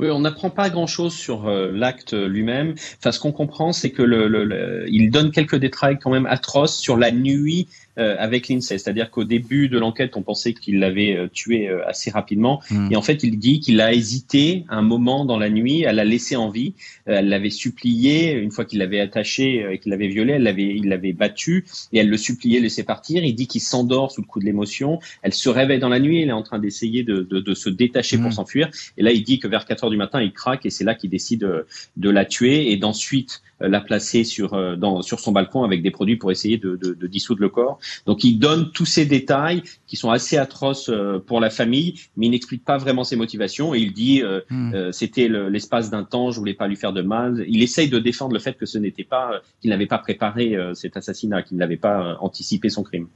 Oui, 0.00 0.10
on 0.10 0.20
n'apprend 0.20 0.50
pas 0.50 0.70
grand-chose 0.70 1.14
sur 1.14 1.46
euh, 1.46 1.70
l'acte 1.72 2.14
lui-même. 2.14 2.74
Enfin, 2.98 3.12
ce 3.12 3.20
qu'on 3.20 3.30
comprend, 3.30 3.72
c'est 3.72 3.90
que 3.90 4.02
le, 4.02 4.86
il 4.88 5.10
donne 5.10 5.30
quelques 5.30 5.56
détails 5.56 5.98
quand 6.00 6.10
même 6.10 6.26
atroces 6.26 6.76
sur 6.76 6.96
la 6.96 7.12
nuit 7.12 7.68
euh, 7.96 8.16
avec 8.18 8.48
Lindsay. 8.48 8.76
C'est-à-dire 8.76 9.08
qu'au 9.08 9.22
début 9.22 9.68
de 9.68 9.78
l'enquête, 9.78 10.16
on 10.16 10.22
pensait 10.22 10.52
qu'il 10.52 10.80
l'avait 10.80 11.14
euh, 11.16 11.28
tué 11.28 11.68
euh, 11.68 11.86
assez 11.86 12.10
rapidement. 12.10 12.60
Hmm. 12.68 12.88
Et 12.90 12.96
en 12.96 13.02
fait, 13.02 13.22
il 13.22 13.38
dit 13.38 13.60
qu'il 13.60 13.80
a 13.80 13.92
hésité 13.92 14.64
un 14.68 14.82
moment 14.82 15.24
dans 15.24 15.38
la 15.38 15.48
nuit, 15.48 15.82
elle 15.82 15.94
l'a 15.94 16.04
laissé 16.04 16.34
en 16.34 16.48
vie, 16.48 16.74
elle 17.06 17.28
l'avait 17.28 17.50
supplié, 17.50 18.32
une 18.32 18.50
fois 18.50 18.64
qu'il 18.64 18.80
l'avait 18.80 18.98
attaché 18.98 19.64
et 19.70 19.78
qu'il 19.78 19.90
l'avait 19.90 20.08
violé, 20.08 20.32
elle 20.32 20.42
l'avait, 20.42 20.74
il 20.74 20.88
l'avait 20.88 21.12
battu 21.12 21.66
et 21.92 21.98
elle 21.98 22.08
le 22.08 22.16
suppliait 22.16 22.58
de 22.58 22.64
laisser 22.64 22.82
partir. 22.82 23.22
Il 23.22 23.36
dit 23.36 23.46
qu'il 23.46 23.60
s'endort 23.60 24.10
sous 24.10 24.22
le 24.22 24.26
coup 24.26 24.40
de 24.40 24.44
l'émotion. 24.44 24.98
Elle 25.22 25.32
se 25.32 25.48
réveille 25.48 25.78
dans 25.78 25.88
la 25.88 26.00
nuit, 26.00 26.20
elle 26.20 26.30
est 26.30 26.32
en 26.32 26.42
train 26.42 26.58
d'essayer 26.58 27.04
de, 27.04 27.22
de, 27.22 27.38
de, 27.38 27.54
se 27.54 27.70
détacher 27.70 28.18
pour 28.18 28.30
hmm. 28.30 28.32
s'enfuir. 28.32 28.70
Et 28.98 29.04
là, 29.04 29.12
il 29.12 29.22
dit 29.22 29.38
que 29.38 29.46
vers 29.46 29.66
4 29.66 29.84
heures 29.84 29.90
du 29.90 29.96
matin, 29.96 30.20
il 30.20 30.32
craque 30.32 30.66
et 30.66 30.70
c'est 30.70 30.84
là 30.84 30.96
qu'il 30.96 31.10
décide 31.10 31.48
de 31.96 32.10
la 32.10 32.24
tuer 32.24 32.72
et 32.72 32.76
d'ensuite 32.76 33.40
euh, 33.62 33.68
la 33.68 33.80
placer 33.80 34.24
sur, 34.24 34.54
euh, 34.54 34.74
dans, 34.74 35.02
sur 35.02 35.20
son 35.20 35.30
balcon 35.30 35.62
avec 35.62 35.82
des 35.82 35.90
produits 35.90 36.16
pour 36.16 36.32
essayer 36.32 36.58
de, 36.58 36.76
de, 36.76 36.92
de, 36.92 37.06
dissoudre 37.06 37.40
le 37.40 37.48
corps. 37.48 37.78
Donc 38.06 38.24
il 38.24 38.38
donne 38.38 38.70
tous 38.72 38.86
ces 38.86 39.06
détails 39.06 39.62
qui 39.86 39.96
sont 39.96 40.10
assez 40.10 40.36
atroces 40.36 40.88
euh, 40.88 41.18
pour 41.24 41.40
la 41.40 41.50
famille, 41.50 41.94
mais 42.16 42.26
il 42.26 42.30
n'explique 42.30 42.64
pas 42.64 42.78
vraiment 42.78 43.04
ses 43.04 43.16
motivations 43.16 43.74
et 43.74 43.78
il 43.78 43.92
dit 43.92 44.22
hmm. 44.50 44.92
c'était 44.92 45.28
l'espace 45.28 45.90
d'un 45.90 46.04
temps, 46.04 46.30
je 46.30 46.38
voulais 46.38 46.54
pas 46.54 46.68
lui 46.68 46.76
faire 46.76 46.92
de 46.92 47.02
mal. 47.02 47.44
Il 47.48 47.62
essaye 47.62 47.88
de 47.88 47.98
défendre 47.98 48.32
le 48.32 48.38
fait 48.38 48.54
que 48.54 48.66
ce 48.66 48.78
n'était 48.78 49.04
pas 49.04 49.40
qu'il 49.60 49.70
n'avait 49.70 49.86
pas 49.86 49.98
préparé 49.98 50.56
cet 50.74 50.96
assassinat, 50.96 51.42
qu'il 51.42 51.56
n'avait 51.56 51.76
pas 51.76 52.16
anticipé 52.20 52.68
son 52.68 52.82
crime. 52.82 53.06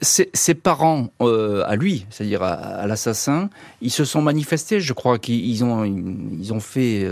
Ses, 0.00 0.30
ses 0.32 0.54
parents 0.54 1.08
à 1.20 1.76
lui, 1.76 2.06
c'est-à-dire 2.10 2.42
à, 2.42 2.86
l'assassin, 2.86 3.50
ils 3.80 3.90
se 3.90 4.04
sont 4.04 4.22
manifestés. 4.22 4.80
Je 4.80 4.92
crois 4.92 5.18
qu'ils 5.18 5.64
ont 5.64 5.84
ils 5.84 6.52
ont 6.52 6.60
fait, 6.60 7.08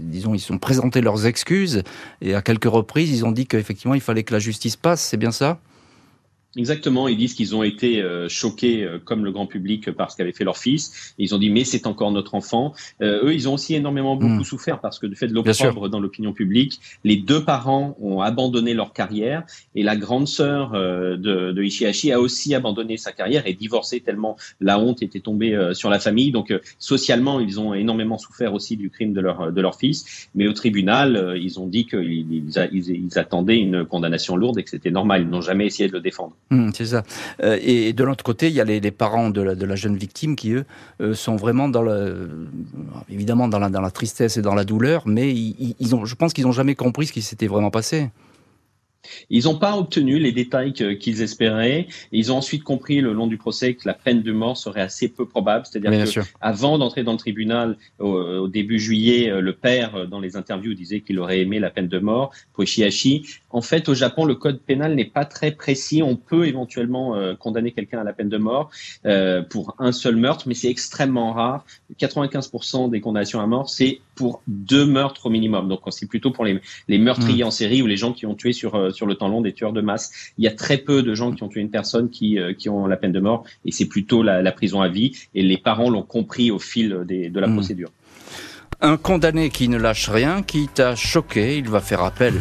disons, 0.00 0.34
ils 0.34 0.40
sont 0.40 0.58
présenté 0.58 1.00
leurs 1.00 1.26
excuses. 1.26 1.82
Et 2.20 2.34
à 2.34 2.42
quelques 2.42 2.64
reprises, 2.64 3.10
ils 3.10 3.24
ont 3.24 3.32
dit 3.32 3.46
qu'effectivement, 3.46 3.94
il 3.94 4.00
fallait 4.00 4.22
que 4.22 4.32
la 4.32 4.38
justice 4.38 4.76
passe, 4.76 5.00
c'est 5.00 5.16
bien 5.16 5.32
ça? 5.32 5.58
Exactement, 6.54 7.08
ils 7.08 7.16
disent 7.16 7.32
qu'ils 7.32 7.56
ont 7.56 7.62
été 7.62 8.02
euh, 8.02 8.28
choqués 8.28 8.84
euh, 8.84 8.98
comme 9.02 9.24
le 9.24 9.32
grand 9.32 9.46
public 9.46 9.90
par 9.90 10.10
ce 10.10 10.18
qu'avait 10.18 10.32
fait 10.32 10.44
leur 10.44 10.58
fils. 10.58 11.14
ils 11.16 11.34
ont 11.34 11.38
dit 11.38 11.48
mais 11.48 11.64
c'est 11.64 11.86
encore 11.86 12.12
notre 12.12 12.34
enfant. 12.34 12.74
Euh, 13.00 13.24
eux, 13.24 13.34
ils 13.34 13.48
ont 13.48 13.54
aussi 13.54 13.74
énormément 13.74 14.16
beaucoup 14.16 14.42
hmm. 14.42 14.44
souffert 14.44 14.80
parce 14.80 14.98
que 14.98 15.06
du 15.06 15.16
fait 15.16 15.28
de 15.28 15.32
l'opprobre 15.32 15.88
dans 15.88 15.98
l'opinion 15.98 16.34
publique, 16.34 16.78
les 17.04 17.16
deux 17.16 17.42
parents 17.42 17.96
ont 18.02 18.20
abandonné 18.20 18.74
leur 18.74 18.92
carrière 18.92 19.44
et 19.74 19.82
la 19.82 19.96
grande 19.96 20.28
sœur 20.28 20.72
de, 20.72 21.16
de 21.52 21.62
Ishihashi 21.62 22.12
a 22.12 22.20
aussi 22.20 22.54
abandonné 22.54 22.98
sa 22.98 23.12
carrière 23.12 23.46
et 23.46 23.54
divorcé 23.54 24.00
tellement 24.00 24.36
la 24.60 24.78
honte 24.78 25.02
était 25.02 25.20
tombée 25.20 25.70
sur 25.72 25.88
la 25.88 25.98
famille. 25.98 26.32
Donc 26.32 26.52
socialement, 26.78 27.40
ils 27.40 27.60
ont 27.60 27.72
énormément 27.72 28.18
souffert 28.18 28.52
aussi 28.52 28.76
du 28.76 28.90
crime 28.90 29.14
de 29.14 29.20
leur 29.20 29.52
de 29.52 29.60
leur 29.60 29.76
fils. 29.76 30.28
Mais 30.34 30.46
au 30.48 30.52
tribunal, 30.52 31.34
ils 31.40 31.58
ont 31.60 31.66
dit 31.66 31.86
qu'ils 31.86 32.44
ils 32.54 33.18
attendaient 33.18 33.58
une 33.58 33.84
condamnation 33.84 34.36
lourde 34.36 34.58
et 34.58 34.64
que 34.64 34.70
c'était 34.70 34.90
normal. 34.90 35.22
Ils 35.22 35.28
n'ont 35.28 35.40
jamais 35.40 35.66
essayé 35.66 35.88
de 35.88 35.94
le 35.94 36.00
défendre. 36.00 36.34
Mmh, 36.52 36.70
c'est 36.74 36.86
ça. 36.86 37.02
Euh, 37.42 37.58
et 37.62 37.94
de 37.94 38.04
l'autre 38.04 38.22
côté, 38.22 38.48
il 38.48 38.52
y 38.52 38.60
a 38.60 38.64
les, 38.64 38.90
parents 38.90 39.30
de 39.30 39.40
la, 39.40 39.74
jeune 39.74 39.96
victime 39.96 40.36
qui, 40.36 40.52
eux, 40.52 40.66
euh, 41.00 41.14
sont 41.14 41.36
vraiment 41.36 41.70
évidemment 43.08 43.48
dans 43.48 43.58
la, 43.58 43.70
dans 43.70 43.80
la 43.80 43.90
tristesse 43.90 44.36
et 44.36 44.42
dans 44.42 44.54
la 44.54 44.64
douleur, 44.64 45.04
mais 45.06 45.34
je 45.34 46.14
pense 46.14 46.34
qu'ils 46.34 46.44
n'ont 46.44 46.52
jamais 46.52 46.74
compris 46.74 47.06
ce 47.06 47.12
qui 47.12 47.22
s'était 47.22 47.46
vraiment 47.46 47.70
passé. 47.70 48.10
Ils 49.30 49.44
n'ont 49.44 49.58
pas 49.58 49.76
obtenu 49.76 50.18
les 50.18 50.32
détails 50.32 50.72
qu'ils 50.72 51.22
espéraient. 51.22 51.88
ils 52.12 52.32
ont 52.32 52.36
ensuite 52.36 52.62
compris 52.62 53.00
le 53.00 53.12
long 53.12 53.26
du 53.26 53.36
procès 53.36 53.74
que 53.74 53.86
la 53.86 53.94
peine 53.94 54.22
de 54.22 54.32
mort 54.32 54.56
serait 54.56 54.80
assez 54.80 55.08
peu 55.08 55.26
probable. 55.26 55.66
C'est-à-dire 55.66 56.12
qu'avant 56.12 56.78
d'entrer 56.78 57.02
dans 57.02 57.12
le 57.12 57.18
tribunal 57.18 57.76
au, 57.98 58.48
début 58.48 58.78
juillet, 58.78 59.30
euh, 59.30 59.40
le 59.40 59.54
père, 59.54 59.94
euh, 59.94 60.06
dans 60.06 60.20
les 60.20 60.36
interviews, 60.36 60.74
disait 60.74 61.00
qu'il 61.00 61.18
aurait 61.18 61.40
aimé 61.40 61.58
la 61.58 61.70
peine 61.70 61.88
de 61.88 61.98
mort 61.98 62.32
pour 62.52 62.64
Ishihashi. 62.64 63.26
En 63.50 63.62
fait, 63.62 63.88
au 63.88 63.94
Japon, 63.94 64.24
le 64.24 64.34
code 64.34 64.60
pénal 64.60 64.94
n'est 64.94 65.04
pas 65.04 65.24
très 65.24 65.52
précis. 65.52 66.02
On 66.02 66.16
peut 66.16 66.46
éventuellement 66.46 67.16
euh, 67.16 67.34
condamner 67.34 67.72
quelqu'un 67.72 68.00
à 68.00 68.04
la 68.04 68.12
peine 68.12 68.28
de 68.28 68.38
mort 68.38 68.70
pour 69.50 69.74
un 69.78 69.92
seul 69.92 70.16
meurtre, 70.16 70.44
mais 70.46 70.54
c'est 70.54 70.68
extrêmement 70.68 71.32
rare. 71.32 71.64
95% 71.98 72.90
des 72.90 73.00
condamnations 73.00 73.40
à 73.40 73.46
mort, 73.46 73.68
c'est 73.68 74.00
pour 74.14 74.42
deux 74.46 74.84
meurtres 74.84 75.26
au 75.26 75.30
minimum. 75.30 75.68
Donc 75.68 75.80
c'est 75.90 76.06
plutôt 76.06 76.30
pour 76.30 76.44
les, 76.44 76.60
meurtriers 76.98 77.44
hmm. 77.44 77.48
en 77.48 77.50
série 77.50 77.82
ou 77.82 77.86
les 77.86 77.96
gens 77.96 78.12
qui 78.12 78.26
ont 78.26 78.34
tué 78.34 78.52
sur, 78.52 78.74
euh, 78.74 78.90
sur 78.92 79.06
le 79.06 79.14
temps 79.14 79.28
long 79.28 79.40
des 79.40 79.52
tueurs 79.52 79.72
de 79.72 79.80
masse. 79.80 80.12
Il 80.38 80.44
y 80.44 80.48
a 80.48 80.52
très 80.52 80.78
peu 80.78 81.02
de 81.02 81.14
gens 81.14 81.32
qui 81.32 81.42
ont 81.42 81.48
tué 81.48 81.60
une 81.60 81.70
personne 81.70 82.10
qui, 82.10 82.38
euh, 82.38 82.54
qui 82.54 82.68
ont 82.68 82.86
la 82.86 82.96
peine 82.96 83.12
de 83.12 83.20
mort 83.20 83.44
et 83.64 83.72
c'est 83.72 83.86
plutôt 83.86 84.22
la, 84.22 84.52
prison 84.52 84.80
à 84.80 84.88
vie. 84.88 85.12
Et 85.34 85.42
les 85.42 85.56
parents 85.56 85.90
l'ont 85.90 86.02
compris 86.02 86.50
au 86.50 86.58
fil 86.58 86.90
de 87.06 87.40
la 87.40 87.46
hmm. 87.46 87.54
procédure. 87.54 87.88
Un 88.80 88.96
condamné 88.96 89.50
qui 89.50 89.68
ne 89.68 89.78
lâche 89.78 90.08
rien, 90.08 90.42
qui 90.42 90.68
t'a 90.68 90.96
choqué, 90.96 91.56
il 91.56 91.68
va 91.68 91.80
faire 91.80 92.02
appel. 92.02 92.34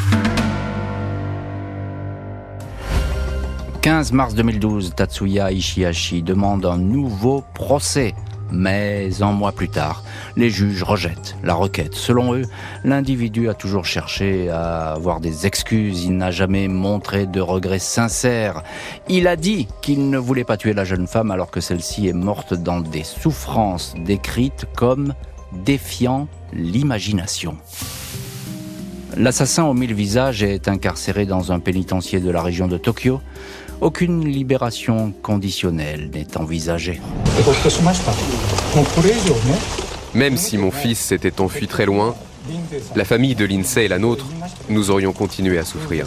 15 3.81 4.11
mars 4.11 4.35
2012, 4.35 4.93
Tatsuya 4.95 5.51
Ishihashi 5.51 6.21
demande 6.21 6.65
un 6.67 6.77
nouveau 6.77 7.43
procès. 7.55 8.13
Mais 8.51 9.09
un 9.21 9.31
mois 9.31 9.53
plus 9.53 9.69
tard, 9.69 10.03
les 10.35 10.49
juges 10.49 10.83
rejettent 10.83 11.35
la 11.43 11.53
requête. 11.53 11.95
Selon 11.95 12.35
eux, 12.35 12.43
l'individu 12.83 13.49
a 13.49 13.53
toujours 13.53 13.85
cherché 13.85 14.49
à 14.49 14.91
avoir 14.91 15.19
des 15.19 15.47
excuses, 15.47 16.03
il 16.03 16.17
n'a 16.17 16.31
jamais 16.31 16.67
montré 16.67 17.25
de 17.25 17.39
regrets 17.39 17.79
sincères. 17.79 18.63
Il 19.07 19.27
a 19.27 19.35
dit 19.35 19.67
qu'il 19.81 20.09
ne 20.09 20.17
voulait 20.17 20.43
pas 20.43 20.57
tuer 20.57 20.73
la 20.73 20.83
jeune 20.83 21.07
femme 21.07 21.31
alors 21.31 21.51
que 21.51 21.61
celle-ci 21.61 22.07
est 22.07 22.13
morte 22.13 22.53
dans 22.53 22.81
des 22.81 23.03
souffrances 23.03 23.93
décrites 24.05 24.65
comme 24.75 25.13
défiant 25.53 26.27
l'imagination. 26.53 27.57
L'assassin 29.17 29.65
aux 29.65 29.73
mille 29.73 29.93
visages 29.93 30.41
est 30.41 30.69
incarcéré 30.69 31.25
dans 31.25 31.51
un 31.51 31.59
pénitencier 31.59 32.21
de 32.21 32.31
la 32.31 32.41
région 32.41 32.69
de 32.69 32.77
Tokyo. 32.77 33.21
Aucune 33.81 34.23
libération 34.25 35.11
conditionnelle 35.23 36.11
n'est 36.13 36.37
envisagée. 36.37 37.01
Même 40.13 40.37
si 40.37 40.57
mon 40.59 40.69
fils 40.69 40.99
s'était 40.99 41.41
enfui 41.41 41.67
très 41.67 41.87
loin, 41.87 42.15
la 42.95 43.05
famille 43.05 43.33
de 43.33 43.43
Lindsay 43.43 43.85
et 43.85 43.87
la 43.87 43.97
nôtre, 43.97 44.27
nous 44.69 44.91
aurions 44.91 45.13
continué 45.13 45.57
à 45.57 45.65
souffrir. 45.65 46.05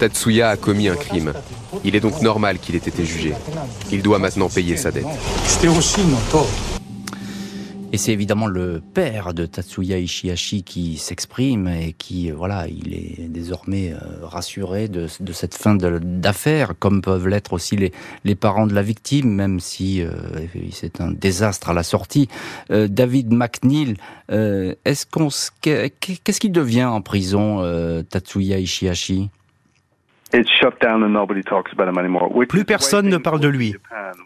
Tatsuya 0.00 0.50
a 0.50 0.56
commis 0.56 0.88
un 0.88 0.96
crime. 0.96 1.34
Il 1.84 1.94
est 1.94 2.00
donc 2.00 2.20
normal 2.20 2.58
qu'il 2.58 2.74
ait 2.74 2.78
été 2.78 3.04
jugé. 3.04 3.32
Il 3.92 4.02
doit 4.02 4.18
maintenant 4.18 4.48
payer 4.48 4.76
sa 4.76 4.90
dette. 4.90 5.06
Et 7.90 7.96
c'est 7.96 8.12
évidemment 8.12 8.46
le 8.46 8.82
père 8.92 9.32
de 9.32 9.46
Tatsuya 9.46 9.98
Ishihashi 9.98 10.62
qui 10.62 10.98
s'exprime 10.98 11.68
et 11.68 11.94
qui, 11.94 12.30
euh, 12.30 12.34
voilà, 12.34 12.66
il 12.68 12.92
est 12.92 13.28
désormais 13.28 13.92
euh, 13.92 14.26
rassuré 14.26 14.88
de, 14.88 15.06
cette 15.32 15.54
fin 15.54 15.74
d'affaire, 15.74 16.74
comme 16.78 17.00
peuvent 17.00 17.28
l'être 17.28 17.54
aussi 17.54 17.76
les, 17.76 17.92
les, 18.24 18.34
parents 18.34 18.66
de 18.66 18.74
la 18.74 18.82
victime, 18.82 19.30
même 19.30 19.58
si 19.58 20.02
euh, 20.02 20.10
c'est 20.70 21.00
un 21.00 21.10
désastre 21.10 21.70
à 21.70 21.72
la 21.72 21.82
sortie. 21.82 22.28
David 22.68 23.32
McNeil, 23.32 23.96
est-ce 24.28 25.06
qu'est-ce 25.60 26.40
qu'il 26.40 26.52
devient 26.52 26.84
en 26.84 27.00
prison, 27.00 27.62
Tatsuya 28.10 28.58
Ishihashi 28.58 29.30
plus 32.46 32.64
personne 32.64 33.08
ne 33.08 33.16
parle 33.16 33.40
de 33.40 33.48
lui. 33.48 33.74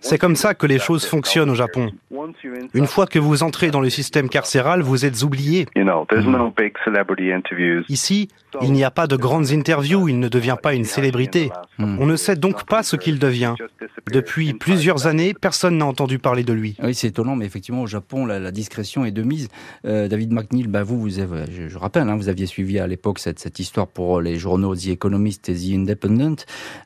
C'est 0.01 0.19
comme 0.19 0.37
ça 0.37 0.55
que 0.55 0.67
les 0.67 0.79
choses 0.79 1.07
fonctionnent 1.07 1.51
au 1.51 1.55
Japon. 1.55 1.91
Une 2.75 2.87
fois 2.87 3.07
que 3.07 3.19
vous 3.19 3.43
entrez 3.43 3.71
dans 3.71 3.81
le 3.81 3.91
système 3.91 4.29
carcéral, 4.29 4.83
vous 4.83 5.05
êtes 5.05 5.23
oublié. 5.23 5.67
Ici, 7.89 8.29
il 8.63 8.73
n'y 8.73 8.85
a 8.85 8.91
pas 8.91 9.07
de 9.07 9.17
grandes 9.17 9.51
interviews, 9.51 10.09
il 10.09 10.19
ne 10.19 10.29
devient 10.29 10.57
pas 10.61 10.75
une 10.75 10.85
célébrité. 10.85 11.51
On 11.79 12.07
ne 12.07 12.17
sait 12.17 12.37
donc 12.37 12.65
pas 12.67 12.83
ce 12.83 12.97
qu'il 12.97 13.19
devient. 13.19 13.55
Depuis 14.13 14.55
plusieurs 14.55 15.07
années, 15.07 15.35
personne 15.35 15.79
n'a 15.79 15.87
entendu 15.87 16.19
parler 16.19 16.43
de 16.43 16.53
lui. 16.53 16.77
Oui, 16.83 16.95
c'est 16.95 17.09
étonnant, 17.09 17.37
mais 17.37 17.47
effectivement, 17.47 17.83
au 17.83 17.87
Japon, 17.87 18.27
la, 18.27 18.51
discrétion 18.51 19.05
est 19.05 19.13
de 19.13 19.23
mise. 19.23 19.49
Euh, 19.87 20.09
David 20.09 20.33
McNeil, 20.33 20.67
bah, 20.67 20.83
vous, 20.83 21.01
vous 21.01 21.19
avez, 21.19 21.45
je, 21.51 21.79
rappelle, 21.79 22.09
hein, 22.09 22.17
vous 22.17 22.29
aviez 22.29 22.47
suivi 22.47 22.79
à 22.79 22.87
l'époque 22.87 23.19
cette, 23.19 23.39
cette, 23.39 23.59
histoire 23.59 23.87
pour 23.87 24.21
les 24.21 24.39
journaux 24.39 24.75
The 24.75 24.89
Economist 24.89 25.49
et 25.49 25.55
The 25.55 25.92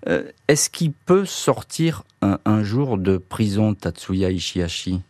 Euh, 0.08 0.30
est-ce 0.48 0.70
qu'il 0.70 0.92
peut 0.92 1.24
sortir 1.24 2.04
un, 2.22 2.62
jour 2.62 2.98
de 2.98 3.18
prison 3.18 3.74
Tatsuya 3.74 4.30
Ishihashi 4.30 5.02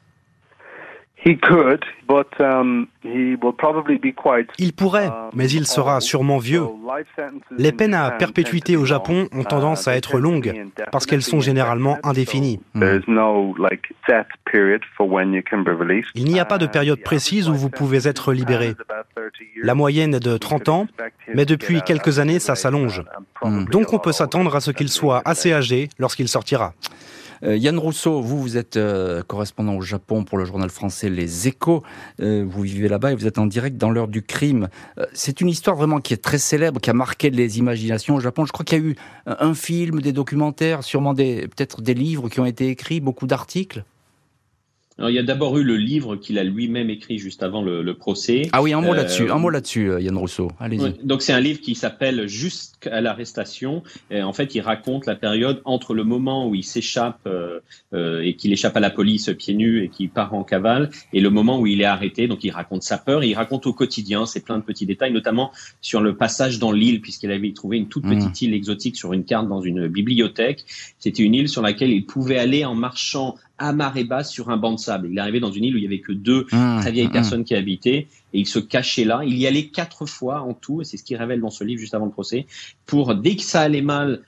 il 4.59 4.72
pourrait, 4.72 5.11
mais 5.35 5.51
il 5.51 5.66
sera 5.66 6.01
sûrement 6.01 6.39
vieux. 6.39 6.62
Les 7.59 7.72
peines 7.72 7.95
à 7.95 8.12
perpétuité 8.12 8.77
au 8.77 8.85
Japon 8.85 9.29
ont 9.33 9.43
tendance 9.43 9.89
à 9.89 9.97
être 9.97 10.20
longues 10.20 10.55
parce 10.93 11.05
qu'elles 11.05 11.22
sont 11.22 11.41
généralement 11.41 11.99
indéfinies. 12.05 12.61
Il 16.14 16.24
n'y 16.24 16.39
a 16.39 16.45
pas 16.45 16.59
de 16.59 16.66
période 16.66 17.03
précise 17.03 17.49
où 17.49 17.55
vous 17.55 17.70
pouvez 17.70 18.07
être 18.07 18.33
libéré. 18.33 18.74
La 19.62 19.74
moyenne 19.74 20.14
est 20.14 20.20
de 20.20 20.37
30 20.37 20.68
ans, 20.68 20.87
mais 21.35 21.45
depuis 21.45 21.83
quelques 21.83 22.20
années, 22.20 22.39
ça 22.39 22.55
s'allonge. 22.55 23.03
Donc 23.72 23.93
on 23.93 23.99
peut 23.99 24.12
s'attendre 24.12 24.55
à 24.55 24.61
ce 24.61 24.70
qu'il 24.70 24.91
soit 24.91 25.22
assez 25.24 25.53
âgé 25.53 25.89
lorsqu'il 25.99 26.29
sortira. 26.29 26.72
Euh, 27.43 27.57
Yann 27.57 27.78
Rousseau, 27.78 28.20
vous, 28.20 28.41
vous 28.41 28.57
êtes 28.57 28.76
euh, 28.76 29.22
correspondant 29.22 29.74
au 29.74 29.80
Japon 29.80 30.24
pour 30.24 30.39
le 30.39 30.45
journal 30.45 30.70
français 30.70 31.09
Les 31.09 31.49
Échos. 31.49 31.82
Euh, 32.20 32.45
vous 32.47 32.62
vivez 32.62 32.89
là-bas 32.89 33.12
et 33.12 33.14
vous 33.14 33.26
êtes 33.26 33.39
en 33.39 33.47
direct 33.47 33.76
dans 33.76 33.91
l'heure 33.91 34.09
du 34.09 34.22
crime. 34.22 34.68
c'est 35.12 35.41
une 35.41 35.49
histoire 35.49 35.76
vraiment 35.76 36.01
qui 36.01 36.14
est 36.14 36.22
très 36.22 36.39
célèbre, 36.39 36.80
qui 36.80 36.91
a 36.91 36.95
marqué 36.95 37.30
les 37.30 37.59
imaginations 37.59 38.14
au 38.16 38.20
Japon. 38.20 38.45
Je 38.47 38.53
crois 38.53 38.64
qu'il 38.64 38.78
y 38.78 38.80
a 38.80 38.84
eu 38.84 38.97
un 39.26 39.55
film, 39.55 40.01
des 40.01 40.12
documentaires, 40.12 40.82
sûrement 40.82 41.14
peut-être 41.14 41.82
des 41.82 41.95
livres 41.95 42.28
qui 42.28 42.41
ont 42.41 42.47
été 42.47 42.68
écrits, 42.68 43.01
beaucoup 43.01 43.26
d'articles. 43.26 43.84
Alors, 44.99 45.11
il 45.11 45.14
y 45.14 45.18
a 45.18 45.22
d'abord 45.22 45.59
eu 45.59 45.62
le 45.62 45.76
livre 45.76 46.16
qu'il 46.16 46.38
a 46.38 46.44
lui-même 46.44 46.88
écrit 46.88 47.18
juste 47.18 47.42
avant 47.42 47.61
le, 47.61 47.82
le, 47.82 47.94
procès. 47.94 48.49
Ah 48.53 48.62
oui, 48.62 48.72
un 48.72 48.80
mot 48.80 48.94
euh, 48.94 48.97
là-dessus, 48.97 49.30
un 49.30 49.36
mot 49.36 49.51
là-dessus, 49.51 49.90
euh, 49.90 50.01
Yann 50.01 50.16
Rousseau. 50.16 50.51
Allez-y. 50.59 50.94
donc 51.05 51.20
c'est 51.20 51.34
un 51.34 51.40
livre 51.40 51.61
qui 51.61 51.74
s'appelle 51.74 52.26
Jusqu'à 52.26 53.03
l'arrestation. 53.03 53.82
En 54.11 54.32
fait, 54.32 54.55
il 54.55 54.61
raconte 54.61 55.05
la 55.05 55.14
période 55.14 55.61
entre 55.64 55.92
le 55.92 56.03
moment 56.03 56.49
où 56.49 56.55
il 56.55 56.64
s'échappe 56.64 57.20
euh, 57.26 57.61
euh, 57.92 58.22
et 58.22 58.34
qu'il 58.36 58.53
échappe 58.53 58.76
à 58.76 58.80
la 58.80 58.90
police 58.90 59.30
pieds 59.36 59.55
nus 59.55 59.82
et 59.82 59.88
qu'il 59.88 60.09
part 60.09 60.32
en 60.32 60.44
cavale, 60.44 60.90
et 61.12 61.20
le 61.20 61.28
moment 61.28 61.61
où 61.61 61.66
il 61.66 61.82
est 61.82 61.86
arrêté. 61.86 62.26
Donc 62.26 62.42
il 62.44 62.51
raconte 62.51 62.82
sa 62.82 62.97
peur. 62.97 63.22
Et 63.22 63.28
il 63.28 63.34
raconte 63.34 63.66
au 63.66 63.74
quotidien. 63.74 64.24
C'est 64.24 64.44
plein 64.44 64.57
de 64.57 64.62
petits 64.62 64.86
détails, 64.86 65.12
notamment 65.12 65.53
sur 65.82 66.01
le 66.01 66.16
passage 66.16 66.59
dans 66.59 66.72
l'île, 66.72 67.03
puisqu'il 67.03 67.30
avait 67.30 67.53
trouvé 67.53 67.76
une 67.76 67.88
toute 67.88 68.05
mmh. 68.05 68.16
petite 68.16 68.42
île 68.42 68.55
exotique 68.55 68.97
sur 68.97 69.12
une 69.12 69.24
carte 69.24 69.47
dans 69.47 69.61
une 69.61 69.88
bibliothèque. 69.88 70.64
C'était 70.99 71.22
une 71.22 71.34
île 71.34 71.49
sur 71.51 71.61
laquelle 71.61 71.90
il 71.90 72.07
pouvait 72.07 72.38
aller 72.38 72.64
en 72.64 72.74
marchant 72.74 73.36
à 73.59 73.72
marée 73.72 74.04
basse 74.04 74.30
sur 74.30 74.50
un 74.50 74.57
banc 74.57 74.72
de 74.72 74.78
sable. 74.78 75.09
Il 75.11 75.18
est 75.18 75.20
arrivé 75.20 75.40
dans 75.40 75.50
une 75.50 75.64
île 75.64 75.74
où 75.74 75.78
il 75.78 75.84
y 75.84 75.86
avait 75.86 76.00
que 76.00 76.12
deux 76.12 76.46
mmh, 76.52 76.80
très 76.80 76.92
vieilles 76.92 77.09
mmh. 77.09 77.12
personnes 77.12 77.44
qui 77.44 77.54
habitaient 77.54 78.09
et 78.37 78.41
il 78.41 78.47
se 78.47 78.59
cachait 78.59 79.05
là. 79.05 79.22
Il 79.24 79.39
y 79.39 79.47
allait 79.47 79.68
quatre 79.68 80.05
fois 80.05 80.43
en 80.43 80.53
tout, 80.53 80.82
et 80.82 80.84
c'est 80.84 80.99
ce 80.99 81.05
qu'il 81.05 81.16
révèle 81.16 81.41
dans 81.41 81.51
ce 81.51 81.64
livre 81.64 81.80
juste 81.80 81.95
avant 81.95 82.05
le 82.05 82.11
procès, 82.11 82.47
pour 82.84 83.14
dès 83.14 83.34
que 83.34 83.43
ça 83.43 83.62
allait 83.62 83.80
mal 83.80 84.20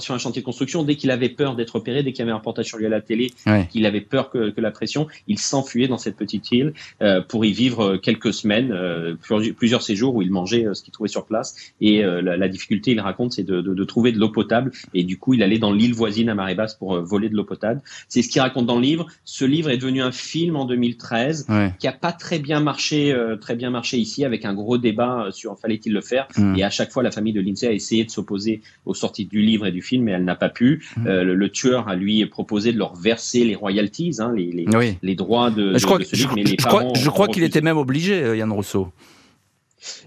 sur 0.00 0.14
un 0.14 0.18
chantier 0.18 0.42
de 0.42 0.44
construction, 0.44 0.82
dès 0.82 0.96
qu'il 0.96 1.10
avait 1.10 1.28
peur 1.28 1.54
d'être 1.54 1.76
opéré, 1.76 2.02
dès 2.02 2.12
qu'il 2.12 2.20
y 2.20 2.22
avait 2.22 2.32
un 2.32 2.36
reportage 2.36 2.66
sur 2.66 2.78
lui 2.78 2.86
à 2.86 2.88
la 2.88 3.00
télé, 3.00 3.32
qu'il 3.70 3.86
avait 3.86 4.00
peur 4.00 4.30
que, 4.30 4.52
la 4.56 4.70
pression, 4.70 5.08
il 5.28 5.38
s'enfuyait 5.38 5.88
dans 5.88 5.98
cette 5.98 6.16
petite 6.16 6.50
île 6.52 6.72
euh, 7.00 7.20
pour 7.20 7.44
y 7.44 7.52
vivre 7.52 7.96
quelques 7.96 8.32
semaines, 8.32 8.70
euh, 8.72 9.14
plusieurs 9.56 9.82
séjours 9.82 10.14
où 10.14 10.22
il 10.22 10.30
mangeait 10.30 10.66
euh, 10.66 10.74
ce 10.74 10.82
qu'il 10.82 10.92
trouvait 10.92 11.08
sur 11.08 11.26
place. 11.26 11.56
Et 11.80 12.02
la, 12.02 12.48
difficulté, 12.48 12.92
il 12.92 13.00
raconte, 13.00 13.32
c'est 13.32 13.44
de, 13.44 13.84
trouver 13.84 14.12
de 14.12 14.18
l'eau 14.18 14.28
potable. 14.28 14.72
Et 14.94 15.04
du 15.04 15.18
coup, 15.18 15.34
il 15.34 15.42
allait 15.42 15.58
dans 15.58 15.72
l'île 15.72 15.94
voisine 15.94 16.28
à 16.28 16.34
marée 16.34 16.54
basse 16.54 16.74
pour 16.74 17.00
voler 17.00 17.28
de 17.28 17.36
l'eau 17.36 17.44
potable. 17.44 17.80
C'est 18.08 18.22
ce 18.22 18.28
qu'il 18.28 18.40
raconte 18.40 18.66
dans 18.66 18.76
le 18.76 18.82
livre. 18.82 19.06
Ce 19.24 19.44
livre 19.44 19.70
est 19.70 19.78
devenu 19.78 20.02
un 20.02 20.12
film 20.12 20.56
en 20.56 20.64
2013 20.64 21.46
qui 21.78 21.86
a 21.86 21.92
pas 21.92 22.12
très 22.12 22.38
bien 22.38 22.60
marché, 22.60 23.16
très 23.40 23.51
bien 23.54 23.70
marché 23.70 23.98
ici, 23.98 24.24
avec 24.24 24.44
un 24.44 24.54
gros 24.54 24.78
débat 24.78 25.28
sur 25.30 25.58
fallait-il 25.58 25.92
le 25.92 26.00
faire. 26.00 26.28
Mm. 26.36 26.56
Et 26.56 26.64
à 26.64 26.70
chaque 26.70 26.90
fois, 26.90 27.02
la 27.02 27.10
famille 27.10 27.32
de 27.32 27.40
Lindsay 27.40 27.66
a 27.66 27.72
essayé 27.72 28.04
de 28.04 28.10
s'opposer 28.10 28.62
aux 28.86 28.94
sorties 28.94 29.26
du 29.26 29.42
livre 29.42 29.66
et 29.66 29.72
du 29.72 29.82
film, 29.82 30.04
mais 30.04 30.12
elle 30.12 30.24
n'a 30.24 30.36
pas 30.36 30.48
pu. 30.48 30.84
Mm. 30.96 31.06
Euh, 31.06 31.24
le, 31.24 31.48
tueur 31.50 31.88
a 31.88 31.96
lui 31.96 32.24
proposé 32.26 32.72
de 32.72 32.78
leur 32.78 32.94
verser 32.94 33.44
les 33.44 33.54
royalties, 33.54 34.16
hein, 34.18 34.32
les, 34.34 34.50
les, 34.50 34.98
les, 35.02 35.14
droits 35.14 35.50
de, 35.50 35.76
je 35.76 35.84
crois, 35.84 36.02
ce 36.02 36.16
livre, 36.16 36.32
mais 36.34 36.44
les 36.44 36.56
parents 36.56 36.94
je 36.94 37.10
crois, 37.10 37.28
qu'il 37.28 37.42
était 37.42 37.60
même 37.60 37.76
obligé, 37.76 38.22
euh, 38.22 38.36
Yann 38.36 38.50
Rousseau. 38.50 38.92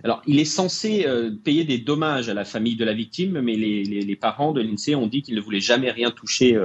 Alors, 0.03 0.21
il 0.25 0.39
est 0.39 0.45
censé 0.45 1.05
euh, 1.05 1.31
payer 1.43 1.65
des 1.65 1.77
dommages 1.77 2.29
à 2.29 2.33
la 2.33 2.45
famille 2.45 2.77
de 2.77 2.85
la 2.85 2.93
victime, 2.93 3.41
mais 3.41 3.55
les, 3.55 3.83
les, 3.83 4.01
les 4.01 4.15
parents 4.15 4.53
de 4.53 4.61
l'INSEE 4.61 4.95
ont 4.95 5.07
dit 5.07 5.21
qu'ils 5.21 5.35
ne 5.35 5.41
voulaient 5.41 5.59
jamais 5.59 5.91
rien 5.91 6.11
toucher 6.11 6.57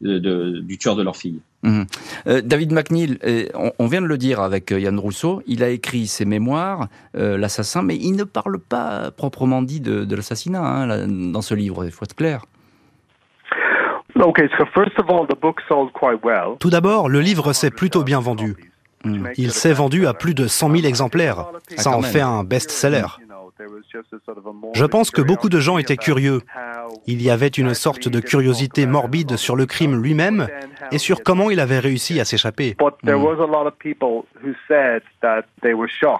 de, 0.00 0.58
du 0.60 0.78
tueur 0.78 0.96
de 0.96 1.02
leur 1.02 1.16
fille. 1.16 1.40
Mhm. 1.66 1.86
Euh, 2.28 2.40
David 2.42 2.72
McNeil, 2.72 3.18
euh, 3.24 3.46
on, 3.80 3.86
vient 3.88 4.00
de 4.00 4.06
le 4.06 4.16
dire 4.16 4.40
avec 4.40 4.70
euh, 4.70 4.78
Yann 4.78 4.98
Rousseau, 4.98 5.42
il 5.48 5.64
a 5.64 5.68
écrit 5.68 6.06
ses 6.06 6.24
mémoires, 6.24 6.88
L'assassin, 7.14 7.82
mais 7.82 7.96
il 7.96 8.12
ne 8.12 8.24
parle 8.24 8.58
pas 8.58 9.10
proprement 9.10 9.62
dit 9.62 9.80
de, 9.80 10.14
l'assassinat 10.14 10.62
hein, 10.62 11.06
dans 11.08 11.42
ce 11.42 11.54
livre, 11.54 11.84
il 11.84 11.90
faut 11.90 12.04
être 12.04 12.14
clair. 12.14 12.44
Tout 16.60 16.70
d'abord, 16.70 17.08
le 17.08 17.20
livre 17.20 17.52
s'est 17.52 17.70
plutôt 17.70 18.04
bien 18.04 18.20
vendu. 18.20 18.54
Hmm. 19.04 19.28
Il 19.36 19.50
s'est 19.50 19.72
vendu 19.72 20.06
à 20.06 20.14
plus 20.14 20.34
de 20.34 20.46
100 20.46 20.70
000 20.70 20.86
exemplaires. 20.86 21.46
Ça 21.76 21.90
en 21.90 22.02
fait 22.02 22.20
un 22.20 22.44
best-seller. 22.44 23.06
Je 24.74 24.84
pense 24.84 25.10
que 25.10 25.22
beaucoup 25.22 25.48
de 25.48 25.60
gens 25.60 25.78
étaient 25.78 25.96
curieux. 25.96 26.42
Il 27.06 27.22
y 27.22 27.30
avait 27.30 27.48
une 27.48 27.74
sorte 27.74 28.08
de 28.08 28.20
curiosité 28.20 28.86
morbide 28.86 29.36
sur 29.36 29.56
le 29.56 29.66
crime 29.66 30.00
lui-même 30.00 30.48
et 30.92 30.98
sur 30.98 31.22
comment 31.22 31.50
il 31.50 31.60
avait 31.60 31.78
réussi 31.78 32.20
à 32.20 32.24
s'échapper. 32.24 32.76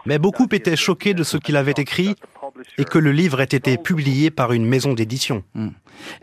Mais 0.06 0.18
beaucoup 0.18 0.46
étaient 0.52 0.76
choqués 0.76 1.14
de 1.14 1.22
ce 1.22 1.36
qu'il 1.36 1.56
avait 1.56 1.74
écrit 1.76 2.14
et 2.78 2.84
que 2.84 2.98
le 2.98 3.12
livre 3.12 3.40
ait 3.40 3.44
été 3.44 3.76
publié 3.76 4.30
par 4.30 4.52
une 4.52 4.66
maison 4.66 4.92
d'édition. 4.94 5.42
Hmm. 5.54 5.70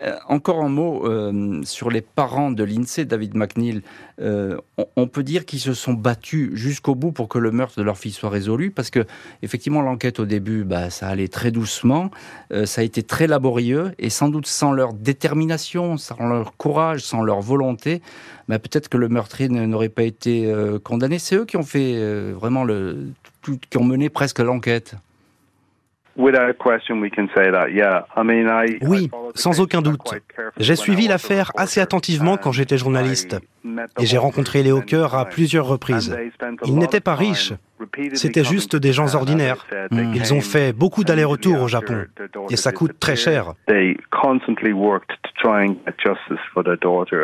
Euh, 0.01 0.15
encore 0.27 0.61
un 0.61 0.69
mot 0.69 1.05
euh, 1.05 1.61
sur 1.63 1.89
les 1.89 2.01
parents 2.01 2.51
de 2.51 2.63
l'INSEE, 2.63 3.05
David 3.05 3.35
McNeil. 3.35 3.81
Euh, 4.21 4.57
on, 4.95 5.07
peut 5.07 5.23
dire 5.23 5.45
qu'ils 5.45 5.59
se 5.59 5.73
sont 5.73 5.93
battus 5.93 6.51
jusqu'au 6.53 6.95
bout 6.95 7.11
pour 7.11 7.27
que 7.27 7.39
le 7.39 7.51
meurtre 7.51 7.77
de 7.77 7.83
leur 7.83 7.97
fille 7.97 8.11
soit 8.11 8.29
résolu, 8.29 8.71
parce 8.71 8.89
que 8.89 9.05
effectivement 9.41 9.81
l'enquête 9.81 10.19
au 10.19 10.25
début, 10.25 10.63
bah, 10.63 10.89
ça 10.89 11.07
allait 11.07 11.27
très 11.27 11.51
doucement, 11.51 12.11
ça 12.65 12.81
a 12.81 12.83
été 12.83 13.03
très 13.03 13.27
laborieux, 13.27 13.93
et 13.97 14.09
sans 14.09 14.29
doute 14.29 14.47
sans 14.47 14.71
leur 14.71 14.93
détermination, 14.93 15.97
sans 15.97 16.27
leur 16.27 16.55
courage, 16.57 17.01
sans 17.01 17.21
leur 17.21 17.41
volonté, 17.41 18.01
bah, 18.47 18.59
peut-être 18.59 18.87
que 18.87 18.97
le 18.97 19.09
meurtrier 19.09 19.49
n'aurait 19.49 19.89
pas 19.89 20.03
été 20.03 20.51
condamné. 20.83 21.19
C'est 21.19 21.35
eux 21.35 21.45
qui 21.45 21.57
ont 21.57 21.63
fait 21.63 22.31
vraiment 22.31 22.63
le, 22.63 23.09
qui 23.69 23.77
ont 23.77 23.83
mené 23.83 24.09
presque 24.09 24.39
l'enquête. 24.39 24.95
Oui, 28.81 29.09
sans 29.33 29.59
aucun 29.59 29.81
doute. 29.81 30.13
J'ai 30.57 30.75
suivi 30.75 31.07
l'affaire 31.07 31.51
assez 31.55 31.81
attentivement 31.81 32.37
quand 32.37 32.51
j'étais 32.51 32.77
journaliste. 32.77 33.37
et 33.99 34.05
j'ai 34.05 34.17
rencontré 34.17 34.61
les 34.61 34.71
Hawkers 34.71 35.15
à 35.15 35.25
plusieurs 35.25 35.65
reprises. 35.65 36.15
Ils 36.65 36.77
n'étaient 36.77 36.99
pas 36.99 37.15
riches, 37.15 37.53
c'était 38.13 38.43
juste 38.43 38.75
des 38.75 38.93
gens 38.93 39.15
ordinaires. 39.15 39.65
Ils 39.91 40.33
ont 40.33 40.41
fait 40.41 40.73
beaucoup 40.73 41.03
d'allers-retours 41.03 41.61
au 41.61 41.67
Japon. 41.67 42.05
et 42.49 42.57
ça 42.57 42.71
coûte 42.71 42.99
très 42.99 43.15
cher. 43.15 43.53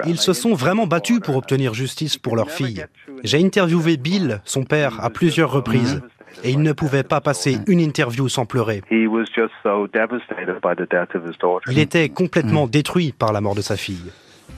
Ils 0.06 0.18
se 0.18 0.34
sont 0.34 0.54
vraiment 0.54 0.88
battus 0.88 1.20
pour 1.20 1.38
obtenir 1.38 1.74
justice 1.74 2.18
pour 2.18 2.36
leur 2.36 2.50
fille. 2.50 2.86
J'ai 3.24 3.44
interviewé 3.44 3.98
Bill, 3.98 4.42
son 4.46 4.64
père, 4.64 5.04
à 5.04 5.10
plusieurs 5.10 5.52
reprises 5.52 6.02
et 6.44 6.52
il 6.52 6.62
ne 6.62 6.74
pouvait 6.74 7.04
pas 7.04 7.22
passer 7.22 7.58
une 7.68 7.80
interview 7.80 8.28
sans 8.30 8.46
pleurer. 8.46 8.82
Il 11.68 11.80
était 11.80 12.10
complètement 12.10 12.68
détruit 12.68 13.14
par 13.18 13.34
la 13.34 13.42
mort 13.42 13.56
de 13.56 13.62
sa 13.62 13.78
fille. 13.78 14.12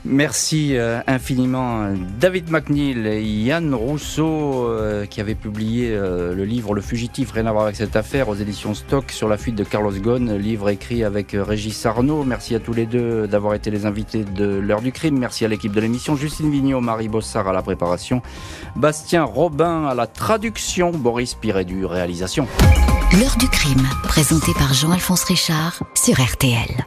Merci 0.04 0.76
euh, 0.76 1.00
infiniment 1.06 1.94
David 2.20 2.50
McNeil 2.50 3.06
et 3.06 3.22
Yann 3.22 3.74
Rousseau 3.74 4.68
euh, 4.68 5.06
qui 5.06 5.22
avaient 5.22 5.36
publié 5.36 5.92
euh, 5.92 6.34
le 6.34 6.44
livre 6.44 6.74
Le 6.74 6.82
Fugitif, 6.82 7.32
rien 7.32 7.46
à 7.46 7.52
voir 7.52 7.66
avec 7.66 7.76
cette 7.76 7.96
affaire 7.96 8.28
aux 8.28 8.36
éditions 8.36 8.74
Stock 8.74 9.12
sur 9.12 9.28
la 9.28 9.38
fuite 9.38 9.56
de 9.56 9.64
Carlos 9.64 9.92
Ghosn, 9.92 10.36
livre 10.38 10.70
écrit 10.70 11.04
avec 11.04 11.36
Régis 11.38 11.86
Arnaud. 11.86 12.24
Merci 12.24 12.56
à 12.56 12.60
tous 12.60 12.74
les 12.74 12.88
deux 12.88 13.28
d'avoir 13.28 13.54
été 13.54 13.70
les 13.70 13.86
invités 13.86 14.24
de 14.24 14.46
l'heure 14.46 14.82
du 14.82 14.92
crime. 14.92 15.20
Merci 15.20 15.46
à 15.46 15.48
l'équipe 15.48 15.72
de 15.72 15.82
l'émission, 15.82 16.16
Justine 16.16 16.50
Vignot, 16.50 16.82
Marie 16.82 17.10
Bossard 17.10 17.48
à 17.48 17.54
la 17.54 17.62
préparation, 17.62 18.24
Bastien 18.76 19.24
Robin 19.24 19.86
à 19.86 19.94
la 19.94 20.08
traduction, 20.08 20.90
Boris 20.90 21.36
Pirédu, 21.36 21.86
réalisation. 21.86 22.48
L'heure 23.20 23.38
du 23.38 23.48
crime, 23.50 23.88
présenté 24.04 24.52
par 24.54 24.74
Jean-Alphonse 24.74 25.26
Richard 25.26 25.84
sur 25.94 26.20
RTL. 26.20 26.86